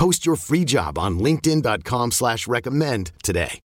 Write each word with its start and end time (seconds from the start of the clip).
Post 0.00 0.24
your 0.24 0.36
free 0.36 0.64
job 0.64 0.98
on 0.98 1.18
LinkedIn.com 1.18 2.12
slash 2.12 2.48
recommend 2.48 3.12
today. 3.22 3.60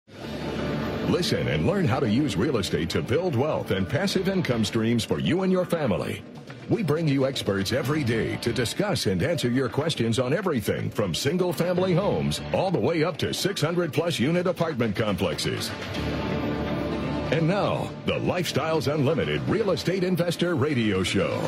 Listen 1.08 1.46
and 1.46 1.64
learn 1.64 1.84
how 1.84 2.00
to 2.00 2.10
use 2.10 2.34
real 2.34 2.56
estate 2.56 2.90
to 2.90 3.02
build 3.02 3.36
wealth 3.36 3.70
and 3.70 3.88
passive 3.88 4.28
income 4.28 4.64
streams 4.64 5.04
for 5.04 5.20
you 5.20 5.42
and 5.42 5.52
your 5.52 5.64
family. 5.64 6.24
We 6.68 6.82
bring 6.82 7.06
you 7.06 7.24
experts 7.24 7.72
every 7.72 8.02
day 8.02 8.34
to 8.38 8.52
discuss 8.52 9.06
and 9.06 9.22
answer 9.22 9.48
your 9.48 9.68
questions 9.68 10.18
on 10.18 10.32
everything 10.32 10.90
from 10.90 11.14
single 11.14 11.52
family 11.52 11.94
homes 11.94 12.40
all 12.52 12.72
the 12.72 12.80
way 12.80 13.04
up 13.04 13.16
to 13.18 13.32
600 13.32 13.92
plus 13.92 14.18
unit 14.18 14.48
apartment 14.48 14.96
complexes. 14.96 15.70
And 17.30 17.46
now, 17.46 17.88
the 18.06 18.14
Lifestyles 18.18 18.92
Unlimited 18.92 19.40
Real 19.48 19.70
Estate 19.70 20.02
Investor 20.02 20.56
Radio 20.56 21.04
Show. 21.04 21.38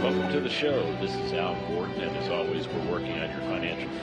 Welcome 0.00 0.32
to 0.32 0.40
the 0.40 0.50
show. 0.50 0.82
This 1.00 1.14
is 1.14 1.32
Al 1.32 1.56
Gordon, 1.68 2.00
and 2.02 2.16
as 2.16 2.28
always, 2.28 2.41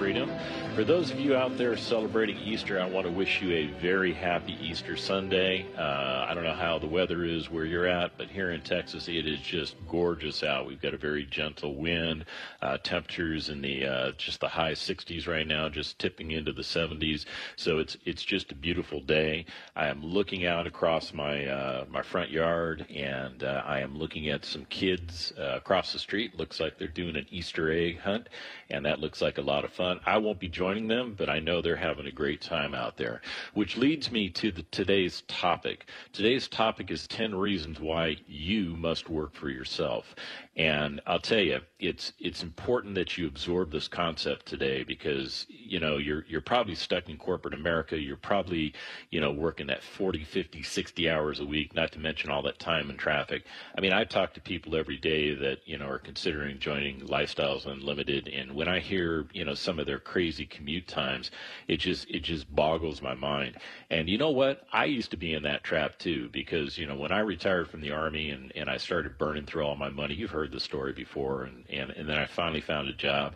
freedom. 0.09 0.68
For 0.79 0.85
those 0.85 1.11
of 1.11 1.19
you 1.19 1.35
out 1.35 1.57
there 1.57 1.75
celebrating 1.75 2.37
Easter, 2.37 2.79
I 2.79 2.87
want 2.87 3.05
to 3.05 3.11
wish 3.11 3.41
you 3.41 3.51
a 3.51 3.67
very 3.81 4.13
happy 4.13 4.57
Easter 4.61 4.95
Sunday. 4.95 5.65
Uh, 5.77 6.25
I 6.25 6.33
don't 6.33 6.45
know 6.45 6.53
how 6.53 6.79
the 6.79 6.87
weather 6.87 7.25
is 7.25 7.49
where 7.49 7.65
you're 7.65 7.85
at, 7.85 8.17
but 8.17 8.29
here 8.29 8.51
in 8.51 8.61
Texas, 8.61 9.09
it 9.09 9.27
is 9.27 9.41
just 9.41 9.75
gorgeous 9.89 10.41
out. 10.41 10.67
We've 10.67 10.81
got 10.81 10.93
a 10.93 10.97
very 10.97 11.25
gentle 11.25 11.75
wind, 11.75 12.23
uh, 12.61 12.77
temperatures 12.77 13.49
in 13.49 13.61
the 13.61 13.85
uh, 13.85 14.11
just 14.13 14.39
the 14.39 14.47
high 14.47 14.71
60s 14.71 15.27
right 15.27 15.45
now, 15.45 15.67
just 15.67 15.99
tipping 15.99 16.31
into 16.31 16.53
the 16.53 16.61
70s. 16.61 17.25
So 17.57 17.79
it's 17.79 17.97
it's 18.05 18.23
just 18.23 18.53
a 18.53 18.55
beautiful 18.55 19.01
day. 19.01 19.47
I 19.75 19.87
am 19.87 20.01
looking 20.01 20.45
out 20.45 20.65
across 20.65 21.13
my 21.13 21.45
uh, 21.45 21.85
my 21.89 22.03
front 22.03 22.31
yard, 22.31 22.87
and 22.89 23.43
uh, 23.43 23.63
I 23.65 23.81
am 23.81 23.97
looking 23.97 24.29
at 24.29 24.45
some 24.45 24.63
kids 24.63 25.33
uh, 25.37 25.57
across 25.57 25.91
the 25.91 25.99
street. 25.99 26.37
Looks 26.39 26.61
like 26.61 26.77
they're 26.77 26.87
doing 26.87 27.17
an 27.17 27.25
Easter 27.29 27.69
egg 27.69 27.99
hunt, 27.99 28.29
and 28.69 28.85
that 28.85 29.01
looks 29.01 29.21
like 29.21 29.39
a 29.39 29.41
lot 29.41 29.65
of 29.65 29.73
fun. 29.73 29.99
I 30.05 30.19
won't 30.19 30.39
be 30.39 30.47
joining 30.47 30.68
joining 30.69 30.87
them, 30.87 31.15
but 31.17 31.29
I 31.29 31.39
know 31.39 31.61
they're 31.63 31.75
having 31.75 32.05
a 32.05 32.11
great 32.11 32.41
time 32.41 32.75
out 32.75 32.95
there. 32.95 33.21
Which 33.55 33.75
leads 33.75 34.11
me 34.11 34.29
to 34.29 34.51
the, 34.51 34.61
today's 34.69 35.23
topic. 35.27 35.87
Today's 36.13 36.47
topic 36.47 36.91
is 36.91 37.07
10 37.07 37.33
reasons 37.33 37.79
why 37.79 38.17
you 38.27 38.75
must 38.75 39.09
work 39.09 39.33
for 39.33 39.49
yourself. 39.49 40.13
And 40.59 40.99
I'll 41.07 41.21
tell 41.21 41.39
you, 41.39 41.61
it's 41.79 42.11
it's 42.19 42.43
important 42.43 42.93
that 42.95 43.17
you 43.17 43.25
absorb 43.27 43.71
this 43.71 43.87
concept 43.87 44.45
today 44.45 44.83
because 44.83 45.45
you 45.47 45.79
know 45.79 45.95
you're 45.95 46.25
you're 46.27 46.41
probably 46.41 46.75
stuck 46.75 47.07
in 47.07 47.15
corporate 47.15 47.53
America. 47.53 47.97
You're 47.97 48.17
probably 48.17 48.73
you 49.09 49.21
know 49.21 49.31
working 49.31 49.67
that 49.67 49.81
40, 49.81 50.25
50, 50.25 50.61
60 50.61 51.09
hours 51.09 51.39
a 51.39 51.45
week, 51.45 51.73
not 51.73 51.93
to 51.93 51.99
mention 51.99 52.29
all 52.29 52.41
that 52.41 52.59
time 52.59 52.89
in 52.89 52.97
traffic. 52.97 53.45
I 53.77 53.79
mean, 53.79 53.93
I 53.93 54.03
talk 54.03 54.33
to 54.33 54.41
people 54.41 54.75
every 54.75 54.97
day 54.97 55.33
that 55.33 55.59
you 55.65 55.77
know 55.77 55.87
are 55.87 55.97
considering 55.97 56.59
joining 56.59 56.99
Lifestyles 57.07 57.65
Unlimited, 57.65 58.27
and 58.27 58.53
when 58.53 58.67
I 58.67 58.81
hear 58.81 59.27
you 59.31 59.45
know 59.45 59.53
some 59.53 59.79
of 59.79 59.85
their 59.85 59.99
crazy 59.99 60.45
commute 60.45 60.89
times, 60.89 61.31
it 61.69 61.77
just 61.77 62.09
it 62.09 62.23
just 62.23 62.53
boggles 62.53 63.01
my 63.01 63.13
mind. 63.13 63.55
And 63.89 64.09
you 64.09 64.17
know 64.17 64.31
what? 64.31 64.67
I 64.73 64.83
used 64.83 65.11
to 65.11 65.17
be 65.17 65.33
in 65.33 65.43
that 65.43 65.63
trap 65.63 65.97
too 65.99 66.27
because 66.33 66.77
you 66.77 66.85
know 66.85 66.97
when 66.97 67.13
I 67.13 67.19
retired 67.19 67.69
from 67.69 67.79
the 67.79 67.91
army 67.91 68.31
and 68.31 68.51
and 68.57 68.69
I 68.69 68.75
started 68.75 69.17
burning 69.17 69.45
through 69.45 69.63
all 69.63 69.77
my 69.77 69.89
money, 69.89 70.15
you've 70.15 70.31
heard 70.31 70.48
heard 70.49 70.55
the 70.55 70.59
story 70.59 70.93
before, 70.93 71.43
and, 71.43 71.63
and, 71.69 71.91
and 71.91 72.09
then 72.09 72.17
I 72.17 72.25
finally 72.25 72.61
found 72.61 72.89
a 72.89 72.93
job. 72.93 73.35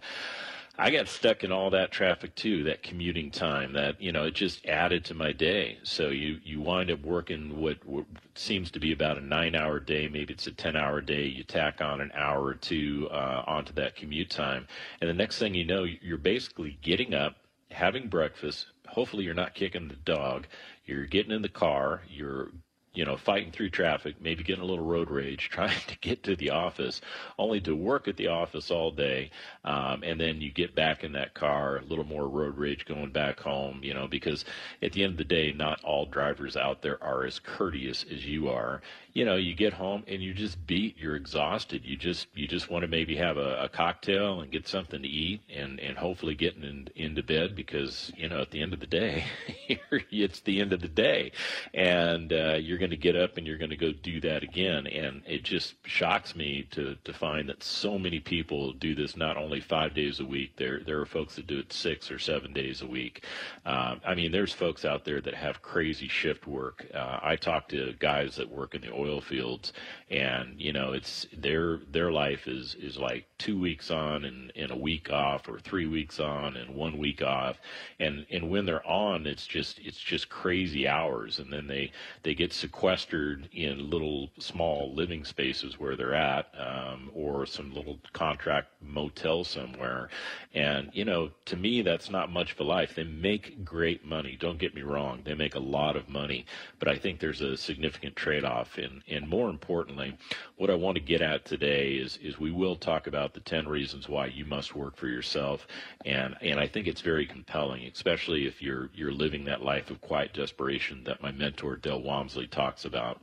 I 0.75 0.89
got 0.89 1.07
stuck 1.07 1.43
in 1.43 1.51
all 1.51 1.69
that 1.69 1.91
traffic 1.91 2.33
too, 2.33 2.63
that 2.63 2.81
commuting 2.81 3.29
time. 3.29 3.73
That 3.73 4.01
you 4.01 4.11
know, 4.11 4.23
it 4.23 4.33
just 4.33 4.65
added 4.65 5.05
to 5.05 5.13
my 5.13 5.31
day. 5.31 5.77
So 5.83 6.09
you 6.09 6.39
you 6.43 6.61
wind 6.61 6.89
up 6.89 7.03
working 7.03 7.59
what, 7.61 7.85
what 7.85 8.05
seems 8.33 8.71
to 8.71 8.79
be 8.79 8.91
about 8.91 9.19
a 9.19 9.21
nine-hour 9.21 9.81
day. 9.81 10.07
Maybe 10.07 10.33
it's 10.33 10.47
a 10.47 10.51
ten-hour 10.51 11.01
day. 11.01 11.25
You 11.25 11.43
tack 11.43 11.79
on 11.79 12.01
an 12.01 12.11
hour 12.15 12.43
or 12.43 12.55
two 12.55 13.07
uh, 13.11 13.43
onto 13.45 13.73
that 13.73 13.95
commute 13.95 14.31
time, 14.31 14.67
and 14.99 15.07
the 15.07 15.13
next 15.13 15.37
thing 15.37 15.53
you 15.53 15.65
know, 15.65 15.83
you're 15.83 16.17
basically 16.17 16.79
getting 16.81 17.13
up, 17.13 17.35
having 17.69 18.07
breakfast. 18.07 18.65
Hopefully, 18.87 19.25
you're 19.25 19.35
not 19.35 19.53
kicking 19.53 19.89
the 19.89 19.95
dog. 19.95 20.47
You're 20.85 21.05
getting 21.05 21.31
in 21.31 21.43
the 21.43 21.49
car. 21.49 22.01
You're 22.09 22.49
you 22.93 23.05
know, 23.05 23.17
fighting 23.17 23.51
through 23.51 23.69
traffic, 23.69 24.15
maybe 24.21 24.43
getting 24.43 24.63
a 24.63 24.67
little 24.67 24.85
road 24.85 25.09
rage, 25.09 25.49
trying 25.51 25.79
to 25.87 25.97
get 25.99 26.23
to 26.23 26.35
the 26.35 26.49
office, 26.49 27.01
only 27.37 27.59
to 27.61 27.75
work 27.75 28.07
at 28.07 28.17
the 28.17 28.27
office 28.27 28.71
all 28.71 28.91
day, 28.91 29.31
um, 29.65 30.03
and 30.03 30.19
then 30.19 30.41
you 30.41 30.51
get 30.51 30.75
back 30.75 31.03
in 31.03 31.13
that 31.13 31.33
car, 31.33 31.77
a 31.77 31.85
little 31.85 32.05
more 32.05 32.27
road 32.27 32.57
rage 32.57 32.85
going 32.85 33.11
back 33.11 33.39
home, 33.39 33.79
you 33.83 33.93
know, 33.93 34.07
because 34.07 34.45
at 34.81 34.91
the 34.93 35.03
end 35.03 35.13
of 35.13 35.17
the 35.17 35.23
day, 35.23 35.51
not 35.51 35.83
all 35.83 36.05
drivers 36.05 36.55
out 36.55 36.81
there 36.81 37.03
are 37.03 37.25
as 37.25 37.39
courteous 37.39 38.05
as 38.11 38.25
you 38.25 38.49
are, 38.49 38.81
you 39.13 39.25
know, 39.25 39.35
you 39.35 39.53
get 39.53 39.73
home 39.73 40.03
and 40.07 40.23
you're 40.23 40.33
just 40.33 40.65
beat, 40.65 40.97
you're 40.97 41.15
exhausted. 41.15 41.85
You 41.85 41.95
just 41.95 42.27
you 42.33 42.47
just 42.47 42.69
want 42.69 42.81
to 42.81 42.87
maybe 42.87 43.15
have 43.17 43.37
a, 43.37 43.63
a 43.63 43.69
cocktail 43.69 44.41
and 44.41 44.51
get 44.51 44.67
something 44.67 45.01
to 45.03 45.07
eat 45.07 45.41
and 45.55 45.79
and 45.79 45.97
hopefully 45.97 46.33
getting 46.33 46.63
in, 46.63 46.87
into 46.95 47.21
bed 47.21 47.55
because 47.55 48.11
you 48.17 48.27
know 48.27 48.41
at 48.41 48.49
the 48.49 48.61
end 48.61 48.73
of 48.73 48.79
the 48.79 48.87
day, 48.87 49.25
it's 50.11 50.39
the 50.41 50.59
end 50.59 50.73
of 50.73 50.81
the 50.81 50.87
day, 50.87 51.31
and 51.75 52.33
uh, 52.33 52.55
you're 52.55 52.79
going 52.83 52.89
to 52.89 52.97
get 52.97 53.15
up 53.15 53.37
and 53.37 53.47
you're 53.47 53.57
going 53.57 53.69
to 53.69 53.77
go 53.77 53.93
do 53.93 54.19
that 54.19 54.43
again. 54.43 54.87
And 54.87 55.21
it 55.25 55.43
just 55.43 55.75
shocks 55.87 56.35
me 56.35 56.67
to 56.71 56.97
to 57.05 57.13
find 57.13 57.47
that 57.47 57.63
so 57.63 57.97
many 57.97 58.19
people 58.19 58.73
do 58.73 58.93
this 58.93 59.15
not 59.15 59.37
only 59.37 59.61
five 59.61 59.93
days 59.93 60.19
a 60.19 60.25
week. 60.25 60.57
There 60.57 60.81
there 60.85 60.99
are 60.99 61.05
folks 61.05 61.37
that 61.37 61.47
do 61.47 61.59
it 61.59 61.71
six 61.71 62.11
or 62.11 62.19
seven 62.19 62.51
days 62.51 62.81
a 62.81 62.85
week. 62.85 63.23
Um, 63.65 64.01
I 64.05 64.15
mean, 64.15 64.33
there's 64.33 64.51
folks 64.51 64.83
out 64.83 65.05
there 65.05 65.21
that 65.21 65.33
have 65.33 65.61
crazy 65.61 66.09
shift 66.09 66.45
work. 66.45 66.85
Uh, 66.93 67.19
I 67.21 67.37
talk 67.37 67.69
to 67.69 67.93
guys 67.99 68.35
that 68.35 68.51
work 68.51 68.75
in 68.75 68.81
the 68.81 68.91
oil 68.91 69.21
fields, 69.21 69.71
and 70.11 70.59
you 70.59 70.73
know 70.73 70.91
it's 70.91 71.25
their 71.37 71.79
their 71.89 72.11
life 72.11 72.49
is 72.49 72.75
is 72.75 72.97
like 72.97 73.27
two 73.37 73.57
weeks 73.57 73.91
on 73.91 74.25
and, 74.25 74.51
and 74.57 74.71
a 74.71 74.75
week 74.75 75.09
off, 75.09 75.47
or 75.47 75.57
three 75.57 75.87
weeks 75.87 76.19
on 76.19 76.57
and 76.57 76.75
one 76.75 76.97
week 76.97 77.21
off, 77.21 77.61
and 78.01 78.25
and 78.29 78.49
when 78.49 78.65
they're 78.65 78.85
on, 78.85 79.25
it's 79.25 79.47
just 79.47 79.79
it's 79.79 79.99
just 79.99 80.27
crazy 80.27 80.85
hours, 80.85 81.39
and 81.39 81.53
then 81.53 81.67
they 81.67 81.93
they 82.23 82.35
get 82.35 82.51
sequestered 82.73 83.47
in 83.53 83.89
little 83.89 84.29
small 84.39 84.93
living 84.95 85.23
spaces 85.23 85.79
where 85.79 85.95
they're 85.95 86.15
at, 86.15 86.47
um, 86.57 87.11
or 87.13 87.45
some 87.45 87.73
little 87.73 87.99
contract 88.13 88.67
motel 88.81 89.43
somewhere, 89.43 90.09
and 90.55 90.89
you 90.91 91.05
know 91.05 91.29
to 91.45 91.55
me 91.55 91.83
that's 91.83 92.09
not 92.09 92.31
much 92.31 92.51
of 92.51 92.59
a 92.59 92.63
life. 92.63 92.95
They 92.95 93.03
make 93.03 93.63
great 93.63 94.03
money. 94.03 94.35
Don't 94.39 94.57
get 94.57 94.73
me 94.73 94.81
wrong, 94.81 95.21
they 95.23 95.35
make 95.35 95.53
a 95.55 95.59
lot 95.59 95.95
of 95.95 96.09
money, 96.09 96.45
but 96.79 96.87
I 96.87 96.97
think 96.97 97.19
there's 97.19 97.41
a 97.41 97.55
significant 97.55 98.15
trade 98.15 98.43
off 98.43 98.79
in 98.79 99.03
and 99.07 99.27
more 99.27 99.49
importantly, 99.49 100.17
what 100.57 100.71
I 100.71 100.75
want 100.75 100.95
to 100.95 101.01
get 101.01 101.21
at 101.21 101.45
today 101.45 101.93
is 101.93 102.17
is 102.17 102.39
we 102.39 102.51
will 102.51 102.75
talk 102.75 103.05
about 103.05 103.33
the 103.35 103.39
ten 103.39 103.67
reasons 103.67 104.09
why 104.09 104.25
you 104.25 104.45
must 104.45 104.75
work 104.75 104.97
for 104.97 105.07
yourself, 105.07 105.67
and 106.05 106.35
and 106.41 106.59
I 106.59 106.67
think 106.67 106.87
it's 106.87 107.01
very 107.01 107.27
compelling, 107.27 107.83
especially 107.93 108.47
if 108.47 108.61
you're 108.63 108.89
you're 108.95 109.11
living 109.11 109.45
that 109.45 109.61
life 109.63 109.91
of 109.91 110.01
quiet 110.01 110.33
desperation 110.33 111.03
that 111.03 111.21
my 111.21 111.31
mentor 111.31 111.75
Del 111.75 112.01
Walmsley 112.01 112.47
talks 112.63 112.85
about. 112.85 113.17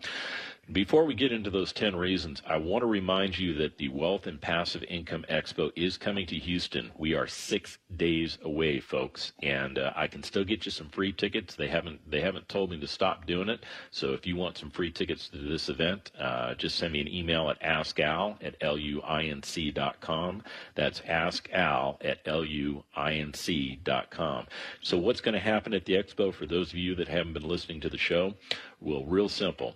Before 0.72 1.04
we 1.04 1.14
get 1.14 1.32
into 1.32 1.50
those 1.50 1.72
10 1.72 1.96
reasons, 1.96 2.42
I 2.46 2.56
want 2.56 2.82
to 2.82 2.86
remind 2.86 3.36
you 3.36 3.54
that 3.54 3.78
the 3.78 3.88
Wealth 3.88 4.28
and 4.28 4.40
Passive 4.40 4.84
Income 4.84 5.24
Expo 5.28 5.72
is 5.74 5.96
coming 5.96 6.26
to 6.26 6.36
Houston. 6.36 6.92
We 6.96 7.12
are 7.12 7.26
six 7.26 7.78
days 7.96 8.38
away, 8.42 8.78
folks, 8.78 9.32
and 9.42 9.78
uh, 9.78 9.92
I 9.96 10.06
can 10.06 10.22
still 10.22 10.44
get 10.44 10.64
you 10.64 10.70
some 10.70 10.88
free 10.88 11.12
tickets. 11.12 11.56
They 11.56 11.66
haven't 11.66 12.08
they 12.08 12.20
haven't 12.20 12.48
told 12.48 12.70
me 12.70 12.78
to 12.78 12.86
stop 12.86 13.26
doing 13.26 13.48
it. 13.48 13.66
So 13.90 14.12
if 14.12 14.28
you 14.28 14.36
want 14.36 14.58
some 14.58 14.70
free 14.70 14.92
tickets 14.92 15.28
to 15.30 15.38
this 15.38 15.68
event, 15.68 16.12
uh, 16.16 16.54
just 16.54 16.78
send 16.78 16.92
me 16.92 17.00
an 17.00 17.08
email 17.08 17.50
at 17.50 17.60
askal 17.60 18.36
at 18.40 18.56
luinc.com. 18.60 20.42
That's 20.76 21.00
askal 21.00 21.96
at 22.04 22.24
luinc.com. 22.26 22.86
So 24.82 24.98
what's 24.98 25.20
going 25.20 25.34
to 25.34 25.40
happen 25.40 25.74
at 25.74 25.84
the 25.84 25.94
expo 25.94 26.32
for 26.32 26.46
those 26.46 26.70
of 26.70 26.78
you 26.78 26.94
that 26.94 27.08
haven't 27.08 27.32
been 27.32 27.48
listening 27.48 27.80
to 27.80 27.88
the 27.88 27.98
show? 27.98 28.34
Well, 28.80 29.04
real 29.04 29.28
simple 29.28 29.74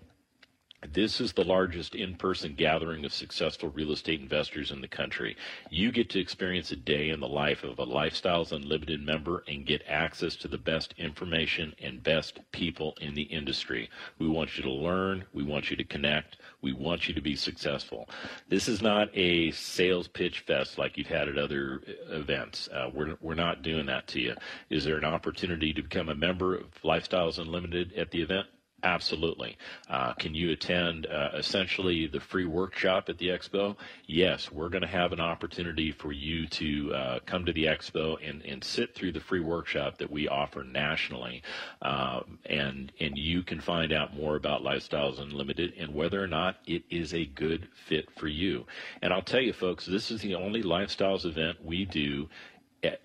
This 0.93 1.21
is 1.21 1.33
the 1.33 1.45
largest 1.45 1.95
in 1.95 2.15
person 2.15 2.55
gathering 2.55 3.05
of 3.05 3.13
successful 3.13 3.71
real 3.71 3.93
estate 3.93 4.21
investors 4.21 4.71
in 4.71 4.81
the 4.81 4.89
country. 4.89 5.37
You 5.71 5.91
get 5.91 6.11
to 6.11 6.21
experience 6.21 6.71
a 6.73 6.77
day 6.77 7.11
in 7.11 7.21
the 7.21 7.29
life 7.29 7.65
of 7.65 7.79
a 7.79 7.87
Lifestyles 7.87 8.53
Unlimited 8.53 9.01
member 9.01 9.45
and 9.49 9.65
get 9.65 9.83
access 9.89 10.37
to 10.37 10.49
the 10.49 10.59
best 10.59 10.95
information 10.99 11.75
and 11.81 12.03
best 12.03 12.41
people 12.53 12.97
in 13.01 13.15
the 13.15 13.23
industry. 13.23 13.89
We 14.19 14.29
want 14.29 14.57
you 14.57 14.63
to 14.65 14.71
learn, 14.71 15.25
we 15.33 15.43
want 15.43 15.71
you 15.71 15.77
to 15.77 15.85
connect, 15.85 16.37
we 16.61 16.73
want 16.73 17.09
you 17.09 17.15
to 17.15 17.21
be 17.21 17.35
successful. 17.35 18.09
This 18.49 18.69
is 18.69 18.83
not 18.83 19.09
a 19.15 19.53
sales 19.53 20.09
pitch 20.09 20.41
fest 20.41 20.77
like 20.77 20.99
you've 20.99 21.07
had 21.07 21.29
at 21.29 21.39
other 21.39 21.81
events. 22.11 22.69
Uh, 22.69 22.91
we're, 22.93 23.17
we're 23.21 23.35
not 23.35 23.63
doing 23.63 23.87
that 23.87 24.07
to 24.09 24.21
you. 24.21 24.35
Is 24.69 24.85
there 24.85 24.99
an 24.99 25.05
opportunity 25.05 25.73
to 25.73 25.83
become 25.83 26.11
a 26.11 26.15
member 26.15 26.57
of 26.57 26.67
Lifestyles 26.83 27.39
Unlimited 27.39 27.93
at 27.95 28.11
the 28.11 28.21
event? 28.21 28.47
Absolutely. 28.85 29.57
Uh, 29.89 30.13
can 30.13 30.35
you 30.35 30.51
attend 30.53 31.07
uh, 31.07 31.31
essentially 31.35 32.07
the 32.07 32.21
free 32.21 32.45
workshop 32.45 33.09
at 33.09 33.17
the 33.17 33.29
expo? 33.29 33.77
Yes, 34.07 34.53
we're 34.53 34.69
going 34.69 34.83
to 34.83 34.87
have 34.87 35.15
an 35.15 35.21
opportunity 35.21 35.91
for 35.91 36.13
you 36.13 36.47
to 36.49 36.95
uh, 36.95 37.19
come 37.25 37.47
to 37.47 37.53
the 37.55 37.65
expo 37.65 38.17
and, 38.23 38.43
and 38.43 38.63
sit 38.63 38.95
through 38.95 39.13
the 39.13 39.21
free 39.21 39.41
workshop 39.41 39.97
that 39.99 40.11
we 40.11 40.29
offer 40.29 40.63
nationally. 40.63 41.43
Um, 41.81 42.39
and, 42.45 42.93
and 43.01 43.17
you 43.17 43.43
can 43.43 43.59
find 43.59 43.91
out 43.91 44.15
more 44.15 44.37
about 44.37 44.63
Lifestyles 44.63 45.19
Unlimited 45.19 45.73
and 45.79 45.95
whether 45.95 46.23
or 46.23 46.29
not 46.29 46.57
it 46.67 46.85
is 46.91 47.15
a 47.15 47.25
good 47.25 47.69
fit 47.89 48.11
for 48.19 48.29
you. 48.29 48.67
And 49.01 49.15
I'll 49.15 49.23
tell 49.23 49.41
you, 49.41 49.55
folks, 49.55 49.87
this 49.87 50.11
is 50.11 50.21
the 50.21 50.35
only 50.35 50.63
Lifestyles 50.63 51.25
event 51.25 51.65
we 51.65 51.87
do 51.87 52.29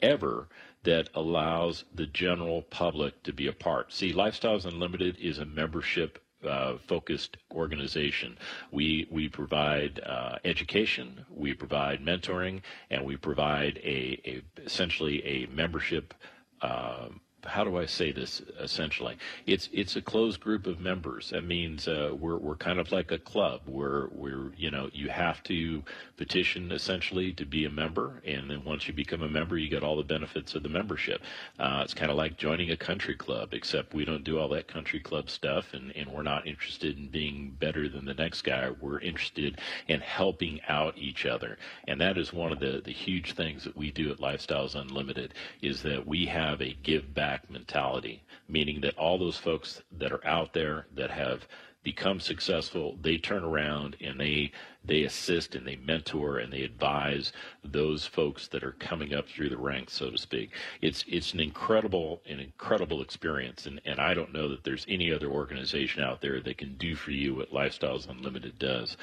ever 0.02 0.50
that 0.84 1.10
allows 1.14 1.84
the 1.94 2.06
general 2.06 2.62
public 2.64 3.22
to 3.24 3.34
be 3.34 3.48
a 3.48 3.54
part. 3.54 3.92
See, 3.92 4.14
Lifestyles 4.14 4.66
Unlimited 4.66 5.18
is 5.20 5.38
a 5.38 5.46
membership 5.46 6.20
uh, 6.48 6.78
focused 6.88 7.38
organization. 7.54 8.38
We 8.72 9.08
we 9.12 9.28
provide 9.28 10.00
uh, 10.06 10.38
education, 10.46 11.26
we 11.30 11.54
provide 11.54 12.00
mentoring, 12.02 12.62
and 12.90 13.06
we 13.06 13.18
provide 13.18 13.78
a, 13.84 14.22
a 14.26 14.42
essentially 14.64 15.26
a 15.26 15.48
membership. 15.48 16.14
Uh, 16.62 17.10
how 17.46 17.64
do 17.64 17.78
I 17.78 17.86
say 17.86 18.12
this? 18.12 18.42
Essentially, 18.60 19.18
it's 19.46 19.70
it's 19.72 19.96
a 19.96 20.02
closed 20.02 20.40
group 20.40 20.68
of 20.68 20.80
members. 20.80 21.30
That 21.30 21.46
means 21.46 21.88
uh, 21.88 22.12
we're 22.20 22.38
we're 22.38 22.56
kind 22.56 22.80
of 22.80 22.92
like 22.92 23.12
a 23.12 23.18
club. 23.18 23.62
We're 23.66 24.08
we're 24.10 24.52
you 24.58 24.72
know 24.72 24.90
you 24.94 25.10
have 25.10 25.42
to 25.44 25.84
petition 26.18 26.72
essentially 26.72 27.32
to 27.34 27.46
be 27.46 27.66
a 27.66 27.70
member, 27.70 28.22
and 28.26 28.50
then 28.50 28.64
once 28.66 28.88
you 28.88 28.94
become 28.94 29.22
a 29.22 29.30
member, 29.30 29.58
you 29.58 29.70
get 29.70 29.84
all 29.84 29.96
the 29.96 30.04
benefits 30.04 30.56
of 30.56 30.64
the 30.64 30.70
membership. 30.70 31.22
Uh, 31.58 31.82
it's 31.84 31.94
kind 31.94 32.12
of 32.12 32.18
like 32.18 32.38
joining 32.38 32.72
a 32.72 32.78
country 32.78 33.16
club, 33.16 33.54
except 33.54 33.94
we 33.94 34.06
don't 34.06 34.24
do 34.24 34.38
all 34.38 34.50
that 34.50 34.68
country 34.68 35.00
club 35.00 35.30
stuff, 35.30 35.74
and 35.74 35.96
and 35.96 36.12
we're 36.12 36.24
not 36.24 36.46
interested 36.46 36.98
in 36.98 37.08
being 37.08 37.56
better 37.60 37.88
than 37.88 38.06
the 38.06 38.14
next 38.14 38.42
guy. 38.42 38.70
We're 38.82 39.00
interested 39.00 39.60
in 39.88 40.02
helping 40.02 40.60
out 40.68 40.98
each 40.98 41.26
other, 41.26 41.58
and 41.88 42.02
that 42.02 42.18
is 42.18 42.34
one 42.34 42.52
of 42.52 42.60
the 42.60 42.82
the 42.84 42.92
huge 42.92 43.34
things 43.34 43.64
that 43.64 43.78
we 43.78 43.92
do 43.92 44.12
at 44.12 44.18
Lifestyles 44.18 44.76
Unlimited 44.76 45.34
is 45.62 45.82
that 45.84 46.06
we 46.06 46.26
have 46.26 46.62
a 46.62 46.78
give 46.84 47.14
back 47.14 47.29
mentality, 47.50 48.24
meaning 48.48 48.82
that 48.82 48.98
all 48.98 49.18
those 49.18 49.38
folks 49.38 49.82
that 49.98 50.12
are 50.12 50.26
out 50.26 50.54
there 50.54 50.88
that 50.96 51.12
have 51.12 51.48
become 51.84 52.20
successful, 52.20 52.98
they 53.02 53.18
turn 53.18 53.44
around 53.44 53.96
and 54.02 54.20
they 54.20 54.52
they 54.84 55.04
assist 55.04 55.56
and 55.56 55.68
they 55.68 55.76
mentor 55.76 56.38
and 56.38 56.52
they 56.52 56.62
advise 56.62 57.34
those 57.64 58.06
folks 58.06 58.48
that 58.48 58.64
are 58.64 58.72
coming 58.74 59.14
up 59.14 59.28
through 59.28 59.50
the 59.50 59.58
ranks, 59.58 59.94
so 59.94 60.10
to 60.10 60.18
speak. 60.18 60.52
It's 60.82 61.04
it's 61.08 61.34
an 61.34 61.40
incredible 61.40 62.22
an 62.28 62.40
incredible 62.40 63.02
experience, 63.02 63.66
and 63.66 63.82
and 63.86 64.00
I 64.00 64.14
don't 64.14 64.34
know 64.34 64.48
that 64.50 64.64
there's 64.64 64.86
any 64.88 65.12
other 65.12 65.28
organization 65.28 66.02
out 66.04 66.22
there 66.22 66.40
that 66.42 66.58
can 66.58 66.76
do 66.78 66.96
for 66.96 67.12
you 67.12 67.36
what 67.36 67.52
Lifestyles 67.52 68.10
Unlimited 68.10 68.58
does. 68.58 68.98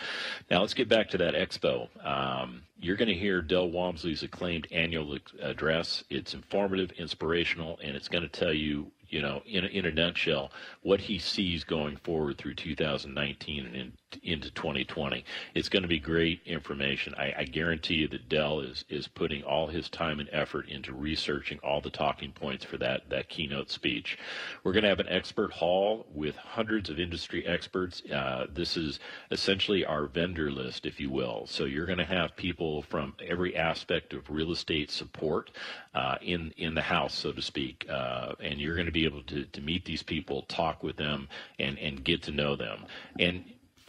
Now 0.51 0.61
let's 0.61 0.75
get 0.75 0.89
back 0.89 1.11
to 1.11 1.19
that 1.19 1.35
expo. 1.35 1.89
Um, 2.05 2.63
you're 2.79 2.97
going 2.97 3.09
to 3.09 3.15
hear 3.15 3.41
Del 3.41 3.71
Walmsley's 3.71 4.23
acclaimed 4.23 4.69
annual 4.71 5.17
address. 5.41 6.05
It's 6.11 6.35
informative, 6.35 6.91
inspirational, 6.93 7.79
and 7.83 7.97
it's 7.97 8.09
going 8.09 8.23
to 8.23 8.29
tell 8.29 8.53
you 8.53 8.91
you 9.09 9.23
know, 9.23 9.43
in 9.47 9.65
in 9.67 9.87
a 9.87 9.91
nutshell, 9.91 10.51
what 10.83 11.01
he 11.01 11.19
sees 11.19 11.65
going 11.65 11.97
forward 11.99 12.39
through 12.39 12.55
2019 12.55 13.67
and 13.67 13.77
in, 13.77 13.93
into 14.23 14.51
2020. 14.51 15.25
It's 15.55 15.69
going 15.69 15.83
to 15.83 15.89
be 15.89 15.99
great 15.99 16.41
information. 16.47 17.15
I, 17.17 17.35
I 17.39 17.45
guarantee 17.45 17.95
you 17.95 18.09
that 18.09 18.29
Del 18.29 18.61
is 18.61 18.85
is 18.89 19.09
putting 19.09 19.43
all 19.43 19.67
his 19.67 19.89
time 19.89 20.21
and 20.21 20.29
effort 20.33 20.69
into 20.69 20.93
researching 20.93 21.59
all 21.63 21.81
the 21.81 21.91
talking 21.91 22.33
points 22.33 22.65
for 22.65 22.77
that 22.79 23.09
that 23.11 23.29
keynote 23.29 23.71
speech. 23.71 24.19
We're 24.63 24.73
going 24.73 24.85
to 24.85 24.89
have 24.89 25.01
an 25.01 25.09
expert 25.09 25.53
hall 25.53 26.07
with 26.13 26.37
hundreds 26.37 26.91
of 26.91 26.99
industry 26.99 27.47
experts. 27.47 28.03
Uh, 28.11 28.47
this 28.53 28.77
is 28.77 29.01
essentially 29.31 29.85
our 29.85 30.07
vendor 30.07 30.51
list, 30.51 30.87
if 30.87 31.01
you 31.01 31.11
will. 31.11 31.47
So 31.47 31.65
you're 31.65 31.87
going 31.87 31.99
to 31.99 32.05
have 32.05 32.37
people 32.37 32.83
from 32.83 33.15
every 33.27 33.57
aspect 33.57 34.13
of 34.13 34.31
real 34.31 34.53
estate 34.53 34.91
support 34.91 35.51
uh, 35.95 36.17
in 36.23 36.53
in 36.57 36.75
the 36.75 36.83
house, 36.83 37.15
so 37.15 37.33
to 37.33 37.43
speak, 37.43 37.87
uh, 37.91 38.35
and 38.41 38.61
you're 38.61 38.77
going 38.77 38.87
to 38.87 38.93
be 38.93 39.05
able 39.05 39.23
to 39.25 39.45
to 39.45 39.61
meet 39.61 39.85
these 39.85 40.03
people, 40.03 40.43
talk 40.43 40.83
with 40.83 40.97
them, 40.97 41.29
and 41.59 41.79
and 41.79 42.05
get 42.05 42.23
to 42.23 42.31
know 42.31 42.57
them. 42.57 42.85
And 43.19 43.45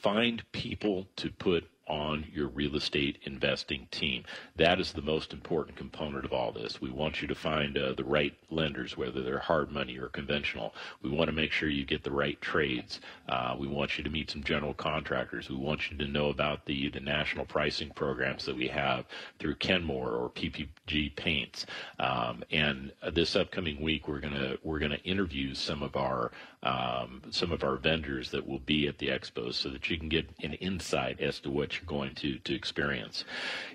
find 0.08 0.50
people 0.54 1.06
to 1.18 1.30
put 1.30 1.70
on 1.86 2.26
your 2.34 2.48
real 2.48 2.76
estate 2.78 3.18
investing 3.24 3.88
team. 3.92 4.24
That 4.56 4.80
is 4.80 4.94
the 4.94 5.02
most 5.02 5.34
important 5.34 5.76
component 5.76 6.24
of 6.24 6.32
all 6.32 6.52
this. 6.54 6.82
We 6.82 6.90
want 6.90 7.22
you 7.22 7.28
to 7.28 7.36
find 7.36 7.78
uh, 7.78 7.94
the 7.94 8.06
right 8.06 8.34
lenders, 8.50 8.96
whether 8.96 9.22
they're 9.22 9.40
hard 9.40 9.70
money 9.72 9.98
or 9.98 10.08
conventional. 10.08 10.74
We 11.02 11.10
want 11.10 11.28
to 11.30 11.36
make 11.36 11.52
sure 11.52 11.68
you 11.70 11.86
get 11.86 12.04
the 12.04 12.12
right 12.12 12.40
trades. 12.42 13.02
Uh, 13.28 13.56
we 13.60 13.68
want 13.68 13.98
you 13.98 14.04
to 14.06 14.10
meet 14.10 14.32
some 14.32 14.44
general 14.44 14.74
contractors. 14.74 15.50
We 15.50 15.58
want 15.58 15.92
you 15.92 15.98
to 15.98 16.08
know 16.08 16.30
about 16.30 16.66
the, 16.66 16.90
the 16.90 17.00
national 17.02 17.46
pricing 17.46 17.90
programs 17.92 18.46
that 18.46 18.56
we 18.56 18.68
have 18.68 19.06
through 19.40 19.56
Kenmore 19.56 20.12
or 20.12 20.30
PPG 20.30 21.16
Paints. 21.16 21.66
Um, 22.00 22.44
and 22.52 22.92
this 23.12 23.36
upcoming 23.36 23.82
week, 23.82 24.08
we're 24.08 24.20
gonna 24.20 24.56
we're 24.64 24.80
gonna 24.80 25.00
interview 25.04 25.54
some 25.54 25.84
of 25.84 25.96
our 25.96 26.32
um, 26.68 27.22
some 27.30 27.54
of 27.54 27.64
our 27.64 27.78
vendors 27.78 28.32
that 28.32 28.46
will 28.46 28.60
be 28.60 28.88
at 28.88 28.98
the 28.98 29.08
expo 29.08 29.54
so 29.54 29.70
that 29.70 29.90
you 29.90 29.98
can 29.98 30.10
get 30.10 30.30
an 30.44 30.54
insight 30.54 31.22
as 31.22 31.40
to 31.40 31.50
what 31.50 31.76
you're 31.76 31.86
going 31.86 32.14
to, 32.16 32.38
to 32.40 32.54
experience. 32.54 33.24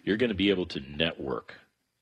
You're 0.05 0.19
going 0.19 0.29
to 0.29 0.35
be 0.35 0.51
able 0.51 0.67
to 0.67 0.81
network. 0.81 1.55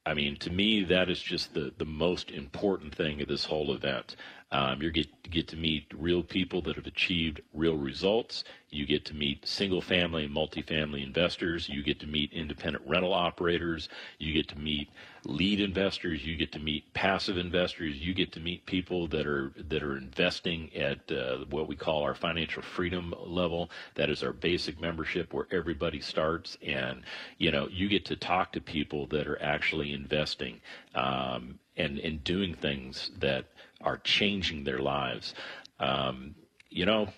I 0.05 0.15
mean, 0.15 0.37
to 0.39 0.51
me, 0.51 0.83
that 0.85 1.09
is 1.09 1.21
just 1.21 1.55
the, 1.55 1.73
the 1.79 1.85
most 1.85 2.33
important 2.33 2.93
thing 2.95 3.23
of 3.23 3.29
this 3.29 3.45
whole 3.45 3.73
event. 3.73 4.17
Um, 4.53 4.83
you 4.83 4.91
get 4.91 5.09
get 5.31 5.49
to 5.49 5.57
meet 5.57 5.87
real 5.97 6.23
people 6.23 6.61
that 6.63 6.77
have 6.77 6.87
achieved 6.87 7.41
real 7.55 7.77
results. 7.77 8.45
You 8.71 8.87
get 8.87 9.05
to 9.07 9.15
meet 9.15 9.47
single 9.47 9.81
family 9.81 10.25
and 10.25 10.35
multifamily 10.35 11.05
investors. 11.05 11.69
You 11.69 11.83
get 11.83 12.01
to 12.01 12.07
meet 12.07 12.33
independent 12.33 12.85
rental 12.87 13.13
operators. 13.15 13.89
You 14.19 14.33
get 14.33 14.49
to 14.49 14.59
meet 14.59 14.89
lead 15.25 15.61
investors. 15.61 16.25
You 16.27 16.37
get 16.37 16.53
to 16.53 16.59
meet 16.59 16.93
passive 16.95 17.37
investors. 17.39 17.99
You 17.99 18.15
get 18.15 18.33
to 18.33 18.41
meet 18.41 18.67
people 18.67 19.07
that 19.09 19.27
are 19.27 19.53
that 19.69 19.83
are 19.83 19.97
investing 19.97 20.75
at 20.77 21.11
uh, 21.13 21.45
what 21.51 21.69
we 21.69 21.77
call 21.77 22.03
our 22.03 22.15
financial 22.15 22.63
freedom 22.63 23.15
level. 23.21 23.71
That 23.95 24.11
is 24.11 24.23
our 24.23 24.33
basic 24.33 24.81
membership 24.81 25.33
where 25.33 25.47
everybody 25.53 26.01
starts. 26.01 26.59
And 26.67 27.03
you 27.39 27.53
know, 27.53 27.69
you 27.71 27.89
get 27.89 28.05
to 28.07 28.17
talk 28.17 28.53
to 28.53 28.61
people 28.61 29.07
that 29.09 29.29
are 29.29 29.41
actually 29.43 29.93
investing 29.93 30.61
um, 30.95 31.59
and 31.77 31.99
and 32.01 32.25
doing 32.25 32.55
things 32.55 33.11
that 33.21 33.47
are 33.81 33.99
changing 33.99 34.65
their 34.65 34.79
lives. 34.79 35.35
Um, 35.79 36.35
you 36.69 36.87
know, 36.87 37.09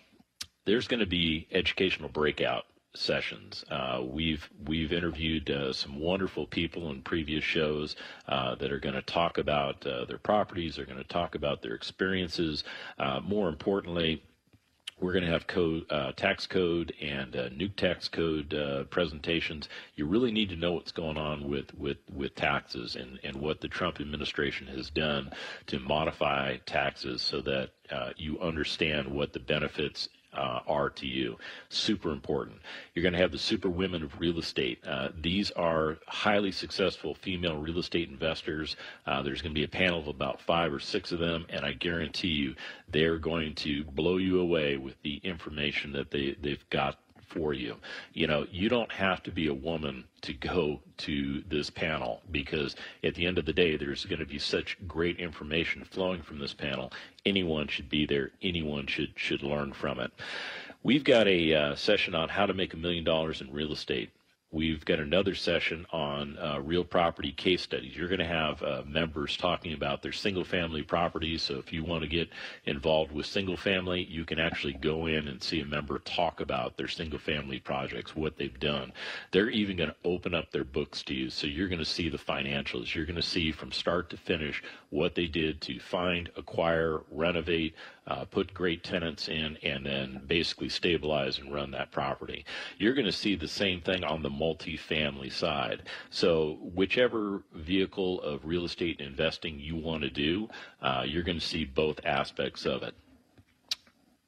there's 0.64 0.88
going 0.88 1.00
to 1.00 1.07
be 1.07 1.49
educational 1.50 2.09
breakout 2.09 2.64
sessions. 2.95 3.64
Uh, 3.71 4.02
we've 4.04 4.49
we've 4.66 4.92
interviewed 4.92 5.50
uh, 5.50 5.73
some 5.73 5.99
wonderful 5.99 6.47
people 6.47 6.90
in 6.90 7.02
previous 7.02 7.42
shows 7.42 7.97
uh, 8.28 8.54
that 8.57 8.71
are 8.71 8.78
going 8.78 8.95
to 8.95 9.02
talk 9.02 9.38
about 9.38 9.87
uh, 9.87 10.04
their 10.04 10.19
properties. 10.19 10.76
They're 10.76 10.85
going 10.85 10.99
to 10.99 11.04
talk 11.04 11.35
about 11.35 11.62
their 11.62 11.75
experiences. 11.75 12.64
Uh, 12.99 13.21
more 13.21 13.49
importantly, 13.49 14.23
we're 15.02 15.12
going 15.12 15.25
to 15.25 15.30
have 15.30 15.47
code, 15.47 15.85
uh, 15.90 16.12
tax 16.12 16.47
code 16.47 16.94
and 17.02 17.35
uh, 17.35 17.49
new 17.49 17.68
tax 17.68 18.09
code 18.09 18.54
uh, 18.54 18.85
presentations. 18.85 19.68
You 19.97 20.06
really 20.06 20.30
need 20.30 20.49
to 20.50 20.56
know 20.56 20.75
what's 20.75 20.92
going 20.92 21.18
on 21.18 21.49
with, 21.49 21.75
with, 21.76 21.99
with 22.14 22.35
taxes 22.37 22.94
and, 22.94 23.18
and 23.25 23.37
what 23.37 23.61
the 23.61 23.68
Trump 23.68 24.00
administration 24.00 24.68
has 24.68 24.90
done 24.90 25.32
to 25.66 25.80
modify 25.80 26.59
taxes 26.66 27.21
so 27.21 27.40
that 27.40 27.71
uh, 27.90 28.11
you 28.16 28.40
understand 28.40 29.09
what 29.09 29.32
the 29.32 29.40
benefits 29.40 30.09
uh, 30.33 30.61
are 30.67 30.91
to 30.91 31.07
you. 31.07 31.39
Super 31.69 32.11
important. 32.11 32.59
You're 32.95 33.03
going 33.03 33.15
to 33.15 33.19
have 33.19 33.33
the 33.33 33.39
super 33.39 33.69
women 33.69 34.03
of 34.03 34.19
real 34.21 34.39
estate. 34.39 34.79
Uh, 34.87 35.09
these 35.21 35.51
are 35.53 35.99
highly 36.07 36.53
successful 36.53 37.15
female 37.15 37.59
real 37.59 37.79
estate 37.79 38.09
investors. 38.09 38.77
Uh, 39.07 39.23
there's 39.23 39.43
going 39.43 39.55
to 39.55 39.59
be 39.59 39.65
a 39.65 39.69
panel 39.69 40.01
of 40.01 40.09
about 40.09 40.41
five 40.41 40.73
or 40.73 40.81
six 40.81 41.12
of 41.12 41.19
them, 41.19 41.47
and 41.49 41.65
I 41.65 41.73
guarantee 41.73 42.29
you 42.29 42.55
they're 42.91 43.19
going 43.19 43.55
to 43.57 43.85
blow 43.85 44.17
you 44.17 44.41
away 44.41 44.77
with 44.77 45.01
the 45.03 45.21
information 45.23 45.93
that 45.93 46.11
they, 46.11 46.37
they've 46.41 46.65
got 46.71 46.99
for 47.33 47.55
you. 47.55 47.77
You 48.12 48.27
know, 48.27 48.47
you 48.51 48.69
don't 48.69 48.93
have 48.93 49.23
to 49.25 49.31
be 49.31 49.47
a 49.49 49.55
woman 49.55 50.05
to 50.23 50.33
go 50.33 50.81
to 50.99 51.43
this 51.49 51.71
panel 51.71 52.21
because 52.31 52.77
at 53.03 53.15
the 53.15 53.27
end 53.27 53.39
of 53.39 53.47
the 53.47 53.53
day, 53.53 53.77
there's 53.77 54.05
going 54.05 54.21
to 54.21 54.27
be 54.27 54.39
such 54.39 54.77
great 54.87 55.19
information 55.19 55.85
flowing 55.85 56.23
from 56.23 56.39
this 56.39 56.55
panel. 56.55 56.93
Anyone 57.27 57.69
should 57.69 57.89
be 57.89 58.07
there. 58.07 58.31
Anyone 58.43 58.87
should 58.87 59.12
should 59.17 59.43
learn 59.43 59.73
from 59.73 60.01
it. 60.01 60.12
We've 60.83 61.05
got 61.05 61.29
a 61.29 61.55
uh, 61.55 61.75
session 61.77 62.15
on 62.15 62.29
how 62.29 62.47
to 62.47 62.55
make 62.55 62.75
a 62.75 62.77
million 62.77 63.05
dollars 63.05 63.41
in 63.41 63.53
real 63.53 63.73
estate. 63.73 64.11
We've 64.52 64.85
got 64.85 65.00
another 65.00 65.35
session 65.35 65.87
on 65.92 66.37
uh, 66.38 66.61
real 66.61 66.85
property 66.85 67.32
case 67.32 67.62
studies. 67.62 67.97
You're 67.97 68.09
going 68.09 68.18
to 68.18 68.26
have 68.26 68.62
uh, 68.62 68.82
members 68.87 69.35
talking 69.38 69.73
about 69.73 70.02
their 70.02 70.12
single 70.12 70.44
family 70.44 70.82
properties. 70.82 71.40
So 71.40 71.54
if 71.54 71.73
you 71.73 71.82
want 71.85 72.02
to 72.02 72.09
get 72.09 72.28
involved 72.66 73.12
with 73.12 73.25
single 73.25 73.56
family, 73.56 74.04
you 74.04 74.26
can 74.26 74.38
actually 74.38 74.75
go 74.75 75.06
in 75.06 75.26
and 75.26 75.42
see 75.42 75.61
a 75.61 75.64
member 75.64 75.99
talk 76.00 76.40
about 76.40 76.76
their 76.76 76.87
single 76.87 77.18
family 77.18 77.61
projects, 77.61 78.14
what 78.14 78.37
they've 78.37 78.61
done. 78.61 78.92
They're 79.30 79.49
even 79.49 79.78
going 79.78 79.88
to 79.88 79.97
open 80.04 80.35
up 80.35 80.52
their 80.52 80.64
books 80.64 81.02
to 81.04 81.14
you. 81.14 81.30
So 81.30 81.47
you're 81.47 81.68
going 81.68 81.78
to 81.78 81.85
see 81.87 82.11
the 82.11 82.18
financials. 82.18 82.94
You're 82.94 83.06
going 83.06 83.16
to 83.16 83.23
see 83.23 83.52
from 83.52 83.73
start 83.73 84.11
to 84.11 84.18
finish 84.18 84.62
what 84.90 85.14
they 85.14 85.28
did 85.28 85.62
to 85.62 85.80
find, 85.80 86.30
acquire, 86.37 87.00
renovate, 87.11 87.75
uh, 88.06 88.25
put 88.25 88.52
great 88.52 88.82
tenants 88.82 89.28
in, 89.28 89.56
and 89.62 89.87
then 89.87 90.23
basically 90.26 90.68
stabilize 90.68 91.38
and 91.38 91.52
run 91.52 91.71
that 91.71 91.92
property. 91.92 92.44
You're 92.78 92.94
going 92.94 93.06
to 93.06 93.12
see 93.12 93.37
the 93.37 93.49
same 93.49 93.80
thing 93.80 94.04
on 94.04 94.23
the 94.23 94.30
multifamily 94.30 95.32
side. 95.32 95.82
So, 96.11 96.59
whichever 96.61 97.42
vehicle 97.54 98.21
of 98.23 98.44
real 98.44 98.64
estate 98.64 99.00
investing 99.00 99.59
you 99.59 99.76
want 99.76 100.02
to 100.02 100.11
do, 100.11 100.49
uh, 100.80 101.04
you're 101.06 101.23
going 101.23 101.38
to 101.38 101.47
see 101.47 101.64
both 101.64 102.00
aspects 102.04 102.66
of 102.66 102.82
it 102.82 102.94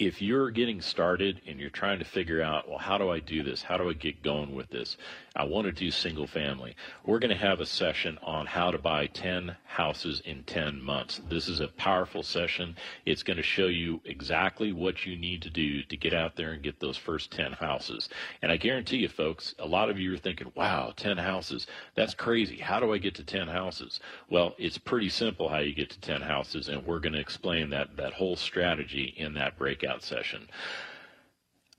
if 0.00 0.20
you're 0.20 0.50
getting 0.50 0.80
started 0.80 1.40
and 1.46 1.60
you're 1.60 1.70
trying 1.70 2.00
to 2.00 2.04
figure 2.04 2.42
out, 2.42 2.68
well, 2.68 2.78
how 2.78 2.98
do 2.98 3.10
I 3.10 3.20
do 3.20 3.44
this? 3.44 3.62
How 3.62 3.76
do 3.76 3.88
I 3.88 3.92
get 3.92 4.24
going 4.24 4.52
with 4.52 4.68
this? 4.70 4.96
I 5.36 5.44
want 5.44 5.66
to 5.66 5.72
do 5.72 5.90
single 5.92 6.26
family. 6.26 6.74
We're 7.06 7.20
going 7.20 7.30
to 7.30 7.36
have 7.36 7.60
a 7.60 7.66
session 7.66 8.18
on 8.22 8.46
how 8.46 8.72
to 8.72 8.78
buy 8.78 9.06
10 9.06 9.56
houses 9.64 10.20
in 10.24 10.42
10 10.44 10.82
months. 10.82 11.20
This 11.28 11.48
is 11.48 11.60
a 11.60 11.68
powerful 11.68 12.24
session. 12.24 12.76
It's 13.06 13.22
going 13.22 13.36
to 13.36 13.42
show 13.42 13.66
you 13.66 14.00
exactly 14.04 14.72
what 14.72 15.06
you 15.06 15.16
need 15.16 15.42
to 15.42 15.50
do 15.50 15.84
to 15.84 15.96
get 15.96 16.12
out 16.12 16.34
there 16.34 16.52
and 16.52 16.62
get 16.62 16.80
those 16.80 16.96
first 16.96 17.30
10 17.30 17.52
houses. 17.52 18.08
And 18.42 18.50
I 18.50 18.56
guarantee 18.56 18.98
you, 18.98 19.08
folks, 19.08 19.54
a 19.60 19.66
lot 19.66 19.90
of 19.90 19.98
you 19.98 20.12
are 20.14 20.18
thinking, 20.18 20.50
wow, 20.56 20.92
10 20.96 21.18
houses. 21.18 21.68
That's 21.94 22.14
crazy. 22.14 22.56
How 22.56 22.80
do 22.80 22.92
I 22.92 22.98
get 22.98 23.14
to 23.16 23.24
10 23.24 23.46
houses? 23.46 24.00
Well, 24.28 24.54
it's 24.58 24.78
pretty 24.78 25.08
simple 25.08 25.48
how 25.48 25.58
you 25.58 25.72
get 25.72 25.90
to 25.90 26.00
10 26.00 26.20
houses, 26.20 26.68
and 26.68 26.84
we're 26.84 27.00
going 27.00 27.12
to 27.12 27.20
explain 27.20 27.70
that, 27.70 27.96
that 27.96 28.12
whole 28.12 28.34
strategy 28.34 29.14
in 29.16 29.34
that 29.34 29.56
breakout 29.56 29.83
session. 30.02 30.48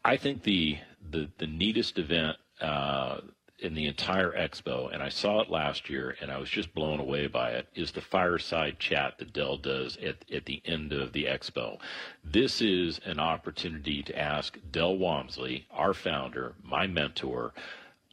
I 0.04 0.18
think 0.18 0.44
the 0.44 0.78
the, 1.10 1.30
the 1.38 1.48
neatest 1.48 2.00
event 2.00 2.38
uh, 2.62 3.20
in 3.60 3.74
the 3.74 3.86
entire 3.86 4.32
expo, 4.32 4.94
and 4.94 5.02
I 5.02 5.10
saw 5.10 5.42
it 5.42 5.50
last 5.50 5.90
year, 5.90 6.16
and 6.20 6.32
I 6.32 6.38
was 6.38 6.50
just 6.50 6.74
blown 6.74 7.00
away 7.00 7.28
by 7.28 7.52
it, 7.52 7.68
is 7.74 7.92
the 7.92 8.02
fireside 8.02 8.80
chat 8.80 9.18
that 9.18 9.34
Del 9.34 9.58
does 9.58 9.98
at, 9.98 10.26
at 10.32 10.46
the 10.46 10.62
end 10.66 10.92
of 10.92 11.14
the 11.14 11.26
expo. 11.26 11.80
This 12.24 12.62
is 12.62 13.00
an 13.06 13.20
opportunity 13.20 14.04
to 14.04 14.18
ask 14.18 14.58
Del 14.72 14.98
Walmsley, 14.98 15.68
our 15.72 15.94
founder, 15.94 16.56
my 16.64 16.86
mentor, 16.86 17.54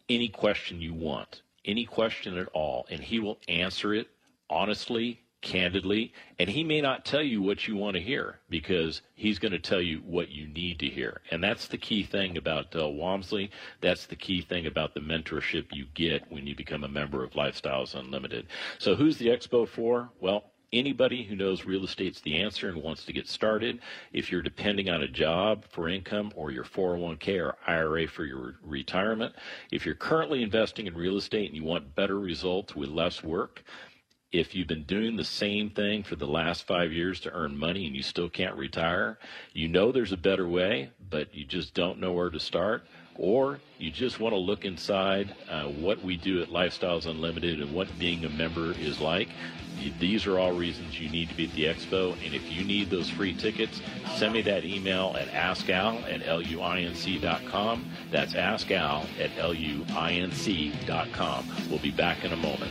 any 0.08 0.28
question 0.28 0.80
you 0.80 0.94
want, 0.94 1.42
any 1.64 1.84
question 1.84 2.38
at 2.38 2.48
all, 2.48 2.86
and 2.90 3.00
he 3.00 3.18
will 3.18 3.38
answer 3.48 3.94
it 3.94 4.08
honestly 4.48 5.21
candidly, 5.42 6.12
and 6.38 6.48
he 6.48 6.64
may 6.64 6.80
not 6.80 7.04
tell 7.04 7.22
you 7.22 7.42
what 7.42 7.68
you 7.68 7.76
want 7.76 7.94
to 7.94 8.00
hear 8.00 8.38
because 8.48 9.02
he's 9.14 9.38
going 9.38 9.52
to 9.52 9.58
tell 9.58 9.82
you 9.82 9.98
what 9.98 10.30
you 10.30 10.46
need 10.48 10.78
to 10.78 10.86
hear. 10.86 11.20
And 11.30 11.42
that's 11.42 11.66
the 11.68 11.76
key 11.76 12.04
thing 12.04 12.36
about 12.38 12.70
Del 12.70 12.94
Walmsley. 12.94 13.50
That's 13.80 14.06
the 14.06 14.16
key 14.16 14.40
thing 14.40 14.66
about 14.66 14.94
the 14.94 15.00
mentorship 15.00 15.66
you 15.72 15.86
get 15.94 16.30
when 16.30 16.46
you 16.46 16.54
become 16.54 16.84
a 16.84 16.88
member 16.88 17.22
of 17.22 17.32
Lifestyles 17.32 17.94
Unlimited. 17.94 18.46
So, 18.78 18.94
who's 18.94 19.18
the 19.18 19.28
expo 19.28 19.68
for? 19.68 20.10
Well, 20.20 20.44
anybody 20.72 21.22
who 21.22 21.36
knows 21.36 21.64
real 21.64 21.84
estate's 21.84 22.20
the 22.20 22.40
answer 22.40 22.68
and 22.68 22.82
wants 22.82 23.04
to 23.04 23.12
get 23.12 23.28
started. 23.28 23.80
If 24.12 24.32
you're 24.32 24.42
depending 24.42 24.88
on 24.88 25.02
a 25.02 25.08
job 25.08 25.64
for 25.68 25.88
income 25.88 26.32
or 26.34 26.50
your 26.50 26.64
401k 26.64 27.44
or 27.44 27.56
IRA 27.66 28.08
for 28.08 28.24
your 28.24 28.54
retirement, 28.62 29.34
if 29.70 29.84
you're 29.84 29.94
currently 29.94 30.42
investing 30.42 30.86
in 30.86 30.94
real 30.94 31.16
estate 31.16 31.48
and 31.48 31.56
you 31.56 31.64
want 31.64 31.94
better 31.94 32.18
results 32.18 32.74
with 32.74 32.88
less 32.88 33.22
work, 33.22 33.62
if 34.32 34.54
you've 34.54 34.68
been 34.68 34.84
doing 34.84 35.16
the 35.16 35.24
same 35.24 35.70
thing 35.70 36.02
for 36.02 36.16
the 36.16 36.26
last 36.26 36.66
five 36.66 36.92
years 36.92 37.20
to 37.20 37.32
earn 37.32 37.56
money 37.56 37.86
and 37.86 37.94
you 37.94 38.02
still 38.02 38.30
can't 38.30 38.56
retire, 38.56 39.18
you 39.52 39.68
know 39.68 39.92
there's 39.92 40.12
a 40.12 40.16
better 40.16 40.48
way, 40.48 40.90
but 41.10 41.34
you 41.34 41.44
just 41.44 41.74
don't 41.74 42.00
know 42.00 42.12
where 42.12 42.30
to 42.30 42.40
start, 42.40 42.82
or 43.16 43.60
you 43.78 43.90
just 43.90 44.20
want 44.20 44.32
to 44.32 44.38
look 44.38 44.64
inside 44.64 45.34
uh, 45.50 45.64
what 45.64 46.02
we 46.02 46.16
do 46.16 46.40
at 46.40 46.48
Lifestyles 46.48 47.06
Unlimited 47.06 47.60
and 47.60 47.74
what 47.74 47.98
being 47.98 48.24
a 48.24 48.30
member 48.30 48.72
is 48.72 49.00
like, 49.00 49.28
these 49.98 50.26
are 50.26 50.38
all 50.38 50.52
reasons 50.52 51.00
you 51.00 51.08
need 51.08 51.28
to 51.28 51.34
be 51.34 51.44
at 51.46 51.52
the 51.52 51.64
expo. 51.64 52.12
And 52.24 52.34
if 52.34 52.50
you 52.52 52.64
need 52.64 52.90
those 52.90 53.10
free 53.10 53.34
tickets, 53.34 53.80
send 54.16 54.32
me 54.32 54.42
that 54.42 54.64
email 54.64 55.16
at 55.18 55.28
askal 55.28 56.02
at 56.12 56.22
luinc.com. 56.22 57.90
That's 58.10 58.34
askal 58.34 59.06
at 59.20 59.30
luinc.com. 59.36 60.36
We'll 61.68 61.78
be 61.80 61.90
back 61.90 62.24
in 62.24 62.32
a 62.32 62.36
moment. 62.36 62.70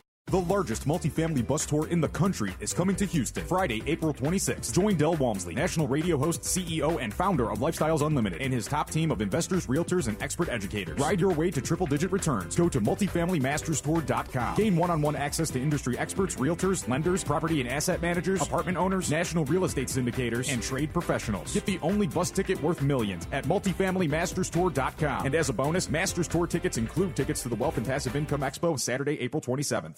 The 0.31 0.39
largest 0.39 0.87
multifamily 0.87 1.45
bus 1.45 1.65
tour 1.65 1.87
in 1.87 1.99
the 1.99 2.07
country 2.07 2.53
is 2.61 2.71
coming 2.71 2.95
to 2.95 3.05
Houston 3.05 3.43
Friday, 3.43 3.83
April 3.85 4.13
26th. 4.13 4.73
Join 4.73 4.95
Del 4.95 5.15
Walmsley, 5.15 5.53
national 5.53 5.89
radio 5.89 6.17
host, 6.17 6.43
CEO, 6.43 7.01
and 7.01 7.13
founder 7.13 7.51
of 7.51 7.59
Lifestyles 7.59 7.99
Unlimited, 7.99 8.41
and 8.41 8.53
his 8.53 8.65
top 8.65 8.89
team 8.89 9.11
of 9.11 9.21
investors, 9.21 9.67
realtors, 9.67 10.07
and 10.07 10.15
expert 10.23 10.47
educators. 10.47 10.97
Ride 10.97 11.19
your 11.19 11.33
way 11.33 11.51
to 11.51 11.59
triple 11.59 11.85
digit 11.85 12.13
returns. 12.13 12.55
Go 12.55 12.69
to 12.69 12.79
multifamilymasterstour.com. 12.79 14.55
Gain 14.55 14.77
one 14.77 14.89
on 14.89 15.01
one 15.01 15.17
access 15.17 15.49
to 15.49 15.59
industry 15.59 15.97
experts, 15.97 16.37
realtors, 16.37 16.87
lenders, 16.87 17.25
property 17.25 17.59
and 17.59 17.69
asset 17.69 18.01
managers, 18.01 18.41
apartment 18.41 18.77
owners, 18.77 19.11
national 19.11 19.43
real 19.43 19.65
estate 19.65 19.89
syndicators, 19.89 20.49
and 20.49 20.63
trade 20.63 20.93
professionals. 20.93 21.53
Get 21.53 21.65
the 21.65 21.77
only 21.81 22.07
bus 22.07 22.31
ticket 22.31 22.63
worth 22.63 22.81
millions 22.81 23.27
at 23.33 23.43
multifamilymasterstour.com. 23.43 25.25
And 25.25 25.35
as 25.35 25.49
a 25.49 25.53
bonus, 25.53 25.89
Masters 25.89 26.29
Tour 26.29 26.47
tickets 26.47 26.77
include 26.77 27.17
tickets 27.17 27.43
to 27.43 27.49
the 27.49 27.55
Wealth 27.55 27.75
and 27.75 27.85
Passive 27.85 28.15
Income 28.15 28.39
Expo 28.39 28.79
Saturday, 28.79 29.19
April 29.19 29.41
27th. 29.41 29.97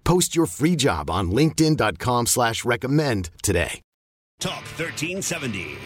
Post 0.11 0.35
your 0.35 0.45
free 0.45 0.75
job 0.75 1.09
on 1.09 1.31
linkedin.com 1.31 2.25
slash 2.25 2.65
recommend 2.65 3.29
today. 3.41 3.79
Talk 4.41 4.65
1370. 4.75 5.77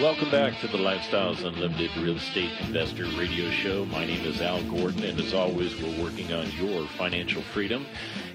Welcome 0.00 0.30
back 0.30 0.60
to 0.60 0.68
the 0.68 0.78
Lifestyles 0.78 1.44
Unlimited 1.44 1.90
Real 1.96 2.18
Estate 2.18 2.52
Investor 2.60 3.06
Radio 3.18 3.50
Show. 3.50 3.84
My 3.86 4.06
name 4.06 4.24
is 4.24 4.40
Al 4.40 4.62
Gordon, 4.70 5.02
and 5.02 5.18
as 5.18 5.34
always, 5.34 5.74
we're 5.82 6.00
working 6.00 6.32
on 6.32 6.48
your 6.52 6.86
financial 6.90 7.42
freedom. 7.42 7.84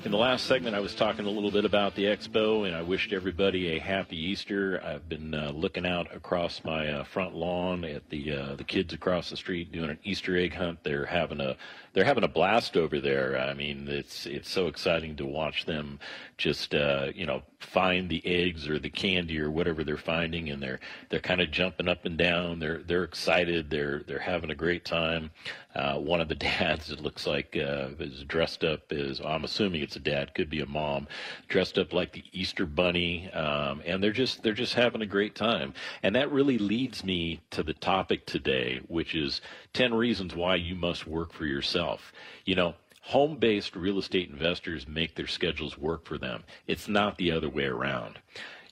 In 0.03 0.11
the 0.11 0.17
last 0.17 0.45
segment, 0.45 0.75
I 0.75 0.81
was 0.81 0.93
talking 0.93 1.25
a 1.25 1.29
little 1.29 1.51
bit 1.51 1.63
about 1.63 1.95
the 1.95 2.03
expo, 2.03 2.67
and 2.67 2.75
I 2.75 2.81
wished 2.81 3.13
everybody 3.13 3.77
a 3.77 3.79
happy 3.79 4.17
Easter. 4.17 4.83
I've 4.83 5.07
been 5.07 5.33
uh, 5.33 5.51
looking 5.55 5.85
out 5.85 6.13
across 6.13 6.61
my 6.65 6.89
uh, 6.89 7.05
front 7.05 7.33
lawn 7.33 7.85
at 7.85 8.09
the 8.09 8.33
uh, 8.33 8.55
the 8.55 8.65
kids 8.65 8.93
across 8.93 9.29
the 9.29 9.37
street 9.37 9.71
doing 9.71 9.89
an 9.89 9.99
Easter 10.03 10.35
egg 10.35 10.53
hunt. 10.53 10.83
They're 10.83 11.05
having 11.05 11.39
a 11.39 11.55
they're 11.93 12.03
having 12.03 12.23
a 12.23 12.27
blast 12.27 12.75
over 12.75 12.99
there. 12.99 13.37
I 13.37 13.53
mean, 13.53 13.87
it's 13.87 14.25
it's 14.25 14.49
so 14.49 14.67
exciting 14.67 15.15
to 15.17 15.25
watch 15.25 15.65
them 15.65 15.99
just 16.37 16.73
uh, 16.73 17.07
you 17.13 17.25
know 17.25 17.43
find 17.59 18.09
the 18.09 18.25
eggs 18.25 18.67
or 18.67 18.79
the 18.79 18.89
candy 18.89 19.39
or 19.39 19.51
whatever 19.51 19.83
they're 19.83 19.97
finding, 19.97 20.49
and 20.49 20.61
they're 20.61 20.79
they're 21.09 21.19
kind 21.19 21.41
of 21.41 21.51
jumping 21.51 21.87
up 21.87 22.05
and 22.05 22.17
down. 22.17 22.59
They're 22.59 22.79
they're 22.79 23.03
excited. 23.03 23.69
They're 23.69 24.03
they're 24.07 24.19
having 24.19 24.49
a 24.49 24.55
great 24.55 24.85
time. 24.85 25.31
Uh, 25.75 25.97
one 25.97 26.21
of 26.21 26.27
the 26.27 26.35
dads 26.43 26.91
it 26.91 27.01
looks 27.01 27.25
like 27.25 27.55
uh, 27.55 27.89
is 27.99 28.23
dressed 28.23 28.63
up 28.63 28.91
as 28.91 29.19
I'm 29.21 29.43
assuming 29.43 29.81
it's 29.81 29.95
a 29.95 29.99
dad, 29.99 30.33
could 30.33 30.49
be 30.49 30.61
a 30.61 30.65
mom, 30.65 31.07
dressed 31.47 31.77
up 31.77 31.93
like 31.93 32.13
the 32.13 32.23
Easter 32.31 32.65
Bunny, 32.65 33.31
um, 33.31 33.81
and 33.85 34.03
they're 34.03 34.11
just 34.11 34.43
they're 34.43 34.53
just 34.53 34.73
having 34.73 35.01
a 35.01 35.07
great 35.07 35.35
time. 35.35 35.73
And 36.03 36.15
that 36.15 36.31
really 36.31 36.57
leads 36.57 37.03
me 37.03 37.41
to 37.51 37.63
the 37.63 37.73
topic 37.73 38.25
today, 38.25 38.81
which 38.87 39.15
is 39.15 39.41
ten 39.73 39.93
reasons 39.93 40.35
why 40.35 40.55
you 40.55 40.75
must 40.75 41.07
work 41.07 41.33
for 41.33 41.45
yourself. 41.45 42.13
You 42.45 42.55
know, 42.55 42.75
home 43.01 43.37
based 43.37 43.75
real 43.75 43.99
estate 43.99 44.29
investors 44.29 44.87
make 44.87 45.15
their 45.15 45.27
schedules 45.27 45.77
work 45.77 46.05
for 46.05 46.17
them. 46.17 46.43
It's 46.67 46.87
not 46.87 47.17
the 47.17 47.31
other 47.31 47.49
way 47.49 47.65
around. 47.65 48.19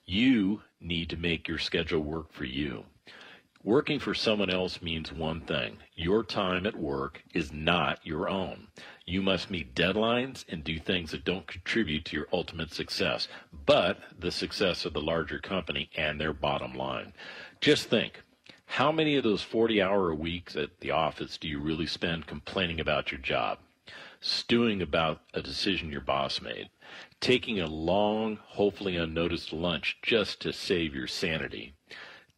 You 0.06 0.62
need 0.80 1.10
to 1.10 1.18
make 1.18 1.48
your 1.48 1.60
schedule 1.60 2.02
work 2.02 2.32
for 2.34 2.46
you. 2.46 2.86
Working 3.64 4.00
for 4.00 4.16
someone 4.16 4.50
else 4.50 4.82
means 4.82 5.12
one 5.12 5.42
thing 5.42 5.78
your 5.94 6.24
time 6.24 6.66
at 6.66 6.76
work 6.76 7.22
is 7.36 7.54
not 7.54 8.04
your 8.04 8.28
own. 8.28 8.70
You 9.06 9.22
must 9.22 9.52
meet 9.52 9.76
deadlines 9.76 10.44
and 10.50 10.64
do 10.64 10.80
things 10.80 11.12
that 11.12 11.24
don't 11.24 11.46
contribute 11.46 12.06
to 12.06 12.18
your 12.18 12.28
ultimate 12.34 12.74
success, 12.74 13.28
but 13.52 14.00
the 14.18 14.32
success 14.32 14.84
of 14.84 14.94
the 14.94 15.02
larger 15.02 15.38
company 15.38 15.92
and 15.96 16.20
their 16.20 16.34
bottom 16.34 16.74
line. 16.74 17.14
Just 17.60 17.88
think 17.88 18.24
how 18.66 18.92
many 18.92 19.16
of 19.16 19.24
those 19.24 19.44
40 19.44 19.80
hour 19.80 20.16
weeks 20.16 20.56
at 20.56 20.80
the 20.80 20.90
office 20.90 21.38
do 21.38 21.48
you 21.48 21.60
really 21.60 21.86
spend 21.86 22.26
complaining 22.26 22.80
about 22.80 23.12
your 23.12 23.22
job? 23.22 23.60
Stewing 24.22 24.82
about 24.82 25.22
a 25.36 25.42
decision 25.44 25.92
your 25.92 26.02
boss 26.02 26.42
made, 26.42 26.72
taking 27.20 27.60
a 27.60 27.68
long, 27.68 28.40
hopefully 28.44 28.96
unnoticed 28.96 29.54
lunch 29.54 30.00
just 30.02 30.42
to 30.42 30.52
save 30.52 30.96
your 30.96 31.06
sanity 31.06 31.76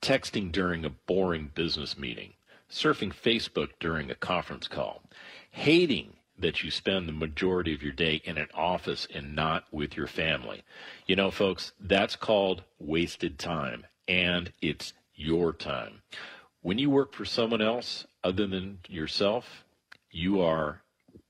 texting 0.03 0.51
during 0.51 0.83
a 0.83 0.89
boring 0.89 1.50
business 1.55 1.98
meeting, 1.98 2.33
surfing 2.69 3.13
Facebook 3.13 3.69
during 3.79 4.12
a 4.12 4.15
conference 4.15 4.67
call, 4.67 5.01
hating 5.50 6.17
that 6.38 6.62
you 6.62 6.69
spend 6.69 7.07
the 7.07 7.13
majority 7.13 7.74
of 7.74 7.81
your 7.81 7.93
day 7.93 8.22
in 8.25 8.38
an 8.38 8.50
office 8.53 9.07
and 9.13 9.33
not 9.33 9.63
with 9.72 9.95
your 9.95 10.07
family. 10.07 10.62
You 11.07 11.15
know, 11.15 11.31
folks, 11.31 11.72
that's 11.79 12.17
called 12.17 12.63
wasted 12.79 13.39
time, 13.39 13.86
and 14.07 14.51
it's 14.62 14.91
your 15.15 15.53
time. 15.53 16.01
When 16.62 16.77
you 16.77 16.89
work 16.89 17.13
for 17.13 17.24
someone 17.24 17.62
else 17.62 18.05
other 18.25 18.45
than 18.45 18.79
yourself, 18.89 19.63
you 20.12 20.41
are 20.41 20.81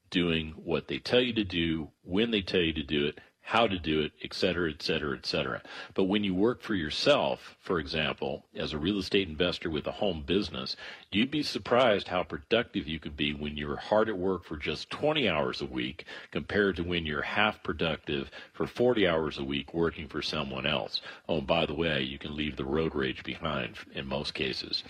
doing 0.10 0.54
what 0.64 0.88
they 0.88 0.98
tell 0.98 1.22
you 1.22 1.34
to 1.34 1.44
do 1.44 1.90
when 2.04 2.32
they 2.32 2.42
tell 2.42 2.62
you 2.62 2.74
to 2.74 2.84
do 2.84 3.06
it 3.06 3.20
how 3.46 3.68
to 3.68 3.78
do 3.78 4.00
it, 4.00 4.14
et 4.24 4.34
cetera, 4.34 4.70
et 4.70 4.82
cetera, 4.82 5.18
et 5.18 5.26
cetera. 5.26 5.62
But 5.94 6.06
when 6.06 6.24
you 6.24 6.34
work 6.34 6.62
for 6.62 6.76
yourself, 6.76 7.58
for 7.60 7.78
example, 7.78 8.46
as 8.56 8.72
a 8.72 8.78
real 8.78 8.98
estate 8.98 9.28
investor 9.28 9.70
with 9.70 9.86
a 9.86 9.92
home 9.92 10.24
business, 10.26 10.78
you'd 11.12 11.30
be 11.30 11.44
surprised 11.44 12.08
how 12.08 12.24
productive 12.24 12.88
you 12.88 13.00
could 13.00 13.18
be 13.18 13.34
when 13.34 13.58
you're 13.58 13.76
hard 13.76 14.08
at 14.08 14.18
work 14.18 14.46
for 14.46 14.56
just 14.56 14.90
20 14.90 15.28
hours 15.28 15.62
a 15.62 15.66
week 15.66 16.06
compared 16.32 16.78
to 16.78 16.84
when 16.84 17.06
you're 17.06 17.22
half 17.22 17.62
productive 17.64 18.32
for 18.54 18.66
40 18.66 19.08
hours 19.08 19.38
a 19.38 19.44
week 19.44 19.74
working 19.74 20.08
for 20.08 20.22
someone 20.22 20.66
else. 20.66 21.02
Oh, 21.28 21.40
and 21.40 21.48
by 21.48 21.66
the 21.66 21.76
way, 21.76 22.02
you 22.02 22.18
can 22.18 22.36
leave 22.36 22.56
the 22.56 22.66
road 22.66 22.96
rage 22.96 23.24
behind 23.24 23.76
in 23.94 24.08
most 24.08 24.34
cases. 24.34 24.84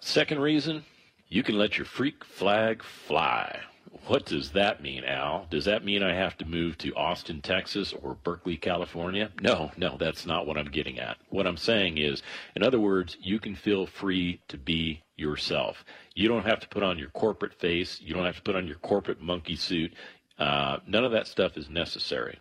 Second 0.00 0.40
reason, 0.40 0.84
you 1.28 1.42
can 1.42 1.58
let 1.58 1.76
your 1.76 1.84
freak 1.84 2.24
flag 2.24 2.82
fly. 2.82 3.60
What 4.06 4.24
does 4.24 4.52
that 4.52 4.82
mean, 4.82 5.04
Al? 5.04 5.46
Does 5.50 5.64
that 5.64 5.84
mean 5.84 6.02
I 6.02 6.14
have 6.14 6.36
to 6.38 6.44
move 6.44 6.78
to 6.78 6.94
Austin, 6.94 7.40
Texas 7.40 7.92
or 7.92 8.14
Berkeley, 8.14 8.56
California? 8.56 9.30
No, 9.40 9.72
no, 9.76 9.96
that's 9.98 10.24
not 10.24 10.46
what 10.46 10.56
I'm 10.56 10.70
getting 10.70 10.98
at. 10.98 11.16
What 11.30 11.46
I'm 11.46 11.56
saying 11.56 11.98
is, 11.98 12.22
in 12.54 12.62
other 12.62 12.78
words, 12.78 13.16
you 13.20 13.40
can 13.40 13.56
feel 13.56 13.86
free 13.86 14.40
to 14.48 14.56
be 14.56 15.02
yourself. 15.16 15.84
You 16.14 16.28
don't 16.28 16.46
have 16.46 16.60
to 16.60 16.68
put 16.68 16.82
on 16.82 16.98
your 16.98 17.10
corporate 17.10 17.54
face. 17.54 18.00
You 18.00 18.14
don't 18.14 18.26
have 18.26 18.36
to 18.36 18.42
put 18.42 18.56
on 18.56 18.66
your 18.66 18.76
corporate 18.76 19.20
monkey 19.20 19.56
suit. 19.56 19.92
Uh, 20.38 20.78
none 20.86 21.04
of 21.04 21.12
that 21.12 21.26
stuff 21.26 21.56
is 21.56 21.68
necessary. 21.68 22.38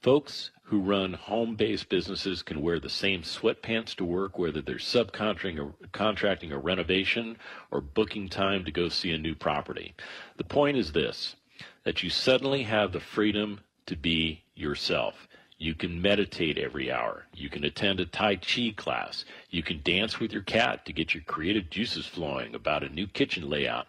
Folks 0.00 0.50
who 0.70 0.80
run 0.80 1.12
home 1.12 1.56
based 1.56 1.88
businesses 1.88 2.42
can 2.42 2.62
wear 2.62 2.78
the 2.78 2.88
same 2.88 3.22
sweatpants 3.22 3.92
to 3.96 4.04
work, 4.04 4.38
whether 4.38 4.62
they're 4.62 4.76
subcontracting 4.76 5.58
or, 5.58 5.74
contracting 5.90 6.52
a 6.52 6.58
renovation 6.58 7.36
or 7.72 7.80
booking 7.80 8.28
time 8.28 8.64
to 8.64 8.70
go 8.70 8.88
see 8.88 9.10
a 9.10 9.18
new 9.18 9.34
property. 9.34 9.96
The 10.36 10.44
point 10.44 10.76
is 10.76 10.92
this 10.92 11.34
that 11.82 12.04
you 12.04 12.10
suddenly 12.10 12.62
have 12.62 12.92
the 12.92 13.00
freedom 13.00 13.58
to 13.86 13.96
be 13.96 14.44
yourself. 14.54 15.26
You 15.60 15.74
can 15.74 16.00
meditate 16.00 16.56
every 16.56 16.90
hour. 16.90 17.26
You 17.34 17.50
can 17.50 17.64
attend 17.64 18.00
a 18.00 18.06
Tai 18.06 18.36
Chi 18.36 18.72
class. 18.74 19.26
You 19.50 19.62
can 19.62 19.82
dance 19.84 20.18
with 20.18 20.32
your 20.32 20.40
cat 20.40 20.86
to 20.86 20.92
get 20.94 21.12
your 21.12 21.22
creative 21.24 21.68
juices 21.68 22.06
flowing 22.06 22.54
about 22.54 22.82
a 22.82 22.88
new 22.88 23.06
kitchen 23.06 23.50
layout. 23.50 23.86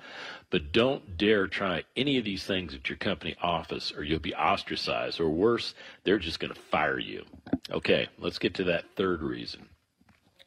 But 0.49 0.73
don't 0.73 1.15
dare 1.17 1.47
try 1.47 1.85
any 1.95 2.17
of 2.17 2.25
these 2.25 2.43
things 2.43 2.75
at 2.75 2.89
your 2.89 2.97
company 2.97 3.37
office 3.41 3.93
or 3.95 4.03
you'll 4.03 4.19
be 4.19 4.35
ostracized, 4.35 5.21
or 5.21 5.29
worse, 5.29 5.73
they're 6.03 6.19
just 6.19 6.41
going 6.41 6.53
to 6.53 6.59
fire 6.59 6.99
you. 6.99 7.23
Okay, 7.71 8.09
let's 8.19 8.37
get 8.37 8.53
to 8.55 8.65
that 8.65 8.83
third 8.97 9.21
reason. 9.21 9.69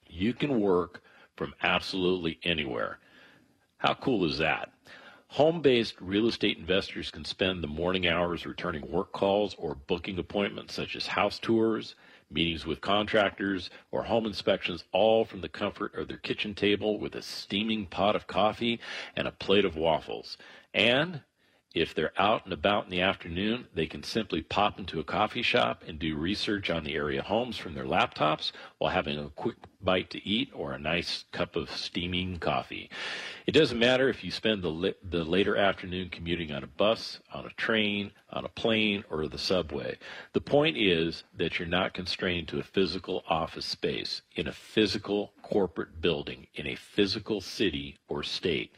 You 0.06 0.34
can 0.34 0.60
work 0.60 1.00
from 1.36 1.54
absolutely 1.62 2.38
anywhere. 2.42 2.98
How 3.78 3.94
cool 3.94 4.26
is 4.26 4.36
that? 4.38 4.73
Home 5.34 5.62
based 5.62 6.00
real 6.00 6.28
estate 6.28 6.58
investors 6.58 7.10
can 7.10 7.24
spend 7.24 7.60
the 7.60 7.66
morning 7.66 8.06
hours 8.06 8.46
returning 8.46 8.88
work 8.88 9.10
calls 9.10 9.52
or 9.58 9.74
booking 9.74 10.16
appointments 10.16 10.74
such 10.74 10.94
as 10.94 11.08
house 11.08 11.40
tours, 11.40 11.96
meetings 12.30 12.64
with 12.64 12.80
contractors, 12.80 13.68
or 13.90 14.04
home 14.04 14.26
inspections, 14.26 14.84
all 14.92 15.24
from 15.24 15.40
the 15.40 15.48
comfort 15.48 15.92
of 15.96 16.06
their 16.06 16.18
kitchen 16.18 16.54
table 16.54 17.00
with 17.00 17.16
a 17.16 17.22
steaming 17.22 17.84
pot 17.86 18.14
of 18.14 18.28
coffee 18.28 18.78
and 19.16 19.26
a 19.26 19.32
plate 19.32 19.64
of 19.64 19.74
waffles. 19.76 20.38
And 20.72 21.22
if 21.74 21.92
they're 21.92 22.12
out 22.16 22.44
and 22.44 22.52
about 22.52 22.84
in 22.84 22.90
the 22.90 23.00
afternoon, 23.00 23.66
they 23.74 23.86
can 23.86 24.02
simply 24.04 24.40
pop 24.40 24.78
into 24.78 25.00
a 25.00 25.04
coffee 25.04 25.42
shop 25.42 25.82
and 25.86 25.98
do 25.98 26.16
research 26.16 26.70
on 26.70 26.84
the 26.84 26.94
area 26.94 27.20
homes 27.20 27.58
from 27.58 27.74
their 27.74 27.84
laptops 27.84 28.52
while 28.78 28.92
having 28.92 29.18
a 29.18 29.28
quick 29.30 29.56
bite 29.82 30.08
to 30.10 30.26
eat 30.26 30.50
or 30.54 30.72
a 30.72 30.78
nice 30.78 31.24
cup 31.32 31.56
of 31.56 31.68
steaming 31.70 32.38
coffee. 32.38 32.88
It 33.46 33.52
doesn't 33.52 33.78
matter 33.78 34.08
if 34.08 34.24
you 34.24 34.30
spend 34.30 34.62
the, 34.62 34.70
li- 34.70 34.94
the 35.02 35.24
later 35.24 35.56
afternoon 35.56 36.08
commuting 36.10 36.52
on 36.52 36.62
a 36.62 36.68
bus, 36.68 37.18
on 37.32 37.44
a 37.44 37.50
train, 37.50 38.12
on 38.30 38.44
a 38.44 38.48
plane, 38.48 39.04
or 39.10 39.26
the 39.26 39.36
subway. 39.36 39.98
The 40.32 40.40
point 40.40 40.76
is 40.76 41.24
that 41.36 41.58
you're 41.58 41.68
not 41.68 41.92
constrained 41.92 42.48
to 42.48 42.60
a 42.60 42.62
physical 42.62 43.24
office 43.28 43.66
space 43.66 44.22
in 44.36 44.46
a 44.46 44.52
physical 44.52 45.32
corporate 45.42 46.00
building 46.00 46.46
in 46.54 46.68
a 46.68 46.76
physical 46.76 47.40
city 47.40 47.98
or 48.08 48.22
state. 48.22 48.72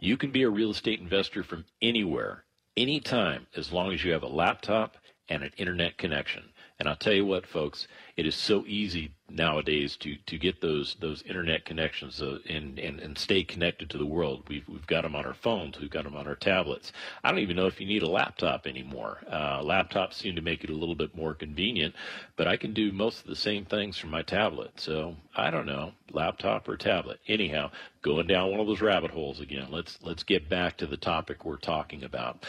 You 0.00 0.16
can 0.16 0.30
be 0.30 0.42
a 0.42 0.50
real 0.50 0.70
estate 0.70 1.00
investor 1.00 1.42
from 1.42 1.64
anywhere, 1.82 2.44
anytime, 2.76 3.48
as 3.56 3.72
long 3.72 3.92
as 3.92 4.04
you 4.04 4.12
have 4.12 4.22
a 4.22 4.28
laptop 4.28 4.96
and 5.28 5.42
an 5.42 5.52
internet 5.56 5.98
connection. 5.98 6.50
And 6.78 6.88
I'll 6.88 6.96
tell 6.96 7.12
you 7.12 7.26
what, 7.26 7.44
folks, 7.44 7.88
it 8.16 8.24
is 8.24 8.36
so 8.36 8.64
easy 8.64 9.10
nowadays 9.28 9.96
to, 9.96 10.16
to 10.26 10.38
get 10.38 10.60
those 10.60 10.96
those 11.00 11.22
internet 11.22 11.64
connections 11.64 12.22
uh, 12.22 12.38
and, 12.48 12.78
and, 12.78 13.00
and 13.00 13.18
stay 13.18 13.42
connected 13.42 13.90
to 13.90 13.98
the 13.98 14.06
world. 14.06 14.44
We've, 14.48 14.66
we've 14.68 14.86
got 14.86 15.02
them 15.02 15.16
on 15.16 15.26
our 15.26 15.34
phones, 15.34 15.80
we've 15.80 15.90
got 15.90 16.04
them 16.04 16.14
on 16.14 16.28
our 16.28 16.36
tablets. 16.36 16.92
I 17.24 17.30
don't 17.30 17.40
even 17.40 17.56
know 17.56 17.66
if 17.66 17.80
you 17.80 17.86
need 17.86 18.04
a 18.04 18.08
laptop 18.08 18.66
anymore. 18.66 19.18
Uh, 19.28 19.60
laptops 19.60 20.14
seem 20.14 20.36
to 20.36 20.40
make 20.40 20.62
it 20.62 20.70
a 20.70 20.74
little 20.74 20.94
bit 20.94 21.16
more 21.16 21.34
convenient, 21.34 21.96
but 22.36 22.46
I 22.46 22.56
can 22.56 22.72
do 22.72 22.92
most 22.92 23.22
of 23.22 23.26
the 23.26 23.36
same 23.36 23.64
things 23.64 23.98
from 23.98 24.10
my 24.10 24.22
tablet. 24.22 24.70
So 24.76 25.16
I 25.34 25.50
don't 25.50 25.66
know, 25.66 25.92
laptop 26.12 26.68
or 26.68 26.76
tablet. 26.76 27.18
Anyhow, 27.26 27.72
going 28.02 28.28
down 28.28 28.52
one 28.52 28.60
of 28.60 28.68
those 28.68 28.80
rabbit 28.80 29.10
holes 29.10 29.40
again. 29.40 29.66
Let's 29.70 29.98
let's 30.02 30.22
get 30.22 30.48
back 30.48 30.76
to 30.76 30.86
the 30.86 30.96
topic 30.96 31.44
we're 31.44 31.56
talking 31.56 32.04
about. 32.04 32.46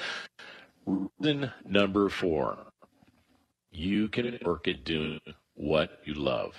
Reason 0.85 1.51
number 1.65 2.09
four 2.09 2.68
you 3.71 4.07
can 4.07 4.37
work 4.43 4.67
at 4.67 4.83
doing 4.83 5.19
what 5.55 5.99
you 6.05 6.13
love. 6.13 6.53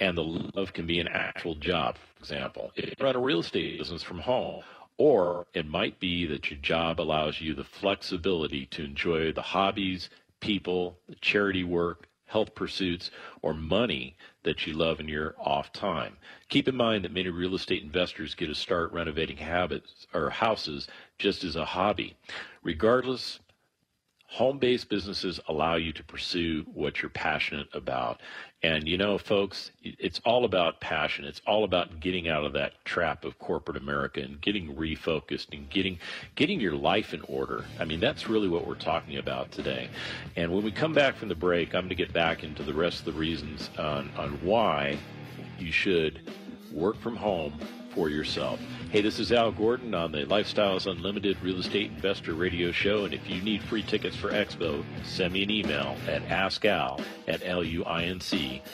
And 0.00 0.16
the 0.16 0.22
love 0.22 0.72
can 0.72 0.86
be 0.86 1.00
an 1.00 1.08
actual 1.08 1.54
job, 1.56 1.96
for 1.96 2.20
example. 2.20 2.70
If 2.76 2.86
you 2.86 2.94
run 3.00 3.16
a 3.16 3.20
real 3.20 3.40
estate 3.40 3.78
business 3.78 4.02
from 4.02 4.20
home, 4.20 4.62
or 4.96 5.46
it 5.54 5.66
might 5.66 5.98
be 6.00 6.26
that 6.26 6.50
your 6.50 6.58
job 6.60 7.00
allows 7.00 7.40
you 7.40 7.54
the 7.54 7.64
flexibility 7.64 8.66
to 8.66 8.84
enjoy 8.84 9.32
the 9.32 9.42
hobbies, 9.42 10.10
people, 10.40 10.98
the 11.08 11.14
charity 11.16 11.64
work, 11.64 12.08
health 12.26 12.54
pursuits, 12.54 13.10
or 13.42 13.54
money 13.54 14.16
that 14.42 14.66
you 14.66 14.74
love 14.74 15.00
in 15.00 15.08
your 15.08 15.34
off 15.38 15.72
time. 15.72 16.16
Keep 16.48 16.68
in 16.68 16.76
mind 16.76 17.04
that 17.04 17.12
many 17.12 17.28
real 17.28 17.54
estate 17.54 17.82
investors 17.82 18.34
get 18.34 18.50
a 18.50 18.54
start 18.54 18.92
renovating 18.92 19.36
habits 19.36 20.06
or 20.14 20.30
houses 20.30 20.86
just 21.18 21.42
as 21.42 21.56
a 21.56 21.64
hobby. 21.64 22.16
Regardless 22.62 23.40
home 24.28 24.58
based 24.58 24.90
businesses 24.90 25.40
allow 25.48 25.76
you 25.76 25.90
to 25.90 26.04
pursue 26.04 26.62
what 26.74 27.00
you're 27.00 27.08
passionate 27.08 27.66
about. 27.72 28.20
And 28.62 28.86
you 28.86 28.98
know, 28.98 29.16
folks, 29.16 29.70
it's 29.82 30.20
all 30.24 30.44
about 30.44 30.80
passion. 30.80 31.24
It's 31.24 31.40
all 31.46 31.64
about 31.64 31.98
getting 32.00 32.28
out 32.28 32.44
of 32.44 32.52
that 32.52 32.84
trap 32.84 33.24
of 33.24 33.38
corporate 33.38 33.78
America 33.78 34.20
and 34.20 34.38
getting 34.40 34.74
refocused 34.74 35.46
and 35.52 35.68
getting 35.70 35.98
getting 36.34 36.60
your 36.60 36.74
life 36.74 37.14
in 37.14 37.22
order. 37.22 37.64
I 37.80 37.86
mean, 37.86 38.00
that's 38.00 38.28
really 38.28 38.48
what 38.48 38.66
we're 38.66 38.74
talking 38.74 39.16
about 39.16 39.50
today. 39.50 39.88
And 40.36 40.52
when 40.52 40.62
we 40.62 40.72
come 40.72 40.92
back 40.92 41.16
from 41.16 41.28
the 41.28 41.34
break, 41.34 41.74
I'm 41.74 41.82
going 41.82 41.88
to 41.88 41.94
get 41.94 42.12
back 42.12 42.44
into 42.44 42.62
the 42.62 42.74
rest 42.74 42.98
of 43.00 43.06
the 43.06 43.12
reasons 43.12 43.70
on, 43.78 44.10
on 44.18 44.32
why 44.44 44.98
you 45.58 45.72
should 45.72 46.30
work 46.70 46.96
from 47.00 47.16
home 47.16 47.58
for 47.94 48.10
yourself. 48.10 48.60
Hey, 48.90 49.02
this 49.02 49.18
is 49.18 49.32
Al 49.32 49.52
Gordon 49.52 49.94
on 49.94 50.12
the 50.12 50.24
Lifestyles 50.24 50.90
Unlimited 50.90 51.36
Real 51.42 51.58
Estate 51.58 51.90
Investor 51.90 52.32
Radio 52.32 52.72
Show. 52.72 53.04
And 53.04 53.12
if 53.12 53.28
you 53.28 53.42
need 53.42 53.62
free 53.62 53.82
tickets 53.82 54.16
for 54.16 54.30
Expo, 54.30 54.82
send 55.04 55.34
me 55.34 55.42
an 55.42 55.50
email 55.50 55.94
at 56.06 56.26
askal 56.28 57.04
at 57.26 57.42
luinc.com. 57.42 58.64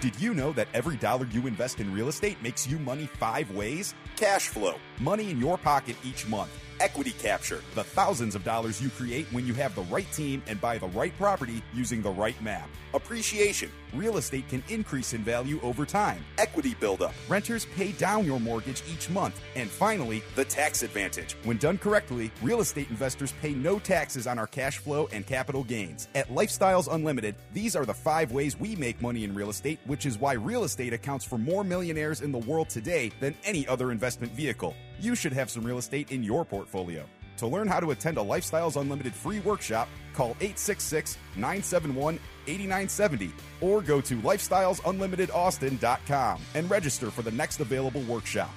Did 0.00 0.20
you 0.20 0.34
know 0.34 0.52
that 0.52 0.68
every 0.74 0.96
dollar 0.96 1.26
you 1.26 1.46
invest 1.46 1.78
in 1.78 1.92
real 1.92 2.08
estate 2.08 2.42
makes 2.42 2.66
you 2.66 2.80
money 2.80 3.06
five 3.06 3.50
ways? 3.52 3.94
Cash 4.16 4.48
flow, 4.48 4.74
money 5.00 5.30
in 5.30 5.40
your 5.40 5.56
pocket 5.56 5.96
each 6.04 6.26
month. 6.28 6.50
Equity 6.80 7.12
capture, 7.12 7.62
the 7.74 7.82
thousands 7.82 8.34
of 8.34 8.44
dollars 8.44 8.80
you 8.82 8.90
create 8.90 9.26
when 9.32 9.46
you 9.46 9.54
have 9.54 9.74
the 9.74 9.82
right 9.82 10.10
team 10.12 10.42
and 10.46 10.60
buy 10.60 10.78
the 10.78 10.88
right 10.88 11.16
property 11.16 11.62
using 11.74 12.02
the 12.02 12.10
right 12.10 12.40
map. 12.42 12.68
Appreciation, 12.92 13.70
real 13.96 14.16
estate 14.18 14.48
can 14.48 14.62
increase 14.68 15.12
in 15.12 15.22
value 15.22 15.60
over 15.62 15.86
time. 15.86 16.24
Equity 16.38 16.74
buildup, 16.74 17.14
renters 17.28 17.66
pay 17.76 17.92
down 17.92 18.24
your 18.24 18.38
mortgage 18.38 18.82
each 18.92 19.08
month. 19.10 19.40
And 19.54 19.70
finally, 19.70 20.22
the 20.34 20.44
tax 20.44 20.82
advantage. 20.82 21.36
When 21.44 21.56
done 21.56 21.78
correctly, 21.78 22.30
real 22.42 22.60
estate 22.60 22.90
investors 22.90 23.32
pay 23.40 23.54
no 23.54 23.78
taxes 23.78 24.26
on 24.26 24.38
our 24.38 24.46
cash 24.46 24.78
flow 24.78 25.08
and 25.12 25.26
capital 25.26 25.64
gains. 25.64 26.08
At 26.14 26.28
Lifestyles 26.28 26.92
Unlimited, 26.92 27.34
these 27.52 27.74
are 27.74 27.84
the 27.84 27.94
five 27.94 28.32
ways 28.32 28.58
we 28.58 28.76
make 28.76 29.00
money 29.00 29.24
in 29.24 29.34
real 29.34 29.50
estate, 29.50 29.80
which 29.86 30.06
is 30.06 30.18
why 30.18 30.34
real 30.34 30.64
estate 30.64 30.92
accounts 30.92 31.24
for 31.24 31.38
more 31.38 31.64
millionaires 31.64 32.20
in 32.20 32.32
the 32.32 32.38
world 32.38 32.68
today 32.68 33.10
than 33.20 33.34
any 33.44 33.66
other 33.66 33.92
investment 33.92 34.32
vehicle. 34.32 34.74
You 35.00 35.14
should 35.14 35.32
have 35.32 35.50
some 35.50 35.64
real 35.64 35.78
estate 35.78 36.12
in 36.12 36.22
your 36.22 36.44
portfolio. 36.44 37.06
To 37.38 37.46
learn 37.46 37.68
how 37.68 37.80
to 37.80 37.90
attend 37.90 38.18
a 38.18 38.22
Lifestyles 38.22 38.78
Unlimited 38.80 39.14
free 39.14 39.40
workshop, 39.40 39.88
call 40.14 40.30
866 40.40 41.18
971 41.36 42.18
8970 42.46 43.32
or 43.60 43.82
go 43.82 44.00
to 44.00 44.16
lifestylesunlimitedAustin.com 44.16 46.40
and 46.54 46.70
register 46.70 47.10
for 47.10 47.20
the 47.22 47.30
next 47.30 47.60
available 47.60 48.00
workshop. 48.02 48.50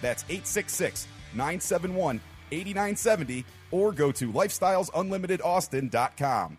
That's 0.00 0.22
866 0.24 1.06
971 1.34 2.20
8970 2.52 3.44
or 3.70 3.92
go 3.92 4.10
to 4.12 4.32
lifestylesunlimitedAustin.com. 4.32 6.58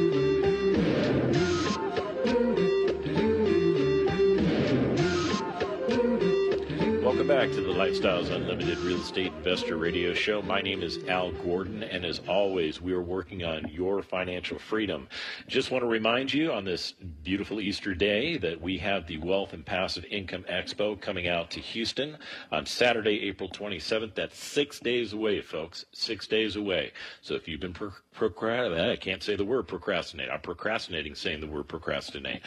Welcome 7.21 7.37
back 7.37 7.55
to 7.55 7.61
the 7.61 7.73
Lifestyles 7.73 8.31
Unlimited 8.31 8.79
Real 8.79 8.99
Estate 8.99 9.31
Investor 9.31 9.77
Radio 9.77 10.11
Show. 10.11 10.41
My 10.41 10.59
name 10.59 10.81
is 10.81 10.97
Al 11.07 11.31
Gordon, 11.31 11.83
and 11.83 12.03
as 12.03 12.19
always, 12.27 12.81
we 12.81 12.93
are 12.93 13.01
working 13.03 13.43
on 13.43 13.67
your 13.67 14.01
financial 14.01 14.57
freedom. 14.57 15.07
Just 15.45 15.69
want 15.69 15.83
to 15.83 15.87
remind 15.87 16.33
you 16.33 16.51
on 16.51 16.65
this 16.65 16.95
beautiful 17.21 17.61
Easter 17.61 17.93
day 17.93 18.37
that 18.37 18.59
we 18.59 18.79
have 18.79 19.05
the 19.05 19.19
Wealth 19.19 19.53
and 19.53 19.63
Passive 19.63 20.03
Income 20.05 20.45
Expo 20.49 20.99
coming 20.99 21.27
out 21.27 21.51
to 21.51 21.59
Houston 21.59 22.17
on 22.51 22.65
Saturday, 22.65 23.21
April 23.27 23.49
27th. 23.49 24.15
That's 24.15 24.43
six 24.43 24.79
days 24.79 25.13
away, 25.13 25.41
folks. 25.41 25.85
Six 25.91 26.25
days 26.25 26.55
away. 26.55 26.91
So 27.21 27.35
if 27.35 27.47
you've 27.47 27.61
been 27.61 27.73
pro- 27.73 27.93
procrastinating, 28.15 28.89
I 28.89 28.95
can't 28.95 29.21
say 29.21 29.35
the 29.35 29.45
word 29.45 29.67
procrastinate. 29.67 30.31
I'm 30.31 30.41
procrastinating 30.41 31.13
saying 31.13 31.41
the 31.41 31.45
word 31.45 31.67
procrastinate. 31.67 32.41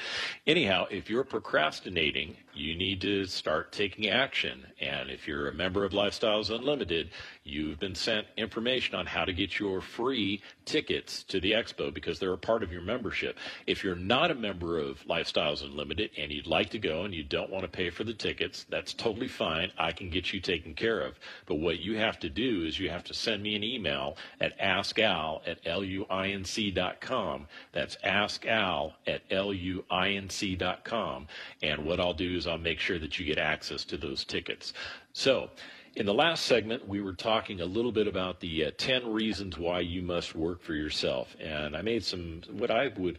Anyhow, 0.49 0.89
if 0.91 1.09
you're 1.09 1.23
procrastinating, 1.23 2.37
you 2.55 2.75
need 2.75 3.01
to 3.01 3.27
start 3.27 3.73
taking 3.73 4.09
action. 4.09 4.67
And 4.81 5.11
if 5.11 5.27
you're 5.27 5.49
a 5.49 5.55
member 5.55 5.85
of 5.85 5.93
Lifestyles 5.93 6.55
Unlimited, 6.55 7.11
you've 7.45 7.79
been 7.79 7.95
sent 7.95 8.27
information 8.39 8.95
on 8.95 9.05
how 9.05 9.23
to 9.25 9.33
get 9.33 9.59
your 9.59 9.83
free 9.83 10.41
tickets 10.65 11.23
to 11.25 11.39
the 11.41 11.53
expo 11.53 11.93
because 11.93 12.19
they're 12.19 12.33
a 12.33 12.39
part 12.39 12.63
of 12.63 12.73
your 12.73 12.81
membership. 12.81 13.37
If 13.67 13.85
you're 13.85 13.95
not 13.95 14.31
a 14.31 14.35
member 14.35 14.79
of 14.79 15.05
Lifestyles 15.05 15.63
Unlimited 15.63 16.11
and 16.17 16.33
you'd 16.33 16.47
like 16.47 16.71
to 16.71 16.79
go 16.79 17.05
and 17.05 17.13
you 17.13 17.23
don't 17.23 17.51
want 17.51 17.65
to 17.65 17.69
pay 17.69 17.91
for 17.91 18.03
the 18.03 18.15
tickets, 18.15 18.65
that's 18.71 18.95
totally 18.95 19.29
fine. 19.29 19.71
I 19.77 19.93
can 19.93 20.09
get 20.09 20.33
you 20.33 20.41
taken 20.41 20.73
care 20.73 21.03
of. 21.03 21.19
But 21.45 21.57
what 21.57 21.81
you 21.81 21.99
have 21.99 22.19
to 22.21 22.31
do 22.31 22.65
is 22.65 22.81
you 22.81 22.89
have 22.89 23.05
to 23.05 23.15
send 23.15 23.43
me 23.43 23.55
an 23.55 23.63
email 23.63 24.17
at 24.41 24.59
askal 24.59 25.47
at 25.47 25.63
luinc.com. 25.65 27.47
That's 27.73 27.97
askal 27.97 28.95
at 29.07 29.29
luinc.com. 29.29 31.27
And 31.63 31.85
what 31.85 32.01
I'll 32.01 32.15
do 32.15 32.37
is 32.37 32.47
I'll 32.47 32.57
make 32.57 32.79
sure 32.79 32.99
that 32.99 33.19
you 33.19 33.27
get 33.27 33.39
access 33.39 33.85
to 33.85 33.99
those 33.99 34.25
tickets. 34.25 34.73
So, 35.13 35.51
in 35.97 36.07
the 36.07 36.15
last 36.15 36.47
segment, 36.47 36.89
we 36.89 37.01
were 37.01 37.13
talking 37.13 37.61
a 37.61 37.67
little 37.67 37.93
bit 37.93 38.09
about 38.09 38.41
the 38.41 38.67
uh, 38.67 38.71
10 38.77 39.13
reasons 39.13 39.57
why 39.59 39.81
you 39.81 40.03
must 40.03 40.35
work 40.35 40.63
for 40.63 40.75
yourself. 40.75 41.37
And 41.41 41.77
I 41.77 41.83
made 41.83 42.05
some, 42.05 42.43
what 42.51 42.71
I 42.71 42.89
would 42.97 43.19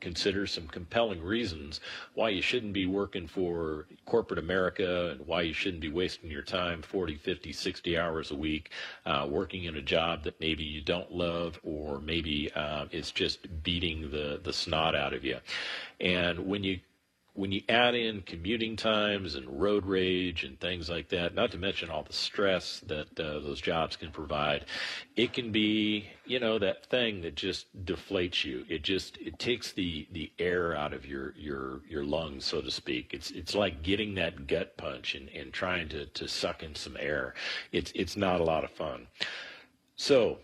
consider 0.00 0.46
some 0.46 0.66
compelling 0.68 1.20
reasons 1.22 1.80
why 2.14 2.28
you 2.28 2.40
shouldn't 2.40 2.72
be 2.72 2.86
working 2.86 3.26
for 3.26 3.86
corporate 4.06 4.38
America 4.38 5.10
and 5.10 5.26
why 5.26 5.42
you 5.42 5.52
shouldn't 5.52 5.80
be 5.80 5.90
wasting 5.90 6.30
your 6.30 6.42
time 6.42 6.82
40, 6.82 7.16
50, 7.16 7.52
60 7.52 7.98
hours 7.98 8.30
a 8.30 8.36
week 8.36 8.70
uh, 9.06 9.26
working 9.28 9.64
in 9.64 9.76
a 9.76 9.82
job 9.82 10.22
that 10.22 10.40
maybe 10.40 10.62
you 10.62 10.80
don't 10.80 11.10
love 11.10 11.58
or 11.64 12.00
maybe 12.00 12.50
uh, 12.54 12.86
it's 12.92 13.10
just 13.10 13.62
beating 13.62 14.10
the, 14.10 14.40
the 14.42 14.52
snot 14.52 14.94
out 14.94 15.12
of 15.12 15.24
you. 15.24 15.38
And 16.00 16.46
when 16.46 16.62
you 16.62 16.78
when 17.38 17.52
you 17.52 17.62
add 17.68 17.94
in 17.94 18.20
commuting 18.22 18.74
times 18.74 19.36
and 19.36 19.60
road 19.60 19.86
rage 19.86 20.42
and 20.42 20.58
things 20.58 20.90
like 20.90 21.08
that, 21.08 21.36
not 21.36 21.52
to 21.52 21.56
mention 21.56 21.88
all 21.88 22.02
the 22.02 22.12
stress 22.12 22.80
that 22.80 23.06
uh, 23.20 23.38
those 23.38 23.60
jobs 23.60 23.94
can 23.94 24.10
provide, 24.10 24.64
it 25.14 25.32
can 25.32 25.52
be, 25.52 26.04
you 26.26 26.40
know, 26.40 26.58
that 26.58 26.86
thing 26.86 27.20
that 27.20 27.36
just 27.36 27.66
deflates 27.84 28.44
you. 28.44 28.64
It 28.68 28.82
just 28.82 29.18
it 29.18 29.38
takes 29.38 29.70
the 29.70 30.08
the 30.10 30.32
air 30.40 30.76
out 30.76 30.92
of 30.92 31.06
your 31.06 31.32
your 31.36 31.82
your 31.88 32.02
lungs, 32.02 32.44
so 32.44 32.60
to 32.60 32.72
speak. 32.72 33.10
It's 33.12 33.30
it's 33.30 33.54
like 33.54 33.84
getting 33.84 34.16
that 34.16 34.48
gut 34.48 34.76
punch 34.76 35.14
and, 35.14 35.28
and 35.28 35.52
trying 35.52 35.88
to, 35.90 36.06
to 36.06 36.26
suck 36.26 36.64
in 36.64 36.74
some 36.74 36.96
air. 36.98 37.34
It's 37.70 37.92
it's 37.94 38.16
not 38.16 38.40
a 38.40 38.44
lot 38.44 38.64
of 38.64 38.70
fun. 38.72 39.06
So 39.94 40.38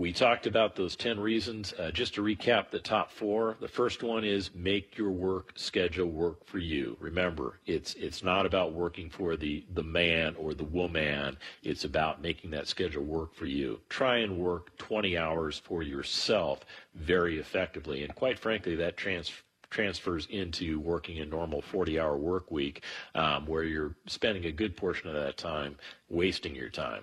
we 0.00 0.14
talked 0.14 0.46
about 0.46 0.76
those 0.76 0.96
10 0.96 1.20
reasons. 1.20 1.74
Uh, 1.78 1.90
just 1.90 2.14
to 2.14 2.22
recap 2.22 2.70
the 2.70 2.78
top 2.78 3.12
four, 3.12 3.58
the 3.60 3.68
first 3.68 4.02
one 4.02 4.24
is 4.24 4.48
make 4.54 4.96
your 4.96 5.10
work 5.10 5.52
schedule 5.56 6.06
work 6.06 6.42
for 6.46 6.56
you. 6.56 6.96
Remember, 7.00 7.60
it's 7.66 7.92
it's 7.96 8.22
not 8.22 8.46
about 8.46 8.72
working 8.72 9.10
for 9.10 9.36
the, 9.36 9.62
the 9.74 9.82
man 9.82 10.34
or 10.36 10.54
the 10.54 10.64
woman. 10.64 11.36
It's 11.62 11.84
about 11.84 12.22
making 12.22 12.50
that 12.52 12.66
schedule 12.66 13.04
work 13.04 13.34
for 13.34 13.44
you. 13.44 13.78
Try 13.90 14.20
and 14.20 14.38
work 14.38 14.74
20 14.78 15.18
hours 15.18 15.58
for 15.58 15.82
yourself 15.82 16.60
very 16.94 17.38
effectively. 17.38 18.02
And 18.02 18.14
quite 18.14 18.38
frankly, 18.38 18.74
that 18.76 18.96
trans- 18.96 19.30
transfers 19.68 20.26
into 20.30 20.80
working 20.80 21.18
a 21.18 21.26
normal 21.26 21.60
40 21.60 22.00
hour 22.00 22.16
work 22.16 22.50
week 22.50 22.84
um, 23.14 23.44
where 23.44 23.64
you're 23.64 23.94
spending 24.06 24.46
a 24.46 24.52
good 24.52 24.78
portion 24.78 25.10
of 25.10 25.14
that 25.14 25.36
time 25.36 25.76
wasting 26.08 26.56
your 26.56 26.70
time. 26.70 27.02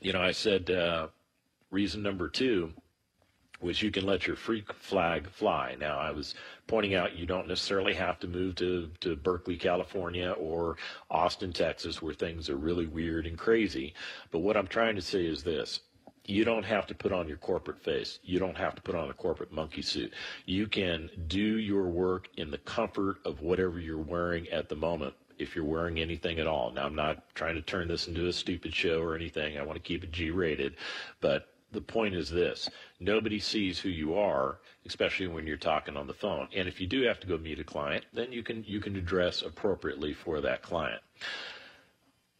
You 0.00 0.12
know, 0.12 0.20
I 0.20 0.30
said, 0.30 0.70
uh, 0.70 1.08
Reason 1.70 2.02
number 2.02 2.28
two 2.28 2.72
was 3.60 3.82
you 3.82 3.90
can 3.90 4.04
let 4.04 4.26
your 4.26 4.36
freak 4.36 4.72
flag 4.74 5.28
fly. 5.30 5.76
Now, 5.78 5.98
I 5.98 6.10
was 6.10 6.34
pointing 6.66 6.94
out 6.94 7.16
you 7.16 7.26
don't 7.26 7.48
necessarily 7.48 7.94
have 7.94 8.18
to 8.20 8.28
move 8.28 8.56
to, 8.56 8.90
to 9.00 9.16
Berkeley, 9.16 9.56
California 9.56 10.30
or 10.32 10.76
Austin, 11.10 11.52
Texas, 11.52 12.02
where 12.02 12.14
things 12.14 12.50
are 12.50 12.56
really 12.56 12.86
weird 12.86 13.26
and 13.26 13.38
crazy. 13.38 13.94
But 14.30 14.40
what 14.40 14.56
I'm 14.56 14.66
trying 14.66 14.96
to 14.96 15.02
say 15.02 15.24
is 15.24 15.42
this. 15.42 15.80
You 16.28 16.44
don't 16.44 16.64
have 16.64 16.88
to 16.88 16.94
put 16.94 17.12
on 17.12 17.28
your 17.28 17.36
corporate 17.36 17.80
face. 17.80 18.18
You 18.24 18.40
don't 18.40 18.56
have 18.56 18.74
to 18.74 18.82
put 18.82 18.96
on 18.96 19.10
a 19.10 19.14
corporate 19.14 19.52
monkey 19.52 19.82
suit. 19.82 20.12
You 20.44 20.66
can 20.66 21.08
do 21.28 21.58
your 21.58 21.84
work 21.84 22.28
in 22.36 22.50
the 22.50 22.58
comfort 22.58 23.18
of 23.24 23.42
whatever 23.42 23.78
you're 23.78 23.96
wearing 23.96 24.48
at 24.48 24.68
the 24.68 24.74
moment 24.74 25.14
if 25.38 25.54
you're 25.54 25.64
wearing 25.64 26.00
anything 26.00 26.40
at 26.40 26.48
all. 26.48 26.72
Now, 26.72 26.84
I'm 26.84 26.96
not 26.96 27.32
trying 27.34 27.54
to 27.54 27.62
turn 27.62 27.86
this 27.88 28.08
into 28.08 28.26
a 28.26 28.32
stupid 28.32 28.74
show 28.74 29.00
or 29.00 29.14
anything. 29.14 29.56
I 29.56 29.62
want 29.62 29.76
to 29.76 29.82
keep 29.82 30.02
it 30.02 30.10
G 30.10 30.30
rated, 30.30 30.74
but 31.20 31.48
the 31.72 31.80
point 31.80 32.14
is 32.14 32.30
this. 32.30 32.68
Nobody 33.00 33.38
sees 33.38 33.78
who 33.78 33.88
you 33.88 34.14
are 34.14 34.58
especially 34.86 35.26
when 35.26 35.46
you're 35.46 35.56
talking 35.56 35.96
on 35.96 36.06
the 36.06 36.14
phone. 36.14 36.48
And 36.54 36.68
if 36.68 36.80
you 36.80 36.86
do 36.86 37.02
have 37.02 37.18
to 37.20 37.26
go 37.26 37.36
meet 37.36 37.58
a 37.58 37.64
client 37.64 38.04
then 38.12 38.32
you 38.32 38.42
can 38.42 38.64
you 38.64 38.80
can 38.80 38.96
address 38.96 39.42
appropriately 39.42 40.12
for 40.12 40.40
that 40.40 40.62
client 40.62 41.02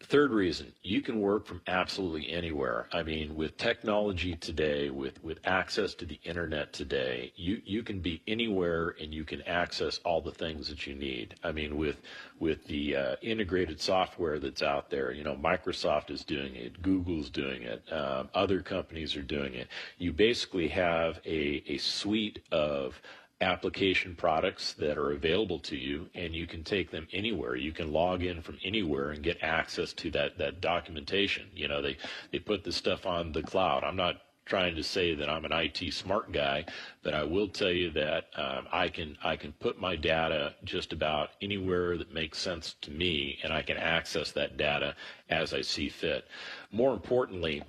Third 0.03 0.31
reason, 0.31 0.73
you 0.83 1.01
can 1.01 1.21
work 1.21 1.47
from 1.47 1.63
absolutely 1.67 2.31
anywhere. 2.31 2.87
I 2.93 3.03
mean, 3.03 3.35
with 3.35 3.57
technology 3.57 4.37
today, 4.37 4.91
with, 4.91 5.23
with 5.25 5.41
access 5.45 5.95
to 5.95 6.05
the 6.05 6.21
internet 6.23 6.73
today, 6.73 7.33
you, 7.35 7.63
you 7.65 7.83
can 7.83 8.01
be 8.01 8.23
anywhere 8.29 8.95
and 9.01 9.13
you 9.13 9.25
can 9.25 9.41
access 9.43 9.99
all 10.05 10.21
the 10.21 10.31
things 10.31 10.69
that 10.69 10.87
you 10.87 10.95
need. 10.95 11.35
I 11.43 11.51
mean, 11.51 11.77
with 11.77 12.03
with 12.39 12.67
the 12.67 12.95
uh, 12.95 13.17
integrated 13.23 13.81
software 13.81 14.39
that's 14.39 14.63
out 14.63 14.91
there, 14.91 15.11
you 15.11 15.25
know, 15.25 15.35
Microsoft 15.35 16.11
is 16.11 16.23
doing 16.23 16.55
it, 16.55 16.83
Google's 16.83 17.31
doing 17.31 17.63
it, 17.63 17.83
um, 17.91 18.29
other 18.35 18.61
companies 18.61 19.17
are 19.17 19.23
doing 19.23 19.55
it. 19.55 19.69
You 19.97 20.13
basically 20.13 20.69
have 20.69 21.21
a, 21.25 21.65
a 21.67 21.79
suite 21.79 22.41
of 22.53 23.01
application 23.41 24.15
products 24.15 24.73
that 24.75 24.97
are 24.97 25.13
available 25.13 25.59
to 25.59 25.77
you 25.77 26.09
and 26.15 26.35
you 26.35 26.47
can 26.47 26.65
take 26.65 26.91
them 26.91 27.07
anywhere. 27.13 27.55
You 27.55 27.73
can 27.73 27.93
log 27.93 28.23
in 28.23 28.41
from 28.41 28.59
anywhere 28.65 29.11
and 29.11 29.23
get 29.23 29.43
access 29.43 29.93
to 29.95 30.11
that 30.13 30.39
that 30.39 30.61
documentation. 30.61 31.49
You 31.55 31.69
know 31.69 31.83
they 31.83 31.97
they 32.33 32.39
put 32.39 32.65
this 32.65 32.77
stuff 32.77 33.07
on 33.07 33.33
the 33.33 33.43
cloud. 33.43 33.85
I'm 33.85 33.97
not 33.97 34.23
trying 34.47 34.77
to 34.77 34.83
say 34.83 35.13
that 35.13 35.29
i'm 35.29 35.45
an 35.45 35.51
it 35.53 35.93
smart 35.93 36.31
guy 36.31 36.65
but 37.03 37.13
i 37.13 37.25
will 37.25 37.49
tell 37.49 37.71
you 37.71 37.91
that 37.91 38.27
um, 38.37 38.65
i 38.73 38.89
can 38.89 39.19
i 39.25 39.35
can 39.35 39.53
put 39.55 39.81
my 39.81 39.97
data 39.97 40.55
just 40.63 40.93
about 40.93 41.31
anywhere 41.43 41.99
that 41.99 42.15
makes 42.15 42.39
sense 42.39 42.77
to 42.81 42.93
me 42.93 43.39
and 43.43 43.53
i 43.53 43.61
can 43.61 43.77
access 43.77 44.31
that 44.31 44.57
data 44.57 44.95
as 45.29 45.53
i 45.53 45.61
see 45.61 45.89
fit. 45.89 46.27
More 46.71 46.93
importantly 46.95 47.63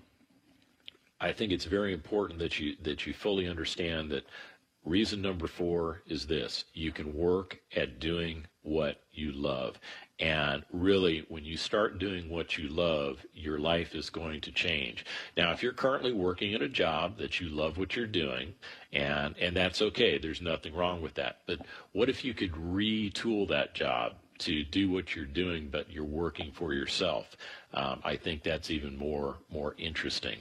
I 1.20 1.34
think 1.34 1.52
it's 1.52 1.66
very 1.66 1.94
important 1.94 2.40
that 2.40 2.60
you 2.60 2.76
that 2.84 3.08
you 3.08 3.14
fully 3.14 3.48
understand 3.48 4.12
that 4.12 4.26
Reason 4.88 5.22
number 5.22 5.48
four 5.48 6.02
is 6.08 6.28
this 6.28 6.64
you 6.74 6.94
can 6.94 7.14
work 7.14 7.60
at 7.76 8.00
doing 8.00 8.46
what 8.62 9.02
you 9.12 9.34
love. 9.34 9.78
And 10.18 10.64
really, 10.72 11.26
when 11.28 11.44
you 11.44 11.58
start 11.58 12.00
doing 12.00 12.30
what 12.30 12.58
you 12.58 12.70
love, 12.70 13.18
your 13.34 13.60
life 13.60 13.96
is 13.96 14.10
going 14.10 14.40
to 14.42 14.52
change. 14.54 15.06
Now, 15.36 15.52
if 15.52 15.62
you're 15.62 15.74
currently 15.74 16.14
working 16.14 16.54
at 16.54 16.62
a 16.62 16.70
job 16.70 17.18
that 17.18 17.42
you 17.42 17.50
love 17.50 17.78
what 17.78 17.98
you're 17.98 18.08
doing, 18.08 18.54
and, 18.94 19.36
and 19.38 19.58
that's 19.58 19.82
okay, 19.82 20.18
there's 20.18 20.42
nothing 20.42 20.74
wrong 20.74 21.02
with 21.02 21.16
that. 21.16 21.40
But 21.48 21.60
what 21.92 22.08
if 22.08 22.24
you 22.24 22.34
could 22.34 22.54
retool 22.54 23.46
that 23.50 23.76
job 23.76 24.14
to 24.38 24.64
do 24.64 24.90
what 24.90 25.18
you're 25.18 25.26
doing, 25.26 25.68
but 25.70 25.92
you're 25.92 26.06
working 26.06 26.54
for 26.54 26.74
yourself? 26.74 27.36
Um, 27.74 28.00
I 28.06 28.16
think 28.16 28.42
that's 28.42 28.72
even 28.72 28.98
more, 28.98 29.36
more 29.52 29.76
interesting. 29.78 30.40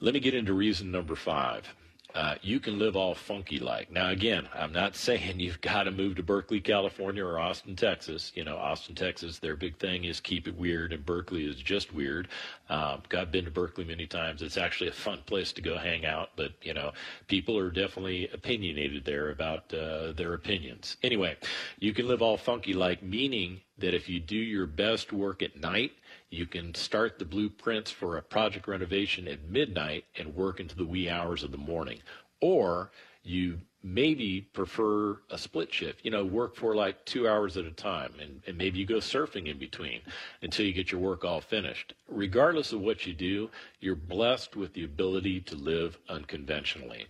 Let 0.00 0.14
me 0.14 0.20
get 0.20 0.34
into 0.34 0.52
reason 0.52 0.90
number 0.90 1.14
five 1.14 1.72
uh, 2.16 2.34
you 2.40 2.58
can 2.58 2.78
live 2.78 2.96
all 2.96 3.14
funky 3.14 3.58
like. 3.58 3.90
Now, 3.92 4.08
again, 4.08 4.48
I'm 4.54 4.72
not 4.72 4.96
saying 5.06 5.38
you've 5.38 5.60
got 5.60 5.82
to 5.82 5.90
move 5.90 6.16
to 6.16 6.22
Berkeley, 6.22 6.60
California 6.60 7.24
or 7.24 7.38
Austin, 7.38 7.76
Texas. 7.76 8.32
You 8.34 8.44
know, 8.44 8.56
Austin, 8.56 8.94
Texas, 8.94 9.38
their 9.38 9.54
big 9.54 9.76
thing 9.76 10.04
is 10.04 10.18
keep 10.18 10.48
it 10.48 10.56
weird, 10.56 10.94
and 10.94 11.04
Berkeley 11.04 11.44
is 11.44 11.56
just 11.56 11.92
weird. 11.92 12.28
Um, 12.70 13.02
I've 13.16 13.30
been 13.30 13.44
to 13.44 13.50
Berkeley 13.50 13.84
many 13.84 14.06
times. 14.06 14.40
It's 14.40 14.56
actually 14.56 14.88
a 14.88 14.94
fun 14.94 15.20
place 15.26 15.52
to 15.52 15.62
go 15.62 15.76
hang 15.76 16.06
out, 16.06 16.30
but, 16.36 16.52
you 16.62 16.72
know, 16.72 16.92
people 17.28 17.58
are 17.58 17.70
definitely 17.70 18.28
opinionated 18.32 19.04
there 19.04 19.30
about 19.30 19.72
uh, 19.74 20.12
their 20.12 20.32
opinions. 20.32 20.96
Anyway, 21.02 21.36
you 21.78 21.92
can 21.92 22.08
live 22.08 22.22
all 22.22 22.38
funky 22.38 22.72
like, 22.72 23.02
meaning 23.02 23.60
that 23.78 23.94
if 23.94 24.08
you 24.08 24.20
do 24.20 24.36
your 24.36 24.66
best 24.66 25.12
work 25.12 25.42
at 25.42 25.60
night, 25.60 25.92
you 26.30 26.46
can 26.46 26.74
start 26.74 27.18
the 27.18 27.24
blueprints 27.24 27.90
for 27.90 28.16
a 28.16 28.22
project 28.22 28.66
renovation 28.66 29.28
at 29.28 29.48
midnight 29.48 30.04
and 30.16 30.34
work 30.34 30.60
into 30.60 30.76
the 30.76 30.84
wee 30.84 31.08
hours 31.08 31.42
of 31.42 31.52
the 31.52 31.56
morning. 31.56 32.00
Or 32.40 32.90
you 33.22 33.58
maybe 33.82 34.40
prefer 34.52 35.20
a 35.30 35.38
split 35.38 35.72
shift, 35.72 36.04
you 36.04 36.10
know, 36.10 36.24
work 36.24 36.56
for 36.56 36.74
like 36.74 37.04
two 37.04 37.28
hours 37.28 37.56
at 37.56 37.64
a 37.64 37.70
time, 37.70 38.12
and, 38.20 38.42
and 38.46 38.58
maybe 38.58 38.80
you 38.80 38.86
go 38.86 38.96
surfing 38.96 39.46
in 39.46 39.58
between 39.58 40.00
until 40.42 40.66
you 40.66 40.72
get 40.72 40.90
your 40.90 41.00
work 41.00 41.24
all 41.24 41.40
finished. 41.40 41.94
Regardless 42.08 42.72
of 42.72 42.80
what 42.80 43.06
you 43.06 43.12
do, 43.12 43.48
you're 43.80 43.94
blessed 43.94 44.56
with 44.56 44.72
the 44.74 44.84
ability 44.84 45.40
to 45.42 45.54
live 45.54 45.98
unconventionally. 46.08 47.06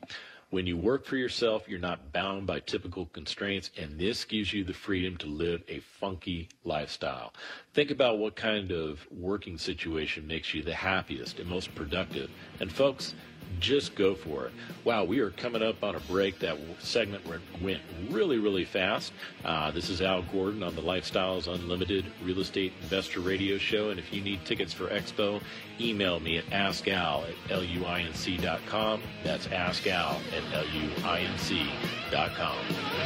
When 0.50 0.66
you 0.68 0.76
work 0.76 1.04
for 1.04 1.16
yourself, 1.16 1.68
you're 1.68 1.80
not 1.80 2.12
bound 2.12 2.46
by 2.46 2.60
typical 2.60 3.06
constraints, 3.06 3.72
and 3.76 3.98
this 3.98 4.24
gives 4.24 4.52
you 4.52 4.62
the 4.62 4.72
freedom 4.72 5.16
to 5.16 5.26
live 5.26 5.64
a 5.66 5.80
funky 5.80 6.48
lifestyle. 6.64 7.32
Think 7.74 7.90
about 7.90 8.18
what 8.18 8.36
kind 8.36 8.70
of 8.70 9.04
working 9.10 9.58
situation 9.58 10.24
makes 10.24 10.54
you 10.54 10.62
the 10.62 10.74
happiest 10.74 11.40
and 11.40 11.50
most 11.50 11.74
productive. 11.74 12.30
And 12.60 12.70
folks, 12.70 13.14
just 13.60 13.94
go 13.94 14.14
for 14.14 14.46
it. 14.46 14.52
Wow, 14.84 15.04
we 15.04 15.20
are 15.20 15.30
coming 15.30 15.62
up 15.62 15.82
on 15.82 15.94
a 15.94 16.00
break. 16.00 16.38
That 16.38 16.58
segment 16.78 17.24
went 17.60 17.80
really, 18.10 18.38
really 18.38 18.64
fast. 18.64 19.12
Uh, 19.44 19.70
this 19.70 19.88
is 19.88 20.00
Al 20.00 20.22
Gordon 20.22 20.62
on 20.62 20.74
the 20.74 20.82
Lifestyles 20.82 21.52
Unlimited 21.52 22.06
Real 22.22 22.40
Estate 22.40 22.72
Investor 22.82 23.20
Radio 23.20 23.58
Show. 23.58 23.90
And 23.90 23.98
if 23.98 24.12
you 24.12 24.20
need 24.22 24.44
tickets 24.44 24.72
for 24.72 24.88
Expo, 24.88 25.40
email 25.80 26.20
me 26.20 26.38
at 26.38 26.46
askal 26.46 27.28
at 27.28 27.34
luinc.com. 27.48 29.02
That's 29.24 29.46
askal 29.48 30.20
at 30.32 30.42
luinc.com. 30.52 31.76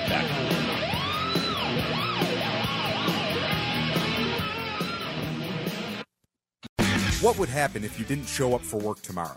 Back 0.08 0.80
What 7.20 7.38
would 7.38 7.50
happen 7.50 7.84
if 7.84 7.98
you 7.98 8.06
didn't 8.06 8.28
show 8.28 8.54
up 8.54 8.62
for 8.62 8.78
work 8.78 9.02
tomorrow? 9.02 9.36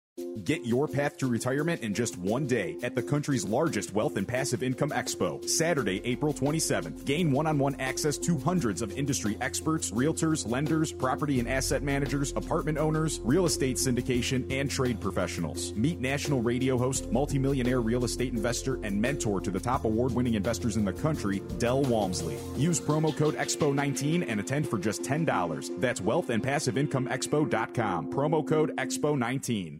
Get 0.43 0.65
your 0.65 0.87
path 0.87 1.17
to 1.17 1.27
retirement 1.27 1.81
in 1.81 1.93
just 1.93 2.17
one 2.17 2.47
day 2.47 2.77
at 2.83 2.95
the 2.95 3.01
country's 3.01 3.45
largest 3.45 3.93
wealth 3.93 4.17
and 4.17 4.27
passive 4.27 4.63
income 4.63 4.89
expo, 4.91 5.47
Saturday, 5.47 6.01
April 6.05 6.33
27th. 6.33 7.05
Gain 7.05 7.31
one 7.31 7.47
on 7.47 7.59
one 7.59 7.75
access 7.79 8.17
to 8.19 8.37
hundreds 8.37 8.81
of 8.81 8.97
industry 8.97 9.37
experts, 9.41 9.91
realtors, 9.91 10.49
lenders, 10.49 10.91
property 10.91 11.39
and 11.39 11.47
asset 11.47 11.83
managers, 11.83 12.33
apartment 12.35 12.77
owners, 12.77 13.19
real 13.23 13.45
estate 13.45 13.77
syndication, 13.77 14.49
and 14.51 14.69
trade 14.69 14.99
professionals. 14.99 15.73
Meet 15.73 15.99
national 15.99 16.41
radio 16.41 16.77
host, 16.77 17.11
multimillionaire 17.11 17.81
real 17.81 18.03
estate 18.03 18.33
investor, 18.33 18.79
and 18.83 18.99
mentor 18.99 19.39
to 19.41 19.51
the 19.51 19.59
top 19.59 19.85
award 19.85 20.13
winning 20.13 20.35
investors 20.35 20.77
in 20.77 20.85
the 20.85 20.93
country, 20.93 21.41
Del 21.59 21.81
Walmsley. 21.83 22.37
Use 22.57 22.79
promo 22.79 23.15
code 23.15 23.35
EXPO19 23.35 24.25
and 24.27 24.39
attend 24.39 24.67
for 24.67 24.79
just 24.79 25.03
$10. 25.03 25.79
That's 25.79 26.01
wealthandpassiveincomeexpo.com. 26.01 28.11
Promo 28.11 28.47
code 28.47 28.75
EXPO19. 28.77 29.79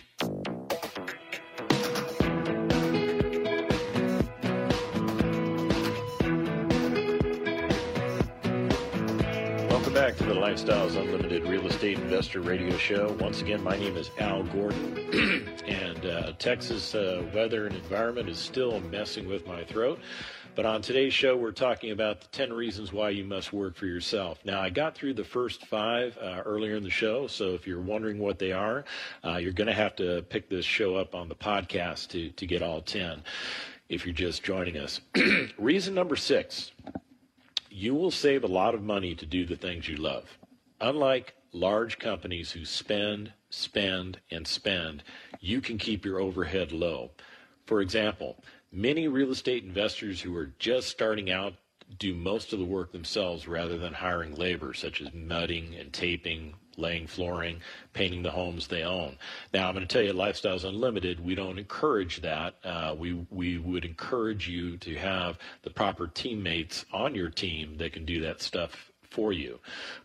Back 10.01 10.17
to 10.17 10.23
the 10.23 10.33
Lifestyles 10.33 10.99
Unlimited 10.99 11.43
Real 11.43 11.67
Estate 11.67 11.99
Investor 11.99 12.41
Radio 12.41 12.75
Show. 12.75 13.15
Once 13.19 13.39
again, 13.39 13.63
my 13.63 13.77
name 13.77 13.95
is 13.97 14.09
Al 14.17 14.41
Gordon, 14.45 14.97
and 15.67 16.03
uh, 16.07 16.31
Texas 16.39 16.95
uh, 16.95 17.23
weather 17.35 17.67
and 17.67 17.75
environment 17.75 18.27
is 18.27 18.39
still 18.39 18.79
messing 18.79 19.27
with 19.27 19.45
my 19.45 19.63
throat. 19.63 19.99
But 20.55 20.65
on 20.65 20.81
today's 20.81 21.13
show, 21.13 21.37
we're 21.37 21.51
talking 21.51 21.91
about 21.91 22.19
the 22.19 22.27
10 22.29 22.51
reasons 22.51 22.91
why 22.91 23.11
you 23.11 23.23
must 23.23 23.53
work 23.53 23.75
for 23.75 23.85
yourself. 23.85 24.39
Now, 24.43 24.59
I 24.59 24.71
got 24.71 24.95
through 24.95 25.13
the 25.13 25.23
first 25.23 25.67
five 25.67 26.17
uh, 26.17 26.41
earlier 26.45 26.75
in 26.75 26.81
the 26.81 26.89
show, 26.89 27.27
so 27.27 27.53
if 27.53 27.67
you're 27.67 27.79
wondering 27.79 28.17
what 28.17 28.39
they 28.39 28.53
are, 28.53 28.85
uh, 29.23 29.37
you're 29.37 29.53
going 29.53 29.67
to 29.67 29.73
have 29.75 29.95
to 29.97 30.23
pick 30.29 30.49
this 30.49 30.65
show 30.65 30.95
up 30.95 31.13
on 31.13 31.29
the 31.29 31.35
podcast 31.35 32.07
to, 32.07 32.31
to 32.31 32.47
get 32.47 32.63
all 32.63 32.81
10 32.81 33.21
if 33.89 34.07
you're 34.07 34.15
just 34.15 34.41
joining 34.41 34.77
us. 34.77 34.99
Reason 35.59 35.93
number 35.93 36.15
six 36.15 36.71
you 37.71 37.95
will 37.95 38.11
save 38.11 38.43
a 38.43 38.47
lot 38.47 38.75
of 38.75 38.83
money 38.83 39.15
to 39.15 39.25
do 39.25 39.45
the 39.45 39.55
things 39.55 39.87
you 39.87 39.97
love. 39.97 40.37
Unlike 40.79 41.33
large 41.53 41.99
companies 41.99 42.51
who 42.51 42.65
spend, 42.65 43.33
spend, 43.49 44.19
and 44.29 44.47
spend, 44.47 45.03
you 45.39 45.61
can 45.61 45.77
keep 45.77 46.05
your 46.05 46.19
overhead 46.19 46.71
low. 46.71 47.11
For 47.65 47.81
example, 47.81 48.37
Many 48.73 49.09
real 49.09 49.31
estate 49.31 49.65
investors 49.65 50.21
who 50.21 50.33
are 50.37 50.53
just 50.57 50.87
starting 50.87 51.29
out 51.29 51.55
do 51.99 52.15
most 52.15 52.53
of 52.53 52.59
the 52.59 52.65
work 52.65 52.93
themselves 52.93 53.45
rather 53.45 53.77
than 53.77 53.91
hiring 53.91 54.33
labor, 54.33 54.73
such 54.73 55.01
as 55.01 55.13
mudding 55.13 55.75
and 55.75 55.91
taping, 55.91 56.53
laying 56.77 57.07
flooring, 57.07 57.59
painting 57.93 58.23
the 58.23 58.31
homes 58.31 58.67
they 58.67 58.83
own. 58.83 59.17
Now, 59.53 59.67
I'm 59.67 59.75
going 59.75 59.87
to 59.87 59.93
tell 59.93 60.03
you, 60.03 60.13
Lifestyles 60.13 60.63
Unlimited, 60.63 61.23
we 61.23 61.35
don't 61.35 61.59
encourage 61.59 62.21
that. 62.21 62.55
Uh, 62.63 62.95
we 62.97 63.25
we 63.29 63.57
would 63.57 63.85
encourage 63.85 64.47
you 64.47 64.77
to 64.77 64.95
have 64.95 65.37
the 65.63 65.69
proper 65.69 66.07
teammates 66.07 66.85
on 66.91 67.15
your 67.15 67.29
team 67.29 67.77
that 67.77 67.93
can 67.93 68.05
do 68.05 68.21
that 68.21 68.41
stuff 68.41 68.91
for 69.11 69.33
you. 69.33 69.59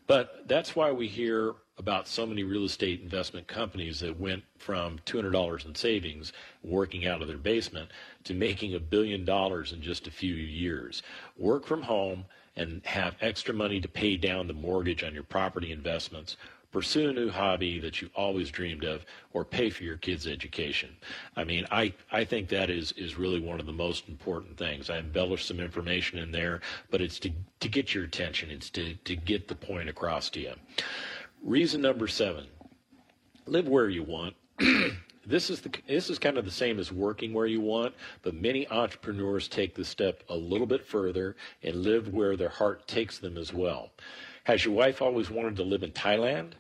But 0.07 0.46
that's 0.46 0.76
why 0.76 0.92
we 0.92 1.07
hear 1.07 1.55
about 1.79 2.09
so 2.09 2.26
many 2.26 2.42
real 2.42 2.64
estate 2.64 3.02
investment 3.02 3.46
companies 3.46 4.00
that 4.00 4.18
went 4.18 4.42
from 4.59 4.98
$200 5.07 5.66
in 5.66 5.74
savings 5.74 6.33
working 6.64 7.07
out 7.07 7.22
of 7.22 7.29
their 7.29 7.37
basement 7.37 7.90
to 8.24 8.35
making 8.35 8.74
a 8.74 8.81
billion 8.81 9.24
dollars 9.24 9.72
in 9.72 9.83
just 9.83 10.07
a 10.07 10.11
few 10.11 10.35
years. 10.35 11.02
Work 11.37 11.66
from 11.66 11.83
home 11.83 12.24
and 12.57 12.81
have 12.87 13.14
extra 13.20 13.52
money 13.52 13.81
to 13.81 13.88
pay 13.88 14.16
down 14.16 14.46
the 14.46 14.55
mortgage 14.55 15.05
on 15.05 15.12
your 15.12 15.22
property 15.22 15.70
investments 15.70 16.37
pursue 16.72 17.09
a 17.09 17.12
new 17.12 17.31
hobby 17.31 17.79
that 17.81 18.00
you 18.00 18.11
always 18.14 18.50
dreamed 18.50 18.85
of, 18.85 19.05
or 19.33 19.44
pay 19.44 19.70
for 19.70 19.85
your 19.85 19.96
kids' 19.96 20.26
education. 20.26 20.96
I 21.37 21.44
mean, 21.44 21.66
I, 21.70 21.92
I 22.11 22.24
think 22.24 22.48
that 22.48 22.70
is, 22.70 22.92
is 22.92 23.18
really 23.18 23.40
one 23.40 23.61
of 23.61 23.66
the 23.66 23.72
most 23.72 24.09
important 24.09 24.57
things. 24.57 24.90
I 24.90 24.98
embellished 24.98 25.46
some 25.46 25.61
information 25.61 26.18
in 26.18 26.33
there, 26.33 26.61
but 26.90 27.00
it's 27.00 27.18
to, 27.20 27.31
to 27.61 27.68
get 27.68 27.94
your 27.94 28.05
attention, 28.05 28.50
it's 28.50 28.70
to, 28.70 28.94
to 28.94 29.16
get 29.16 29.48
the 29.48 29.55
point 29.55 29.88
across 29.88 30.31
to 30.31 30.40
you. 30.40 30.52
Reason 31.42 31.81
number 31.81 32.09
seven 32.09 32.46
live 33.46 33.68
where 33.68 33.88
you 33.88 34.02
want. 34.02 34.35
this 35.26 35.50
is 35.50 35.61
the 35.61 35.70
this 35.87 36.11
is 36.11 36.18
kind 36.18 36.38
of 36.38 36.44
the 36.44 36.50
same 36.50 36.79
as 36.79 36.92
working 36.92 37.33
where 37.33 37.46
you 37.46 37.61
want, 37.61 37.94
but 38.22 38.35
many 38.35 38.68
entrepreneurs 38.68 39.48
take 39.48 39.74
the 39.74 39.85
step 39.85 40.22
a 40.29 40.37
little 40.37 40.66
bit 40.66 40.85
further 40.85 41.37
and 41.62 41.76
live 41.76 42.12
where 42.12 42.37
their 42.37 42.48
heart 42.48 42.87
takes 42.87 43.18
them 43.18 43.37
as 43.37 43.52
well. 43.52 43.90
Has 44.46 44.64
your 44.64 44.74
wife 44.74 45.02
always 45.02 45.28
wanted 45.28 45.56
to 45.56 45.64
live 45.64 45.82
in 45.82 45.90
Thailand? 45.90 46.52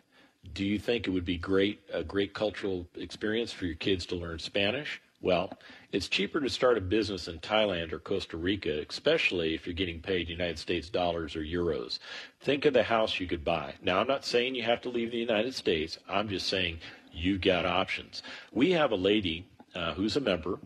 Do 0.54 0.64
you 0.64 0.76
think 0.76 1.06
it 1.06 1.10
would 1.10 1.24
be 1.24 1.38
great 1.38 1.82
a 1.92 2.02
great 2.02 2.34
cultural 2.34 2.88
experience 2.96 3.52
for 3.52 3.64
your 3.64 3.76
kids 3.76 4.04
to 4.06 4.16
learn 4.16 4.40
Spanish? 4.40 5.00
Well, 5.20 5.52
it's 5.92 6.08
cheaper 6.08 6.40
to 6.40 6.50
start 6.50 6.78
a 6.78 6.80
business 6.80 7.28
in 7.28 7.38
Thailand 7.38 7.92
or 7.92 8.00
Costa 8.00 8.38
Rica, 8.38 8.84
especially 8.88 9.54
if 9.54 9.68
you're 9.68 9.72
getting 9.72 10.00
paid 10.00 10.28
United 10.28 10.58
States 10.58 10.90
dollars 10.90 11.36
or 11.36 11.42
euros. 11.42 12.00
Think 12.40 12.64
of 12.64 12.74
the 12.74 12.82
house 12.82 13.20
you 13.20 13.28
could 13.28 13.44
buy. 13.44 13.74
Now, 13.80 14.00
I'm 14.00 14.08
not 14.08 14.24
saying 14.24 14.56
you 14.56 14.64
have 14.64 14.80
to 14.80 14.88
leave 14.88 15.12
the 15.12 15.18
United 15.18 15.54
States. 15.54 15.96
I'm 16.08 16.28
just 16.28 16.48
saying 16.48 16.80
you've 17.12 17.40
got 17.40 17.66
options. 17.66 18.24
We 18.50 18.72
have 18.72 18.90
a 18.90 18.96
lady 18.96 19.46
uh, 19.76 19.94
who's 19.94 20.16
a 20.16 20.20
member 20.20 20.58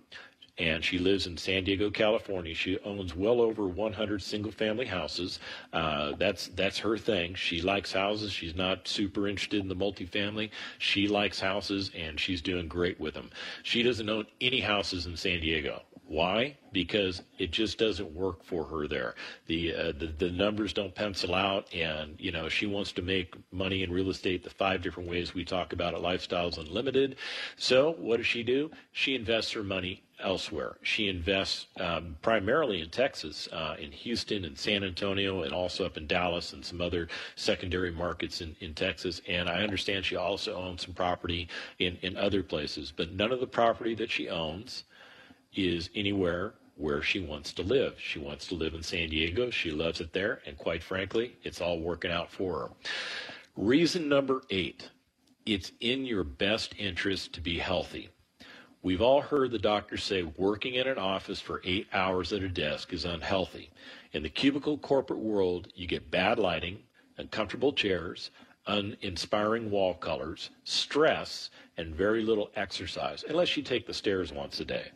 and 0.60 0.84
she 0.84 0.98
lives 0.98 1.26
in 1.26 1.38
San 1.38 1.64
Diego, 1.64 1.90
California. 1.90 2.54
She 2.54 2.78
owns 2.84 3.16
well 3.16 3.40
over 3.40 3.66
100 3.66 4.22
single-family 4.22 4.84
houses. 4.84 5.40
Uh, 5.72 6.12
that's 6.18 6.48
that's 6.48 6.78
her 6.78 6.98
thing. 6.98 7.34
She 7.34 7.62
likes 7.62 7.94
houses. 7.94 8.30
She's 8.30 8.54
not 8.54 8.86
super 8.86 9.26
interested 9.26 9.60
in 9.60 9.68
the 9.68 9.74
multifamily. 9.74 10.50
She 10.78 11.08
likes 11.08 11.40
houses, 11.40 11.90
and 11.96 12.20
she's 12.20 12.42
doing 12.42 12.68
great 12.68 13.00
with 13.00 13.14
them. 13.14 13.30
She 13.62 13.82
doesn't 13.82 14.08
own 14.08 14.26
any 14.40 14.60
houses 14.60 15.06
in 15.06 15.16
San 15.16 15.40
Diego. 15.40 15.82
Why? 16.10 16.56
Because 16.72 17.22
it 17.38 17.52
just 17.52 17.78
doesn't 17.78 18.12
work 18.12 18.44
for 18.44 18.64
her 18.64 18.88
there. 18.88 19.14
The, 19.46 19.72
uh, 19.72 19.92
the 19.96 20.12
the 20.18 20.30
numbers 20.32 20.72
don't 20.72 20.92
pencil 20.92 21.36
out, 21.36 21.72
and 21.72 22.16
you 22.18 22.32
know 22.32 22.48
she 22.48 22.66
wants 22.66 22.90
to 22.92 23.02
make 23.02 23.34
money 23.52 23.82
in 23.84 23.92
real 23.92 24.10
estate 24.10 24.42
the 24.42 24.50
five 24.50 24.82
different 24.82 25.08
ways 25.08 25.34
we 25.34 25.44
talk 25.44 25.72
about 25.72 25.94
at 25.94 26.00
Lifestyles 26.00 26.58
Unlimited. 26.58 27.16
So 27.56 27.92
what 27.92 28.16
does 28.16 28.26
she 28.26 28.42
do? 28.42 28.72
She 28.90 29.14
invests 29.14 29.52
her 29.52 29.62
money 29.62 30.02
elsewhere. 30.22 30.76
She 30.82 31.08
invests 31.08 31.66
um, 31.78 32.16
primarily 32.22 32.80
in 32.80 32.90
Texas, 32.90 33.48
uh, 33.52 33.76
in 33.78 33.92
Houston 33.92 34.44
and 34.44 34.56
San 34.56 34.84
Antonio, 34.84 35.42
and 35.42 35.52
also 35.52 35.84
up 35.86 35.96
in 35.96 36.06
Dallas 36.06 36.52
and 36.52 36.64
some 36.64 36.80
other 36.80 37.08
secondary 37.36 37.90
markets 37.90 38.40
in, 38.40 38.56
in 38.60 38.74
Texas. 38.74 39.20
And 39.28 39.48
I 39.48 39.62
understand 39.62 40.04
she 40.04 40.16
also 40.16 40.54
owns 40.54 40.84
some 40.84 40.94
property 40.94 41.48
in, 41.78 41.96
in 42.02 42.16
other 42.16 42.42
places, 42.42 42.92
but 42.94 43.12
none 43.12 43.32
of 43.32 43.40
the 43.40 43.46
property 43.46 43.94
that 43.96 44.10
she 44.10 44.28
owns 44.28 44.84
is 45.54 45.90
anywhere 45.94 46.54
where 46.76 47.02
she 47.02 47.20
wants 47.20 47.52
to 47.52 47.62
live. 47.62 47.94
She 47.98 48.18
wants 48.18 48.46
to 48.48 48.54
live 48.54 48.74
in 48.74 48.82
San 48.82 49.10
Diego. 49.10 49.50
She 49.50 49.70
loves 49.70 50.00
it 50.00 50.12
there. 50.12 50.40
And 50.46 50.56
quite 50.56 50.82
frankly, 50.82 51.36
it's 51.42 51.60
all 51.60 51.78
working 51.80 52.10
out 52.10 52.30
for 52.30 52.58
her. 52.60 52.70
Reason 53.56 54.08
number 54.08 54.42
eight 54.50 54.88
it's 55.46 55.72
in 55.80 56.04
your 56.04 56.22
best 56.22 56.74
interest 56.78 57.32
to 57.32 57.40
be 57.40 57.58
healthy. 57.58 58.10
We've 58.82 59.02
all 59.02 59.20
heard 59.20 59.50
the 59.50 59.58
doctors 59.58 60.02
say 60.02 60.22
working 60.22 60.74
in 60.74 60.86
an 60.86 60.96
office 60.96 61.38
for 61.38 61.60
eight 61.64 61.86
hours 61.92 62.32
at 62.32 62.42
a 62.42 62.48
desk 62.48 62.94
is 62.94 63.04
unhealthy. 63.04 63.70
In 64.12 64.22
the 64.22 64.30
cubicle 64.30 64.78
corporate 64.78 65.18
world, 65.18 65.68
you 65.74 65.86
get 65.86 66.10
bad 66.10 66.38
lighting, 66.38 66.78
uncomfortable 67.18 67.74
chairs, 67.74 68.30
uninspiring 68.66 69.70
wall 69.70 69.92
colors, 69.92 70.48
stress, 70.64 71.50
and 71.76 71.94
very 71.94 72.22
little 72.22 72.50
exercise, 72.56 73.22
unless 73.28 73.54
you 73.54 73.62
take 73.62 73.86
the 73.86 73.92
stairs 73.92 74.32
once 74.32 74.60
a 74.60 74.64
day. 74.64 74.90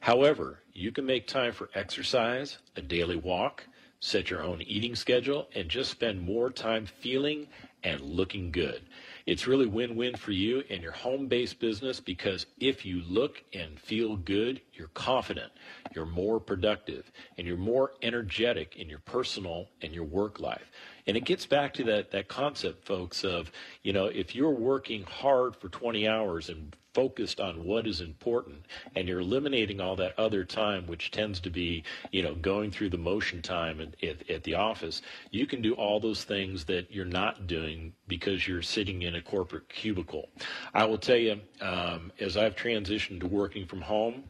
However, 0.00 0.60
you 0.72 0.90
can 0.90 1.04
make 1.04 1.26
time 1.26 1.52
for 1.52 1.68
exercise, 1.74 2.56
a 2.76 2.80
daily 2.80 3.16
walk, 3.16 3.64
set 4.00 4.30
your 4.30 4.42
own 4.42 4.62
eating 4.62 4.94
schedule, 4.94 5.48
and 5.54 5.68
just 5.68 5.90
spend 5.90 6.22
more 6.22 6.50
time 6.50 6.86
feeling 6.86 7.48
and 7.84 8.00
looking 8.00 8.50
good. 8.50 8.80
It's 9.26 9.48
really 9.48 9.66
win 9.66 9.96
win 9.96 10.14
for 10.14 10.30
you 10.30 10.62
and 10.70 10.80
your 10.80 10.92
home 10.92 11.26
based 11.26 11.58
business 11.58 11.98
because 11.98 12.46
if 12.60 12.86
you 12.86 13.02
look 13.02 13.42
and 13.52 13.78
feel 13.78 14.16
good, 14.16 14.60
you're 14.72 14.86
confident, 14.88 15.50
you're 15.94 16.06
more 16.06 16.38
productive, 16.38 17.10
and 17.36 17.44
you're 17.44 17.56
more 17.56 17.92
energetic 18.02 18.76
in 18.76 18.88
your 18.88 19.00
personal 19.00 19.68
and 19.82 19.92
your 19.92 20.04
work 20.04 20.38
life. 20.38 20.70
And 21.08 21.16
it 21.16 21.24
gets 21.24 21.44
back 21.44 21.74
to 21.74 21.84
that, 21.84 22.12
that 22.12 22.28
concept, 22.28 22.86
folks, 22.86 23.24
of, 23.24 23.50
you 23.82 23.92
know, 23.92 24.06
if 24.06 24.34
you're 24.36 24.50
working 24.50 25.02
hard 25.02 25.56
for 25.56 25.68
20 25.68 26.06
hours 26.06 26.48
and 26.48 26.76
focused 26.96 27.40
on 27.40 27.62
what 27.62 27.86
is 27.86 28.00
important 28.00 28.64
and 28.94 29.06
you're 29.06 29.20
eliminating 29.20 29.82
all 29.82 29.94
that 29.96 30.18
other 30.18 30.44
time 30.44 30.86
which 30.86 31.10
tends 31.10 31.38
to 31.38 31.50
be 31.50 31.84
you 32.10 32.22
know 32.22 32.34
going 32.36 32.70
through 32.70 32.88
the 32.88 32.96
motion 32.96 33.42
time 33.42 33.82
at, 33.82 34.02
at, 34.02 34.30
at, 34.30 34.42
the 34.44 34.54
office 34.54 35.02
you 35.30 35.46
can 35.46 35.60
do 35.60 35.74
all 35.74 36.00
those 36.00 36.24
things 36.24 36.64
that 36.64 36.90
you're 36.90 37.04
not 37.04 37.46
doing 37.46 37.92
because 38.08 38.48
you're 38.48 38.62
sitting 38.62 39.02
in 39.02 39.16
a 39.16 39.20
corporate 39.20 39.68
cubicle 39.68 40.30
i 40.72 40.86
will 40.86 40.96
tell 40.96 41.18
you 41.18 41.38
um, 41.60 42.10
as 42.18 42.38
i've 42.38 42.56
transitioned 42.56 43.20
to 43.20 43.26
working 43.26 43.66
from 43.66 43.82
home 43.82 44.24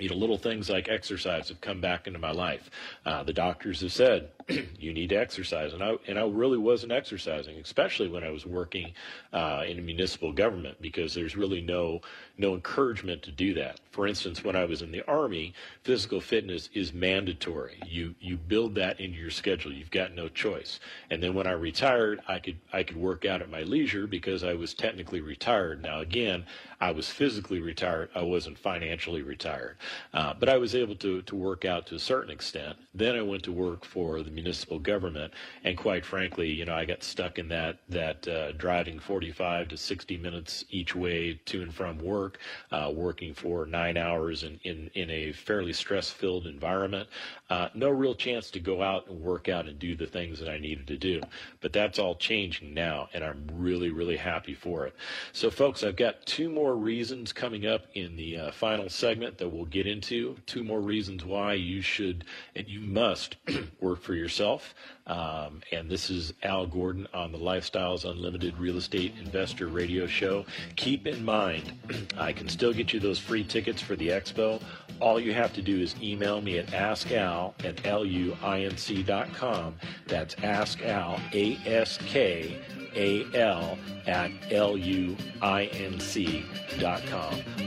you 0.00 0.08
know, 0.08 0.16
little 0.16 0.38
things 0.38 0.68
like 0.68 0.88
exercise 0.88 1.48
have 1.48 1.60
come 1.60 1.80
back 1.80 2.08
into 2.08 2.18
my 2.18 2.32
life. 2.32 2.70
Uh, 3.04 3.22
the 3.22 3.32
doctors 3.32 3.80
have 3.82 3.92
said 3.92 4.30
you 4.78 4.92
need 4.92 5.08
to 5.08 5.16
exercise, 5.16 5.72
and 5.72 5.82
I 5.82 5.96
and 6.06 6.18
I 6.18 6.26
really 6.26 6.58
wasn't 6.58 6.92
exercising, 6.92 7.56
especially 7.58 8.08
when 8.08 8.22
I 8.22 8.30
was 8.30 8.46
working 8.46 8.92
uh, 9.32 9.64
in 9.66 9.84
municipal 9.84 10.32
government, 10.32 10.80
because 10.80 11.14
there's 11.14 11.36
really 11.36 11.60
no 11.60 12.00
no 12.38 12.54
encouragement 12.54 13.22
to 13.24 13.32
do 13.32 13.54
that. 13.54 13.80
For 13.90 14.06
instance, 14.06 14.44
when 14.44 14.54
I 14.54 14.64
was 14.64 14.82
in 14.82 14.92
the 14.92 15.02
army, 15.08 15.54
physical 15.82 16.20
fitness 16.20 16.68
is 16.74 16.92
mandatory. 16.92 17.80
You 17.86 18.14
you 18.20 18.36
build 18.36 18.76
that 18.76 19.00
into 19.00 19.18
your 19.18 19.30
schedule. 19.30 19.72
You've 19.72 19.90
got 19.90 20.14
no 20.14 20.28
choice. 20.28 20.78
And 21.10 21.20
then 21.20 21.34
when 21.34 21.48
I 21.48 21.52
retired, 21.52 22.20
I 22.28 22.38
could 22.38 22.58
I 22.72 22.84
could 22.84 22.96
work 22.96 23.24
out 23.24 23.42
at 23.42 23.50
my 23.50 23.62
leisure 23.62 24.06
because 24.06 24.44
I 24.44 24.54
was 24.54 24.74
technically 24.74 25.20
retired. 25.20 25.82
Now 25.82 26.00
again, 26.00 26.44
I 26.80 26.90
was 26.90 27.08
physically 27.10 27.60
retired. 27.60 28.10
I 28.14 28.22
wasn't 28.22 28.58
financially 28.58 29.22
retired. 29.22 29.76
Uh, 30.12 30.34
but 30.38 30.48
I 30.48 30.58
was 30.58 30.74
able 30.74 30.94
to, 30.96 31.22
to 31.22 31.34
work 31.34 31.64
out 31.64 31.86
to 31.86 31.94
a 31.94 31.98
certain 31.98 32.30
extent. 32.30 32.76
Then 32.94 33.16
I 33.16 33.22
went 33.22 33.42
to 33.44 33.52
work 33.52 33.84
for 33.84 34.22
the 34.22 34.30
municipal 34.36 34.78
government, 34.78 35.32
and 35.64 35.76
quite 35.76 36.04
frankly, 36.04 36.48
you 36.48 36.64
know, 36.64 36.74
I 36.74 36.84
got 36.84 37.02
stuck 37.02 37.38
in 37.38 37.48
that 37.48 37.78
that 37.88 38.28
uh, 38.28 38.52
driving 38.52 39.00
45 39.00 39.68
to 39.68 39.76
60 39.76 40.16
minutes 40.18 40.64
each 40.70 40.94
way 40.94 41.40
to 41.46 41.62
and 41.62 41.74
from 41.74 41.98
work, 41.98 42.38
uh, 42.70 42.92
working 42.94 43.34
for 43.34 43.66
nine 43.66 43.96
hours 43.96 44.44
in, 44.44 44.60
in, 44.62 44.90
in 44.94 45.10
a 45.10 45.32
fairly 45.32 45.72
stress-filled 45.72 46.46
environment. 46.46 47.08
Uh, 47.50 47.68
no 47.74 47.88
real 47.88 48.14
chance 48.14 48.50
to 48.50 48.60
go 48.60 48.82
out 48.82 49.08
and 49.08 49.20
work 49.20 49.48
out 49.48 49.66
and 49.66 49.78
do 49.78 49.96
the 49.96 50.06
things 50.06 50.38
that 50.38 50.48
I 50.48 50.58
needed 50.58 50.86
to 50.88 50.96
do. 50.96 51.20
But 51.60 51.72
that's 51.72 51.98
all 51.98 52.14
changing 52.14 52.74
now, 52.74 53.08
and 53.14 53.24
I'm 53.24 53.46
really, 53.52 53.90
really 53.90 54.16
happy 54.16 54.54
for 54.54 54.86
it. 54.86 54.94
So, 55.32 55.50
folks, 55.50 55.82
I've 55.82 55.96
got 55.96 56.26
two 56.26 56.48
more 56.48 56.76
reasons 56.76 57.32
coming 57.32 57.66
up 57.66 57.86
in 57.94 58.16
the 58.16 58.36
uh, 58.36 58.50
final 58.52 58.88
segment 58.88 59.38
that 59.38 59.48
we'll 59.48 59.64
get 59.64 59.86
into. 59.86 60.36
Two 60.46 60.64
more 60.64 60.80
reasons 60.80 61.24
why 61.24 61.54
you 61.54 61.80
should 61.80 62.24
and 62.54 62.68
you 62.68 62.80
must 62.80 63.36
work 63.80 64.00
for 64.00 64.14
yourself. 64.26 64.74
Um, 65.06 65.60
and 65.70 65.88
this 65.88 66.10
is 66.10 66.34
Al 66.42 66.66
Gordon 66.66 67.06
on 67.14 67.30
the 67.30 67.38
Lifestyles 67.38 68.04
Unlimited 68.04 68.58
Real 68.58 68.76
Estate 68.76 69.14
Investor 69.20 69.68
Radio 69.68 70.08
Show. 70.08 70.44
Keep 70.74 71.06
in 71.06 71.24
mind, 71.24 71.72
I 72.18 72.32
can 72.32 72.48
still 72.48 72.72
get 72.72 72.92
you 72.92 72.98
those 72.98 73.20
free 73.20 73.44
tickets 73.44 73.80
for 73.80 73.94
the 73.94 74.08
expo. 74.08 74.60
All 74.98 75.20
you 75.20 75.32
have 75.32 75.52
to 75.52 75.62
do 75.62 75.80
is 75.80 75.94
email 76.02 76.40
me 76.40 76.58
at 76.58 76.66
askal 76.68 77.54
at 77.64 77.76
luinc.com. 77.76 79.74
That's 80.08 80.34
askal, 80.34 81.20
A-S-K, 81.32 82.58
A-L, 82.96 83.78
at 84.08 84.30
luinc.com. 84.50 85.30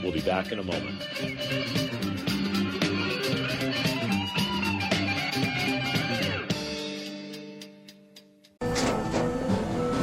We'll 0.03 0.11
be 0.11 0.21
back 0.21 0.51
in 0.51 0.59
a 0.59 0.63
moment. 0.63 2.38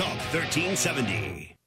Talk 0.00 0.16
1370. 0.32 1.59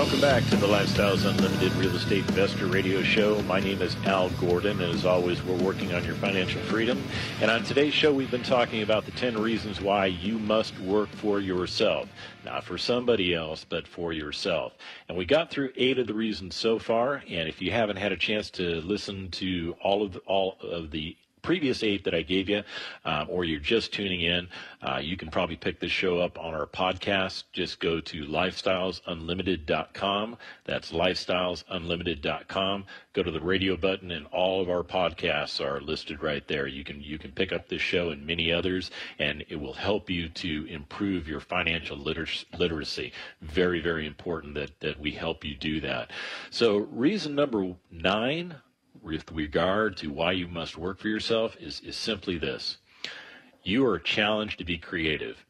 Welcome 0.00 0.22
back 0.22 0.48
to 0.48 0.56
the 0.56 0.66
Lifestyles 0.66 1.26
Unlimited 1.26 1.74
Real 1.74 1.94
Estate 1.94 2.26
Investor 2.28 2.64
Radio 2.64 3.02
Show. 3.02 3.42
My 3.42 3.60
name 3.60 3.82
is 3.82 3.94
Al 4.06 4.30
Gordon, 4.30 4.80
and 4.80 4.94
as 4.94 5.04
always, 5.04 5.42
we're 5.42 5.62
working 5.62 5.92
on 5.92 6.02
your 6.06 6.14
financial 6.14 6.62
freedom. 6.62 7.04
And 7.42 7.50
on 7.50 7.64
today's 7.64 7.92
show, 7.92 8.10
we've 8.10 8.30
been 8.30 8.42
talking 8.42 8.80
about 8.80 9.04
the 9.04 9.10
10 9.10 9.36
reasons 9.36 9.78
why 9.78 10.06
you 10.06 10.38
must 10.38 10.80
work 10.80 11.10
for 11.10 11.38
yourself. 11.38 12.08
Not 12.46 12.64
for 12.64 12.78
somebody 12.78 13.34
else, 13.34 13.66
but 13.68 13.86
for 13.86 14.14
yourself. 14.14 14.72
And 15.10 15.18
we 15.18 15.26
got 15.26 15.50
through 15.50 15.72
eight 15.76 15.98
of 15.98 16.06
the 16.06 16.14
reasons 16.14 16.54
so 16.54 16.78
far. 16.78 17.22
And 17.28 17.46
if 17.46 17.60
you 17.60 17.70
haven't 17.70 17.96
had 17.96 18.10
a 18.10 18.16
chance 18.16 18.48
to 18.52 18.80
listen 18.80 19.30
to 19.32 19.76
all 19.82 20.02
of 20.02 20.14
the, 20.14 20.20
all 20.20 20.56
of 20.62 20.92
the 20.92 21.14
previous 21.42 21.82
eight 21.82 22.04
that 22.04 22.14
I 22.14 22.22
gave 22.22 22.48
you, 22.48 22.62
um, 23.04 23.26
or 23.28 23.44
you're 23.44 23.60
just 23.60 23.92
tuning 23.92 24.22
in, 24.22 24.48
uh, 24.82 25.00
you 25.02 25.16
can 25.16 25.30
probably 25.30 25.56
pick 25.56 25.80
this 25.80 25.90
show 25.90 26.18
up 26.18 26.38
on 26.38 26.54
our 26.54 26.66
podcast. 26.66 27.44
Just 27.52 27.80
go 27.80 28.00
to 28.00 28.24
lifestylesunlimited.com. 28.24 30.36
That's 30.64 30.92
lifestylesunlimited.com. 30.92 32.84
Go 33.12 33.22
to 33.22 33.30
the 33.30 33.40
radio 33.40 33.76
button, 33.76 34.10
and 34.10 34.26
all 34.26 34.62
of 34.62 34.70
our 34.70 34.82
podcasts 34.82 35.64
are 35.64 35.80
listed 35.80 36.22
right 36.22 36.46
there. 36.48 36.66
You 36.66 36.84
can 36.84 37.00
you 37.00 37.18
can 37.18 37.32
pick 37.32 37.52
up 37.52 37.68
this 37.68 37.82
show 37.82 38.10
and 38.10 38.26
many 38.26 38.52
others, 38.52 38.90
and 39.18 39.44
it 39.48 39.56
will 39.56 39.74
help 39.74 40.08
you 40.08 40.28
to 40.28 40.66
improve 40.66 41.26
your 41.26 41.40
financial 41.40 41.96
liter- 41.96 42.26
literacy. 42.56 43.12
Very 43.42 43.80
very 43.80 44.06
important 44.06 44.54
that 44.54 44.78
that 44.80 45.00
we 45.00 45.12
help 45.12 45.44
you 45.44 45.56
do 45.56 45.80
that. 45.80 46.10
So 46.50 46.78
reason 46.78 47.34
number 47.34 47.74
nine 47.90 48.56
with 49.02 49.30
regard 49.32 49.96
to 49.98 50.08
why 50.08 50.32
you 50.32 50.48
must 50.48 50.76
work 50.76 50.98
for 50.98 51.08
yourself 51.08 51.56
is, 51.58 51.80
is 51.80 51.96
simply 51.96 52.38
this 52.38 52.78
you 53.62 53.84
are 53.86 53.98
challenged 53.98 54.58
to 54.58 54.64
be 54.64 54.78
creative. 54.78 55.44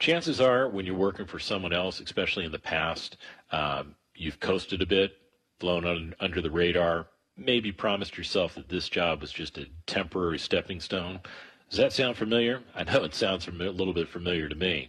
Chances 0.00 0.40
are, 0.40 0.68
when 0.68 0.86
you're 0.86 0.96
working 0.96 1.26
for 1.26 1.38
someone 1.38 1.72
else, 1.72 2.00
especially 2.00 2.44
in 2.44 2.52
the 2.52 2.58
past, 2.58 3.16
um, 3.52 3.94
you've 4.14 4.40
coasted 4.40 4.82
a 4.82 4.86
bit, 4.86 5.12
flown 5.60 5.86
un, 5.86 6.14
under 6.18 6.40
the 6.40 6.50
radar, 6.50 7.06
maybe 7.36 7.70
promised 7.70 8.16
yourself 8.16 8.54
that 8.54 8.68
this 8.68 8.88
job 8.88 9.20
was 9.20 9.30
just 9.30 9.58
a 9.58 9.66
temporary 9.86 10.38
stepping 10.38 10.80
stone. 10.80 11.20
Does 11.68 11.78
that 11.78 11.92
sound 11.92 12.16
familiar? 12.16 12.62
I 12.74 12.82
know 12.82 13.04
it 13.04 13.14
sounds 13.14 13.46
a 13.46 13.52
little 13.52 13.94
bit 13.94 14.08
familiar 14.08 14.48
to 14.48 14.54
me. 14.56 14.88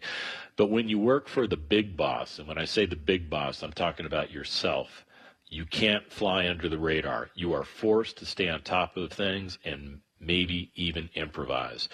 But 0.55 0.72
when 0.72 0.89
you 0.89 0.97
work 0.97 1.28
for 1.28 1.45
the 1.45 1.57
big 1.57 1.95
boss, 1.95 2.39
and 2.39 2.47
when 2.47 2.57
I 2.57 2.65
say 2.65 2.86
the 2.86 2.95
big 2.95 3.30
boss, 3.30 3.61
I'm 3.61 3.74
talking 3.74 4.05
about 4.05 4.32
yourself 4.32 5.05
you 5.52 5.66
can't 5.66 6.10
fly 6.10 6.47
under 6.47 6.70
the 6.70 6.80
radar. 6.80 7.30
You 7.36 7.52
are 7.54 7.66
forced 7.66 8.18
to 8.18 8.26
stay 8.26 8.47
on 8.47 8.62
top 8.62 8.95
of 8.95 9.12
things 9.12 9.60
and 9.66 9.99
maybe 10.18 10.72
even 10.76 11.10
improvise. 11.14 11.89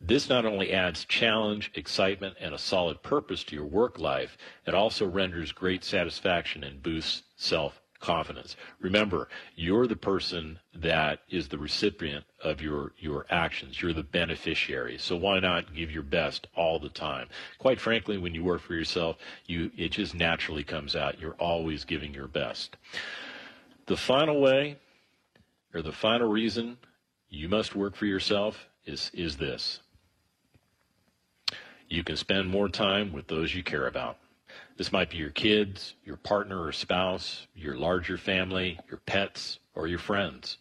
This 0.00 0.28
not 0.28 0.46
only 0.46 0.72
adds 0.72 1.04
challenge, 1.04 1.72
excitement, 1.74 2.36
and 2.40 2.54
a 2.54 2.58
solid 2.58 3.02
purpose 3.02 3.42
to 3.44 3.56
your 3.56 3.66
work 3.66 3.98
life, 3.98 4.38
it 4.64 4.74
also 4.74 5.06
renders 5.06 5.50
great 5.50 5.82
satisfaction 5.82 6.62
and 6.62 6.82
boosts 6.82 7.24
self 7.36 7.81
confidence. 8.02 8.56
Remember, 8.80 9.28
you're 9.56 9.86
the 9.86 9.96
person 9.96 10.58
that 10.74 11.20
is 11.30 11.48
the 11.48 11.56
recipient 11.56 12.24
of 12.44 12.60
your, 12.60 12.92
your 12.98 13.24
actions. 13.30 13.80
You're 13.80 13.94
the 13.94 14.02
beneficiary. 14.02 14.98
So 14.98 15.16
why 15.16 15.40
not 15.40 15.74
give 15.74 15.90
your 15.90 16.02
best 16.02 16.48
all 16.54 16.78
the 16.78 16.90
time? 16.90 17.28
Quite 17.58 17.80
frankly, 17.80 18.18
when 18.18 18.34
you 18.34 18.44
work 18.44 18.60
for 18.60 18.74
yourself, 18.74 19.16
you, 19.46 19.70
it 19.76 19.92
just 19.92 20.14
naturally 20.14 20.64
comes 20.64 20.94
out. 20.94 21.20
You're 21.20 21.36
always 21.38 21.84
giving 21.84 22.12
your 22.12 22.28
best. 22.28 22.76
The 23.86 23.96
final 23.96 24.40
way, 24.40 24.76
or 25.72 25.80
the 25.80 25.92
final 25.92 26.28
reason 26.28 26.76
you 27.30 27.48
must 27.48 27.74
work 27.74 27.96
for 27.96 28.06
yourself 28.06 28.66
is, 28.84 29.10
is 29.14 29.38
this. 29.38 29.80
You 31.88 32.04
can 32.04 32.16
spend 32.16 32.48
more 32.48 32.68
time 32.68 33.12
with 33.12 33.28
those 33.28 33.54
you 33.54 33.62
care 33.62 33.86
about. 33.86 34.18
This 34.76 34.92
might 34.92 35.10
be 35.10 35.18
your 35.18 35.30
kids, 35.30 35.94
your 36.04 36.16
partner 36.16 36.62
or 36.62 36.72
spouse, 36.72 37.46
your 37.54 37.76
larger 37.76 38.18
family, 38.18 38.78
your 38.88 38.98
pets, 38.98 39.58
or 39.74 39.86
your 39.86 39.98
friends. 39.98 40.58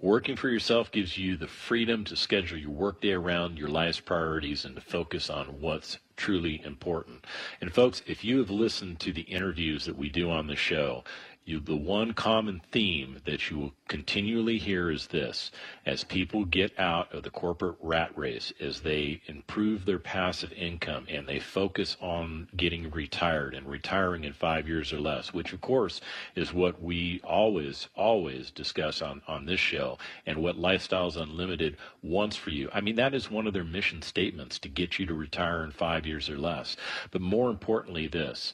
Working 0.00 0.36
for 0.36 0.48
yourself 0.48 0.92
gives 0.92 1.18
you 1.18 1.36
the 1.36 1.48
freedom 1.48 2.04
to 2.04 2.14
schedule 2.14 2.56
your 2.56 2.70
workday 2.70 3.12
around 3.12 3.58
your 3.58 3.68
life's 3.68 3.98
priorities 3.98 4.64
and 4.64 4.76
to 4.76 4.80
focus 4.80 5.28
on 5.28 5.60
what's 5.60 5.98
truly 6.16 6.62
important. 6.64 7.26
And 7.60 7.72
folks, 7.72 8.02
if 8.06 8.22
you 8.22 8.38
have 8.38 8.50
listened 8.50 9.00
to 9.00 9.12
the 9.12 9.22
interviews 9.22 9.86
that 9.86 9.96
we 9.98 10.08
do 10.08 10.30
on 10.30 10.46
the 10.46 10.54
show, 10.54 11.02
you, 11.48 11.60
the 11.60 11.74
one 11.74 12.12
common 12.12 12.60
theme 12.70 13.22
that 13.24 13.50
you 13.50 13.58
will 13.58 13.72
continually 13.88 14.58
hear 14.58 14.90
is 14.90 15.06
this 15.06 15.50
as 15.86 16.04
people 16.04 16.44
get 16.44 16.78
out 16.78 17.12
of 17.14 17.22
the 17.22 17.30
corporate 17.30 17.76
rat 17.80 18.10
race, 18.16 18.52
as 18.60 18.80
they 18.80 19.22
improve 19.26 19.86
their 19.86 19.98
passive 19.98 20.52
income 20.52 21.06
and 21.08 21.26
they 21.26 21.40
focus 21.40 21.96
on 22.00 22.48
getting 22.54 22.90
retired 22.90 23.54
and 23.54 23.66
retiring 23.66 24.24
in 24.24 24.32
five 24.34 24.68
years 24.68 24.92
or 24.92 25.00
less, 25.00 25.32
which 25.32 25.54
of 25.54 25.60
course 25.62 26.02
is 26.36 26.52
what 26.52 26.82
we 26.82 27.18
always, 27.24 27.88
always 27.96 28.50
discuss 28.50 29.00
on, 29.00 29.22
on 29.26 29.46
this 29.46 29.60
show 29.60 29.96
and 30.26 30.36
what 30.42 30.56
Lifestyles 30.56 31.16
Unlimited 31.16 31.78
wants 32.02 32.36
for 32.36 32.50
you. 32.50 32.68
I 32.74 32.82
mean, 32.82 32.96
that 32.96 33.14
is 33.14 33.30
one 33.30 33.46
of 33.46 33.54
their 33.54 33.64
mission 33.64 34.02
statements 34.02 34.58
to 34.58 34.68
get 34.68 34.98
you 34.98 35.06
to 35.06 35.14
retire 35.14 35.64
in 35.64 35.70
five 35.70 36.06
years 36.06 36.28
or 36.28 36.36
less. 36.36 36.76
But 37.10 37.22
more 37.22 37.48
importantly, 37.48 38.06
this 38.06 38.52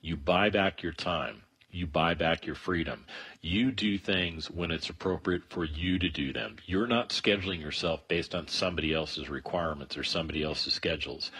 you 0.00 0.16
buy 0.16 0.48
back 0.48 0.82
your 0.82 0.92
time 0.92 1.42
you 1.76 1.86
buy 1.86 2.14
back 2.14 2.46
your 2.46 2.54
freedom. 2.54 3.04
You 3.42 3.70
do 3.70 3.98
things 3.98 4.50
when 4.50 4.70
it's 4.70 4.88
appropriate 4.88 5.42
for 5.50 5.64
you 5.64 5.98
to 5.98 6.08
do 6.08 6.32
them. 6.32 6.56
You're 6.64 6.86
not 6.86 7.10
scheduling 7.10 7.60
yourself 7.60 8.08
based 8.08 8.34
on 8.34 8.48
somebody 8.48 8.94
else's 8.94 9.28
requirements 9.28 9.96
or 9.96 10.02
somebody 10.02 10.42
else's 10.42 10.72
schedules. 10.72 11.30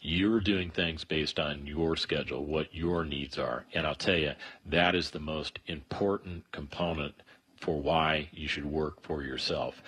You're 0.00 0.40
doing 0.40 0.70
things 0.70 1.04
based 1.04 1.38
on 1.38 1.66
your 1.66 1.96
schedule, 1.96 2.44
what 2.44 2.74
your 2.74 3.04
needs 3.04 3.38
are. 3.38 3.66
And 3.72 3.86
I'll 3.86 3.94
tell 3.94 4.18
you, 4.18 4.32
that 4.66 4.94
is 4.94 5.10
the 5.10 5.20
most 5.20 5.60
important 5.66 6.50
component 6.50 7.14
for 7.56 7.80
why 7.80 8.28
you 8.32 8.48
should 8.48 8.66
work 8.66 9.00
for 9.02 9.22
yourself. 9.22 9.80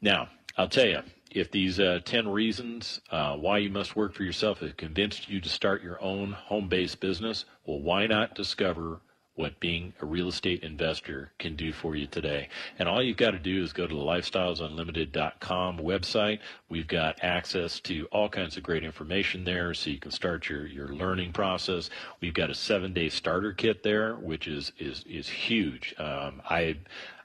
Now, 0.00 0.28
I'll 0.56 0.68
tell 0.68 0.86
you, 0.86 1.00
if 1.30 1.50
these 1.50 1.80
uh, 1.80 2.00
10 2.04 2.28
reasons 2.28 3.00
uh, 3.10 3.36
why 3.36 3.58
you 3.58 3.68
must 3.68 3.96
work 3.96 4.14
for 4.14 4.22
yourself 4.22 4.60
have 4.60 4.76
convinced 4.76 5.28
you 5.28 5.40
to 5.40 5.48
start 5.48 5.82
your 5.82 6.02
own 6.02 6.32
home 6.32 6.68
based 6.68 7.00
business, 7.00 7.44
well, 7.66 7.80
why 7.80 8.06
not 8.06 8.34
discover 8.36 9.00
what 9.36 9.58
being 9.58 9.92
a 10.00 10.06
real 10.06 10.28
estate 10.28 10.62
investor 10.62 11.32
can 11.38 11.56
do 11.56 11.72
for 11.72 11.96
you 11.96 12.06
today. 12.06 12.48
And 12.78 12.88
all 12.88 13.02
you've 13.02 13.16
got 13.16 13.32
to 13.32 13.38
do 13.38 13.62
is 13.62 13.72
go 13.72 13.86
to 13.86 13.94
the 13.94 14.00
lifestylesunlimited.com 14.00 15.78
website. 15.78 16.38
We've 16.68 16.86
got 16.86 17.22
access 17.22 17.80
to 17.80 18.06
all 18.12 18.28
kinds 18.28 18.56
of 18.56 18.62
great 18.62 18.84
information 18.84 19.44
there 19.44 19.74
so 19.74 19.90
you 19.90 19.98
can 19.98 20.12
start 20.12 20.48
your, 20.48 20.66
your 20.66 20.88
learning 20.88 21.32
process. 21.32 21.90
We've 22.20 22.34
got 22.34 22.50
a 22.50 22.54
seven 22.54 22.92
day 22.92 23.08
starter 23.08 23.52
kit 23.52 23.82
there, 23.82 24.14
which 24.16 24.46
is, 24.46 24.72
is, 24.78 25.04
is 25.08 25.28
huge. 25.28 25.94
Um, 25.98 26.40
I, 26.48 26.76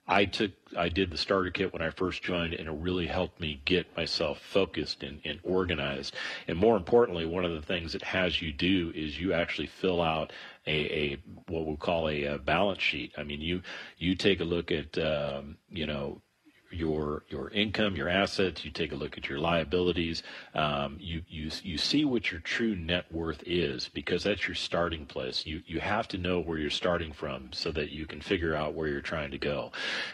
I 0.09 0.25
took 0.25 0.51
I 0.75 0.89
did 0.89 1.11
the 1.11 1.17
starter 1.17 1.51
kit 1.51 1.71
when 1.71 1.83
I 1.83 1.91
first 1.91 2.23
joined, 2.23 2.55
and 2.55 2.67
it 2.67 2.73
really 2.73 3.05
helped 3.05 3.39
me 3.39 3.61
get 3.65 3.95
myself 3.95 4.39
focused 4.39 5.03
and, 5.03 5.21
and, 5.23 5.39
organized. 5.43 6.15
And 6.47 6.57
more 6.57 6.75
importantly, 6.75 7.27
one 7.27 7.45
of 7.45 7.53
the 7.53 7.61
things 7.61 7.93
it 7.93 8.01
has 8.01 8.41
you 8.41 8.51
do 8.51 8.91
is 8.95 9.19
you 9.19 9.33
actually 9.33 9.67
fill 9.67 10.01
out 10.01 10.33
a, 10.69 10.71
a 10.71 11.17
what 11.47 11.65
we'll 11.65 11.77
call 11.77 12.07
a, 12.07 12.23
a, 12.25 12.37
balance 12.37 12.81
sheet. 12.81 13.13
I 13.17 13.23
mean, 13.23 13.41
you 13.41 13.61
you 13.97 14.15
take 14.15 14.39
a 14.39 14.43
look 14.43 14.71
at 14.71 14.97
um, 14.97 15.57
you 15.69 15.87
know 15.87 16.21
your 16.71 17.23
your 17.29 17.49
income, 17.49 17.95
your 17.95 18.09
assets. 18.09 18.63
You 18.63 18.71
take 18.71 18.91
a 18.91 18.95
look 18.95 19.17
at 19.17 19.27
your 19.27 19.39
liabilities. 19.39 20.23
Um, 20.53 20.97
you 20.99 21.21
you 21.27 21.49
you 21.63 21.77
see 21.77 22.05
what 22.05 22.31
your 22.31 22.41
true 22.41 22.75
net 22.75 23.11
worth 23.11 23.43
is 23.45 23.89
because 23.89 24.23
that's 24.23 24.47
your 24.47 24.55
starting 24.55 25.05
place. 25.05 25.45
You 25.45 25.61
you 25.65 25.79
have 25.79 26.07
to 26.09 26.17
know 26.17 26.39
where 26.39 26.57
you're 26.57 26.69
starting 26.69 27.11
from 27.11 27.49
so 27.51 27.71
that 27.71 27.91
you 27.91 28.05
can 28.05 28.21
figure 28.21 28.55
out 28.55 28.73
where 28.73 28.87
you're 28.87 29.01
trying 29.01 29.31
to 29.31 29.37
go. 29.37 29.71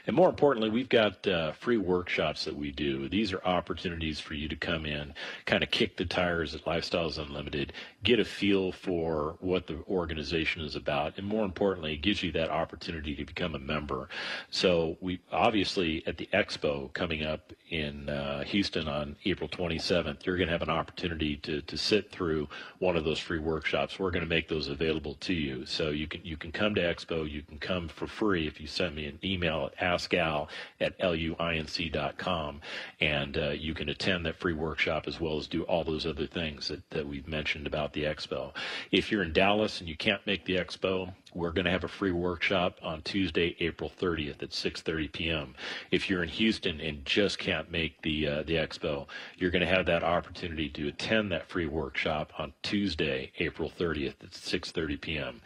And 0.08 0.16
more 0.16 0.30
importantly, 0.30 0.70
we've 0.70 0.90
got 0.90 1.28
uh, 1.28 1.52
free 1.54 1.78
workshops 1.78 2.46
that 2.46 2.56
we 2.56 2.72
do. 2.72 3.10
These 3.10 3.34
are 3.34 3.44
opportunities 3.44 4.20
for 4.20 4.34
you 4.34 4.48
to 4.48 4.56
come 4.56 4.86
in, 4.86 5.14
kind 5.46 5.64
of 5.64 5.72
kick 5.72 5.98
the 5.98 6.06
tires 6.06 6.56
at 6.56 6.66
Lifestyles 6.66 7.18
Unlimited, 7.18 7.74
get 8.06 8.20
a 8.20 8.26
feel 8.26 8.72
for 8.72 9.36
what 9.40 9.68
the 9.68 9.84
organization 9.90 10.62
is 10.62 10.76
about, 10.76 11.18
and 11.18 11.28
more 11.28 11.44
importantly, 11.44 11.94
it 11.94 12.02
gives 12.02 12.24
you 12.24 12.32
that 12.32 12.50
opportunity 12.50 13.16
to 13.16 13.26
become 13.26 13.56
a 13.56 13.60
member. 13.60 14.08
So 14.52 14.98
we 15.02 15.20
obviously 15.32 16.04
at 16.06 16.18
the 16.18 16.30
Expo 16.32 16.94
coming 16.94 17.24
up 17.24 17.52
in 17.72 18.08
uh, 18.10 18.44
Houston 18.44 18.88
on 18.88 19.16
April 19.26 19.50
27th, 19.50 20.26
you're 20.26 20.38
going 20.38 20.48
to 20.48 20.54
have 20.54 20.62
an 20.62 20.70
opportunity 20.70 21.38
to, 21.38 21.62
to 21.64 21.78
sit 21.78 22.12
through 22.12 22.48
one 22.78 22.96
of 22.96 23.04
those 23.04 23.20
free 23.20 23.40
workshops. 23.40 23.98
We're 23.98 24.12
going 24.12 24.24
to 24.24 24.30
make 24.30 24.48
those 24.48 24.68
available 24.68 25.16
to 25.16 25.34
you. 25.34 25.66
So 25.66 25.90
you 25.90 26.08
can 26.08 26.24
you 26.24 26.38
can 26.38 26.52
come 26.52 26.76
to 26.76 26.82
Expo. 26.82 27.30
You 27.30 27.42
can 27.42 27.58
come 27.58 27.88
for 27.88 28.06
free 28.06 28.46
if 28.48 28.62
you 28.62 28.68
send 28.68 28.96
me 28.96 29.08
an 29.08 29.20
email 29.24 29.72
at 29.80 30.00
askal 30.00 30.48
at 30.80 30.98
luinc.com, 31.00 32.62
and 33.02 33.38
uh, 33.38 33.50
you 33.50 33.74
can 33.74 33.90
attend 33.90 34.26
that 34.28 34.40
free 34.40 34.54
workshop 34.54 35.08
as 35.08 35.20
well 35.20 35.38
as 35.38 35.48
do 35.48 35.64
all 35.64 35.84
those 35.84 36.06
other 36.06 36.28
things 36.28 36.68
that, 36.68 36.88
that 36.92 37.08
we've 37.08 37.28
mentioned 37.28 37.66
about 37.66 37.94
the 37.96 38.04
Expo. 38.04 38.54
If 38.92 39.12
you're 39.12 39.24
in 39.24 39.34
Dallas 39.34 39.80
and 39.80 39.90
you 39.90 39.98
can't 39.98 40.26
make 40.28 40.46
the 40.46 40.58
Expo, 40.58 41.12
we're 41.34 41.52
going 41.52 41.66
to 41.66 41.72
have 41.72 41.84
a 41.84 41.90
free 41.90 42.12
workshop 42.12 42.80
on 42.82 43.02
Tuesday, 43.02 43.56
April 43.60 43.92
30th 44.00 44.44
at 44.44 44.52
6:30 44.52 45.12
p.m. 45.12 45.56
If 45.92 46.10
you're 46.10 46.24
in 46.24 46.30
Houston 46.30 46.80
and 46.80 47.04
just 47.06 47.40
can't 47.40 47.72
make 47.72 48.02
the 48.04 48.28
uh, 48.28 48.44
the 48.44 48.56
expo, 48.56 49.08
you're 49.38 49.52
going 49.52 49.68
to 49.68 49.76
have 49.76 49.86
that 49.88 50.04
opportunity 50.04 50.70
to 50.70 50.88
attend 50.88 51.32
that 51.32 51.50
free 51.50 51.66
workshop 51.66 52.32
on 52.38 52.54
Tuesday, 52.64 53.32
April 53.40 53.72
30th 53.78 54.24
at 54.24 54.32
6:30 54.32 55.02
p.m. 55.02 55.42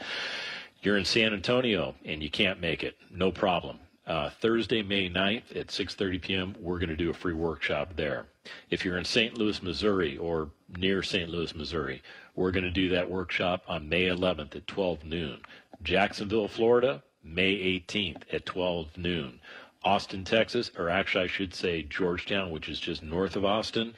You're 0.81 0.97
in 0.97 1.05
San 1.05 1.33
Antonio 1.33 1.95
and 2.05 2.21
you 2.21 2.29
can't 2.29 2.61
make 2.61 2.83
it, 2.83 2.95
no 3.11 3.31
problem. 3.31 3.79
Uh, 4.09 4.27
Thursday, 4.27 4.81
May 4.81 5.07
9th 5.07 5.55
at 5.55 5.67
6:30 5.67 6.19
p.m. 6.19 6.55
We're 6.59 6.79
going 6.79 6.89
to 6.89 6.95
do 6.95 7.11
a 7.11 7.13
free 7.13 7.35
workshop 7.35 7.95
there. 7.95 8.25
If 8.71 8.83
you're 8.83 8.97
in 8.97 9.05
St. 9.05 9.37
Louis, 9.37 9.61
Missouri, 9.61 10.17
or 10.17 10.49
near 10.79 11.03
St. 11.03 11.29
Louis, 11.29 11.53
Missouri, 11.53 12.01
we're 12.35 12.49
going 12.49 12.63
to 12.63 12.71
do 12.71 12.89
that 12.89 13.11
workshop 13.11 13.61
on 13.67 13.87
May 13.87 14.05
11th 14.05 14.55
at 14.55 14.65
12 14.65 15.05
noon. 15.05 15.41
Jacksonville, 15.83 16.47
Florida, 16.47 17.03
May 17.23 17.53
18th 17.53 18.23
at 18.33 18.47
12 18.47 18.97
noon. 18.97 19.39
Austin, 19.83 20.23
Texas, 20.23 20.71
or 20.75 20.89
actually 20.89 21.25
I 21.25 21.27
should 21.27 21.53
say 21.53 21.83
Georgetown, 21.83 22.49
which 22.49 22.67
is 22.67 22.79
just 22.79 23.03
north 23.03 23.35
of 23.35 23.45
Austin, 23.45 23.93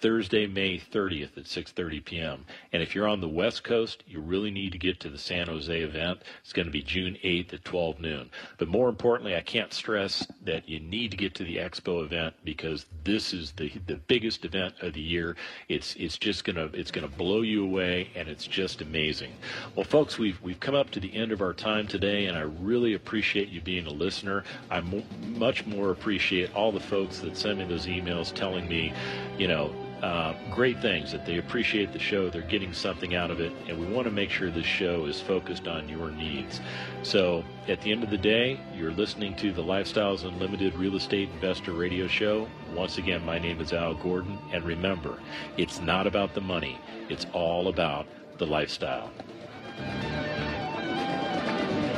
Thursday, 0.00 0.46
May 0.46 0.78
30th 0.78 1.36
at 1.36 1.44
6:30 1.44 2.04
p.m. 2.04 2.44
And 2.72 2.82
if 2.82 2.94
you're 2.94 3.08
on 3.08 3.20
the 3.20 3.28
West 3.28 3.64
Coast, 3.64 4.04
you 4.06 4.20
really 4.20 4.50
need 4.50 4.72
to 4.72 4.78
get 4.78 5.00
to 5.00 5.08
the 5.08 5.18
San 5.18 5.46
Jose 5.46 5.80
event. 5.80 6.20
It's 6.42 6.52
going 6.52 6.66
to 6.66 6.72
be 6.72 6.82
June 6.82 7.16
8th 7.24 7.54
at 7.54 7.64
12 7.64 8.00
noon. 8.00 8.30
But 8.58 8.68
more 8.68 8.88
importantly, 8.88 9.36
I 9.36 9.40
can't 9.40 9.72
stress 9.72 10.26
that 10.44 10.68
you 10.68 10.80
need 10.80 11.10
to 11.10 11.16
get 11.16 11.34
to 11.36 11.44
the 11.44 11.56
Expo 11.56 12.04
event 12.04 12.34
because 12.44 12.86
this 13.04 13.32
is 13.32 13.52
the 13.52 13.72
the 13.86 13.96
biggest 13.96 14.44
event 14.44 14.74
of 14.82 14.94
the 14.94 15.00
year. 15.00 15.36
It's 15.68 15.94
it's 15.96 16.18
just 16.18 16.44
going 16.44 16.56
to 16.56 16.78
it's 16.78 16.90
going 16.90 17.08
to 17.08 17.16
blow 17.16 17.42
you 17.42 17.64
away 17.64 18.10
and 18.14 18.28
it's 18.28 18.46
just 18.46 18.82
amazing. 18.82 19.32
Well, 19.74 19.84
folks, 19.84 20.18
we've 20.18 20.40
we've 20.42 20.60
come 20.60 20.74
up 20.74 20.90
to 20.90 21.00
the 21.00 21.14
end 21.14 21.32
of 21.32 21.40
our 21.40 21.52
time 21.52 21.86
today 21.86 22.26
and 22.26 22.36
I 22.36 22.42
really 22.42 22.94
appreciate 22.94 23.48
you 23.48 23.60
being 23.60 23.86
a 23.86 23.92
listener. 23.92 24.44
I 24.70 24.80
much 25.28 25.66
more 25.66 25.90
appreciate 25.90 26.54
all 26.54 26.72
the 26.72 26.80
folks 26.80 27.20
that 27.20 27.36
send 27.36 27.58
me 27.58 27.64
those 27.64 27.86
emails 27.86 28.32
telling 28.34 28.68
me, 28.68 28.92
you 29.38 29.48
know, 29.48 29.74
uh, 30.04 30.34
great 30.50 30.82
things 30.82 31.10
that 31.10 31.24
they 31.24 31.38
appreciate 31.38 31.90
the 31.94 31.98
show 31.98 32.28
they're 32.28 32.42
getting 32.42 32.74
something 32.74 33.14
out 33.14 33.30
of 33.30 33.40
it 33.40 33.50
and 33.68 33.78
we 33.78 33.86
want 33.86 34.06
to 34.06 34.10
make 34.10 34.28
sure 34.28 34.50
this 34.50 34.66
show 34.66 35.06
is 35.06 35.18
focused 35.18 35.66
on 35.66 35.88
your 35.88 36.10
needs. 36.10 36.60
So 37.02 37.42
at 37.68 37.80
the 37.80 37.90
end 37.90 38.04
of 38.04 38.10
the 38.10 38.18
day 38.18 38.60
you're 38.76 38.92
listening 38.92 39.34
to 39.36 39.50
the 39.50 39.62
lifestyles 39.62 40.24
unlimited 40.24 40.74
real 40.74 40.96
estate 40.96 41.30
investor 41.32 41.72
radio 41.72 42.06
show. 42.06 42.46
Once 42.74 42.98
again 42.98 43.24
my 43.24 43.38
name 43.38 43.62
is 43.62 43.72
al 43.72 43.94
gordon 43.94 44.38
and 44.52 44.62
remember 44.62 45.18
it's 45.56 45.80
not 45.80 46.06
about 46.06 46.34
the 46.34 46.40
money 46.42 46.78
it's 47.08 47.24
all 47.32 47.68
about 47.68 48.06
the 48.36 48.46
lifestyle 48.46 49.10